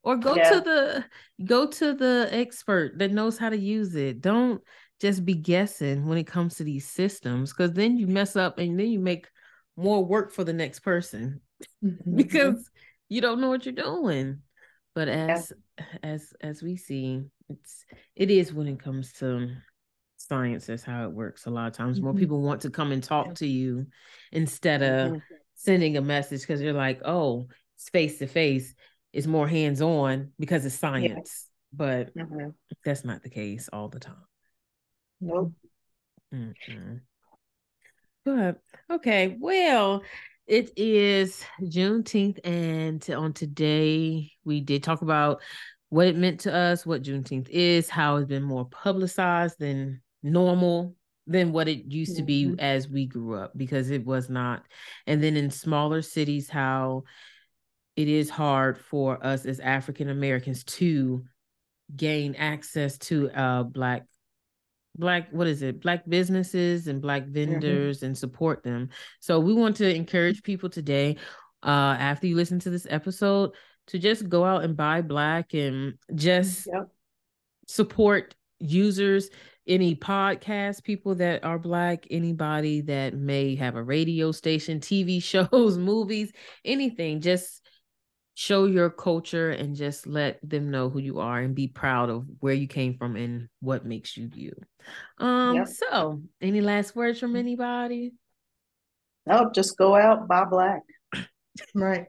or 0.08 0.16
go 0.16 0.36
yeah. 0.36 0.52
to 0.52 0.62
the 0.62 1.06
go 1.44 1.68
to 1.68 1.94
the 1.94 2.30
expert 2.32 2.98
that 2.98 3.12
knows 3.12 3.38
how 3.38 3.50
to 3.50 3.58
use 3.58 3.94
it 3.94 4.22
don't 4.22 4.62
just 5.00 5.26
be 5.26 5.36
guessing 5.36 6.06
when 6.06 6.18
it 6.18 6.28
comes 6.28 6.56
to 6.56 6.64
these 6.64 6.88
systems 6.88 7.52
because 7.52 7.74
then 7.74 7.98
you 7.98 8.08
mess 8.08 8.36
up 8.36 8.58
and 8.58 8.80
then 8.80 8.88
you 8.88 9.00
make 9.00 9.28
more 9.76 10.04
work 10.04 10.32
for 10.32 10.44
the 10.44 10.54
next 10.54 10.80
person 10.80 11.40
mm-hmm. 11.84 12.16
because 12.16 12.70
you 13.10 13.22
don't 13.22 13.40
know 13.40 13.50
what 13.50 13.66
you're 13.66 13.74
doing 13.74 14.40
but 14.96 15.08
as 15.08 15.54
yeah. 15.78 15.86
as 16.04 16.34
as 16.42 16.64
we 16.64 16.76
see 16.76 17.22
it's 17.50 17.86
it 18.16 18.32
is 18.32 18.54
when 18.54 18.68
it 18.68 18.80
comes 18.80 19.14
to 19.14 19.50
science 20.18 20.66
that's 20.66 20.84
how 20.84 21.04
it 21.04 21.12
works 21.12 21.46
a 21.46 21.50
lot 21.50 21.68
of 21.68 21.74
times 21.74 21.98
mm-hmm. 21.98 22.06
more 22.06 22.16
people 22.16 22.42
want 22.42 22.62
to 22.62 22.70
come 22.70 22.92
and 22.92 23.04
talk 23.04 23.36
to 23.36 23.48
you 23.48 23.86
instead 24.32 24.82
of 24.82 25.12
mm-hmm. 25.12 25.36
sending 25.54 25.96
a 25.96 26.02
message 26.02 26.42
because 26.42 26.62
you're 26.62 26.74
like 26.74 27.00
oh 27.06 27.48
it's 27.76 27.90
face 27.90 28.18
to 28.18 28.28
face 28.28 28.74
is 29.14 29.28
more 29.28 29.48
hands 29.48 29.82
on 29.82 30.32
because 30.40 30.66
it's 30.66 30.76
science, 30.76 31.48
but 31.74 32.14
mm-hmm. 32.16 32.50
that's 32.84 33.06
not 33.06 33.24
the 33.24 33.30
case 33.30 33.70
all 33.72 33.90
the 33.90 34.00
time. 34.00 34.16
Nope. 35.20 35.54
Mm-hmm. 36.34 36.96
But 38.26 38.60
okay, 38.92 39.38
well, 39.40 40.04
it 40.46 40.72
is 40.78 41.44
Juneteenth, 41.62 42.40
and 42.44 43.08
on 43.10 43.34
today 43.34 44.32
we 44.44 44.62
did 44.62 44.84
talk 44.84 45.02
about 45.02 45.42
what 45.90 46.08
it 46.08 46.18
meant 46.18 46.42
to 46.42 46.54
us, 46.54 46.86
what 46.86 47.04
Juneteenth 47.04 47.50
is, 47.50 47.90
how 47.90 48.18
it's 48.18 48.28
been 48.28 48.44
more 48.44 48.66
publicized 48.66 49.60
than 49.60 50.02
normal 50.24 50.96
than 51.28 51.52
what 51.52 51.68
it 51.68 51.92
used 51.92 52.16
to 52.16 52.24
be 52.24 52.46
mm-hmm. 52.46 52.60
as 52.60 52.88
we 52.88 53.06
grew 53.06 53.36
up 53.36 53.52
because 53.58 53.90
it 53.90 54.06
was 54.06 54.30
not. 54.30 54.64
And 55.06 55.22
then 55.22 55.36
in 55.36 55.52
smaller 55.52 56.02
cities, 56.02 56.50
how 56.50 57.04
it 57.96 58.08
is 58.08 58.30
hard 58.30 58.78
for 58.78 59.24
us 59.26 59.46
as 59.46 59.60
African 59.60 60.10
Americans 60.10 60.64
to 60.64 61.26
gain 61.96 62.36
access 62.36 62.98
to 62.98 63.30
uh 63.32 63.64
black 63.64 64.06
black 64.98 65.28
what 65.32 65.48
is 65.48 65.62
it 65.62 65.82
black 65.82 66.04
businesses 66.08 66.88
and 66.88 67.02
black 67.02 67.24
mm-hmm. 67.24 67.34
vendors 67.34 67.98
mm-hmm. 67.98 68.08
and 68.08 68.18
support 68.18 68.64
them 68.64 68.90
so 69.20 69.40
we 69.40 69.54
want 69.54 69.76
to 69.76 69.94
encourage 69.94 70.44
people 70.44 70.70
today 70.70 71.16
uh 71.64 71.96
after 72.00 72.28
you 72.28 72.36
listen 72.36 72.60
to 72.60 72.70
this 72.70 72.88
episode 72.90 73.52
to 73.88 74.00
just 74.00 74.28
go 74.28 74.44
out 74.44 74.64
and 74.64 74.76
buy 74.76 75.02
black 75.02 75.54
and 75.54 75.94
just 76.16 76.68
yep. 76.68 76.88
support 77.68 78.36
users 78.60 79.30
any 79.68 79.96
podcast 79.96 80.84
people 80.84 81.16
that 81.16 81.44
are 81.44 81.60
black 81.60 82.08
anybody 82.10 82.82
that 82.82 83.14
may 83.14 83.56
have 83.56 83.76
a 83.76 83.84
radio 83.84 84.32
station 84.32 84.80
tv 84.80 85.22
shows 85.52 85.78
movies 85.78 86.32
anything 86.66 87.22
just 87.22 87.67
show 88.38 88.66
your 88.66 88.92
culture 88.92 89.50
and 89.50 89.76
just 89.76 90.06
let 90.06 90.38
them 90.48 90.70
know 90.70 90.92
who 90.92 91.00
you 91.00 91.20
are 91.20 91.40
and 91.40 91.56
be 91.56 91.68
proud 91.68 92.08
of 92.08 92.24
where 92.40 92.54
you 92.54 92.68
came 92.68 92.96
from 92.96 93.16
and 93.16 93.50
what 93.62 93.84
makes 93.84 94.16
you 94.16 94.30
you. 94.36 94.54
Um 95.18 95.56
yep. 95.56 95.68
so 95.68 96.22
any 96.40 96.62
last 96.62 96.96
words 96.96 97.20
from 97.20 97.36
anybody? 97.36 98.14
No, 99.26 99.50
just 99.56 99.76
go 99.76 99.96
out, 99.96 100.28
buy 100.28 100.46
black. 100.46 100.84
Right. 101.74 102.06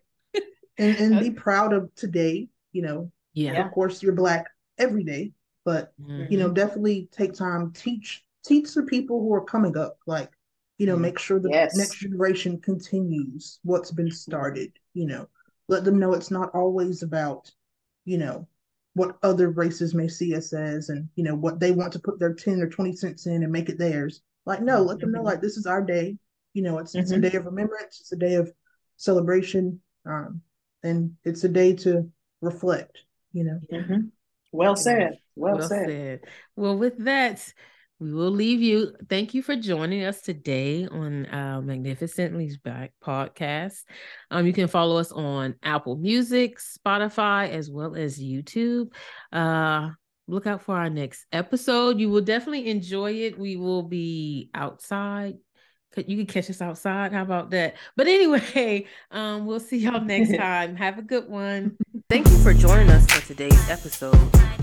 and 0.76 0.97
and 0.99 1.18
be 1.18 1.31
proud 1.31 1.72
of 1.72 1.95
today, 1.95 2.49
you 2.72 2.83
know. 2.83 3.11
Yeah. 3.33 3.64
Of 3.64 3.72
course 3.72 4.03
you're 4.03 4.12
black 4.12 4.49
every 4.76 5.05
day, 5.05 5.33
but 5.64 5.95
mm-hmm. 5.99 6.31
you 6.31 6.37
know, 6.37 6.49
mm-hmm. 6.49 6.55
definitely 6.55 7.09
take 7.11 7.33
time 7.33 7.72
teach 7.72 8.22
teach 8.45 8.74
the 8.74 8.83
people 8.83 9.22
who 9.22 9.33
are 9.33 9.45
coming 9.45 9.79
up 9.79 9.97
like 10.07 10.29
you 10.76 10.87
know, 10.87 10.93
mm-hmm. 10.93 11.03
make 11.03 11.18
sure 11.18 11.41
the 11.41 11.49
yes. 11.51 11.74
next 11.74 12.01
generation 12.01 12.61
continues 12.61 13.61
what's 13.64 13.91
been 13.93 14.11
started, 14.11 14.70
you 14.93 15.07
know 15.07 15.26
let 15.69 15.85
them 15.85 15.99
know 15.99 16.14
it's 16.14 16.31
not 16.31 16.55
always 16.55 17.03
about, 17.03 17.51
you 18.05 18.19
know, 18.19 18.49
what 18.95 19.16
other 19.23 19.51
races 19.51 19.95
may 19.95 20.09
see 20.09 20.35
us 20.35 20.53
as 20.53 20.89
and, 20.89 21.09
you 21.14 21.23
know, 21.23 21.35
what 21.35 21.61
they 21.61 21.71
want 21.71 21.93
to 21.93 22.01
put 22.01 22.19
their 22.19 22.35
10 22.35 22.61
or 22.61 22.69
20 22.69 22.97
cents 22.97 23.27
in 23.27 23.43
and 23.43 23.53
make 23.53 23.69
it 23.69 23.79
theirs. 23.79 24.23
Like, 24.45 24.62
no, 24.62 24.83
let 24.83 24.99
them 24.99 25.12
know, 25.12 25.23
like, 25.23 25.41
this 25.41 25.57
is 25.57 25.66
our 25.66 25.83
day. 25.83 26.16
You 26.55 26.62
know, 26.62 26.79
it's, 26.79 26.93
mm-hmm. 26.93 27.01
it's 27.01 27.11
a 27.11 27.14
mm-hmm. 27.14 27.29
day 27.29 27.37
of 27.37 27.45
remembrance, 27.45 28.01
it's 28.01 28.12
a 28.12 28.16
day 28.16 28.35
of 28.35 28.51
celebration, 28.97 29.81
um, 30.07 30.41
and 30.83 31.12
it's 31.25 31.45
a 31.45 31.49
day 31.49 31.75
to 31.75 32.11
reflect, 32.41 32.99
you 33.33 33.45
know. 33.45 33.61
Mm-hmm. 33.73 34.01
Well 34.53 34.77
said. 34.77 35.19
Well, 35.37 35.59
well 35.59 35.69
said. 35.69 35.87
said. 35.89 36.21
Well, 36.57 36.77
with 36.77 37.05
that, 37.05 37.53
we 38.01 38.12
will 38.12 38.30
leave 38.30 38.61
you. 38.61 38.92
Thank 39.09 39.34
you 39.34 39.42
for 39.42 39.57
joining 39.57 40.05
us 40.05 40.20
today 40.20 40.86
on 40.86 41.26
uh, 41.26 41.61
Magnificently 41.61 42.51
Black 42.62 42.92
podcast. 43.05 43.82
Um, 44.30 44.46
you 44.46 44.53
can 44.53 44.68
follow 44.68 44.99
us 44.99 45.11
on 45.11 45.57
Apple 45.62 45.96
Music, 45.96 46.59
Spotify, 46.59 47.51
as 47.51 47.70
well 47.70 47.96
as 47.96 48.20
YouTube. 48.20 48.92
Uh, 49.32 49.90
look 50.28 50.46
out 50.46 50.62
for 50.62 50.76
our 50.76 50.90
next 50.90 51.26
episode. 51.32 51.99
You 51.99 52.11
will 52.11 52.20
definitely 52.20 52.70
enjoy 52.70 53.12
it. 53.12 53.38
We 53.38 53.57
will 53.57 53.82
be 53.82 54.51
outside 54.55 55.34
you 56.07 56.16
can 56.16 56.26
catch 56.26 56.51
us 56.51 56.61
outside. 56.61 57.12
How 57.12 57.22
about 57.22 57.51
that? 57.51 57.76
But 57.96 58.07
anyway, 58.07 58.86
um, 59.11 59.46
we'll 59.46 59.61
see 59.61 59.78
y'all 59.78 60.01
next 60.01 60.36
time. 60.36 60.76
Have 60.76 60.99
a 60.99 61.03
good 61.03 61.28
one. 61.28 61.76
Thank 62.09 62.28
you 62.28 62.38
for 62.38 62.53
joining 62.53 62.90
us 62.90 63.07
for 63.11 63.26
today's 63.26 63.70
episode. 63.70 64.18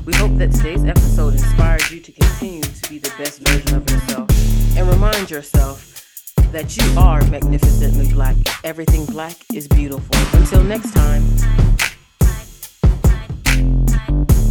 We 0.06 0.14
hope 0.14 0.38
that 0.38 0.52
today's 0.52 0.84
episode 0.84 1.34
inspired 1.34 1.90
you 1.90 2.00
to 2.00 2.12
continue 2.12 2.62
to 2.62 2.90
be 2.90 3.00
the 3.00 3.12
best 3.18 3.40
version 3.48 3.76
of 3.76 3.90
yourself 3.90 4.30
and 4.78 4.88
remind 4.88 5.32
yourself 5.32 5.92
that 6.52 6.78
you 6.78 7.00
are 7.00 7.22
magnificently 7.26 8.14
black. 8.14 8.36
Everything 8.64 9.06
black 9.06 9.36
is 9.54 9.68
beautiful. 9.68 10.16
Until 10.40 10.64
next 10.64 10.94
time. 10.94 11.75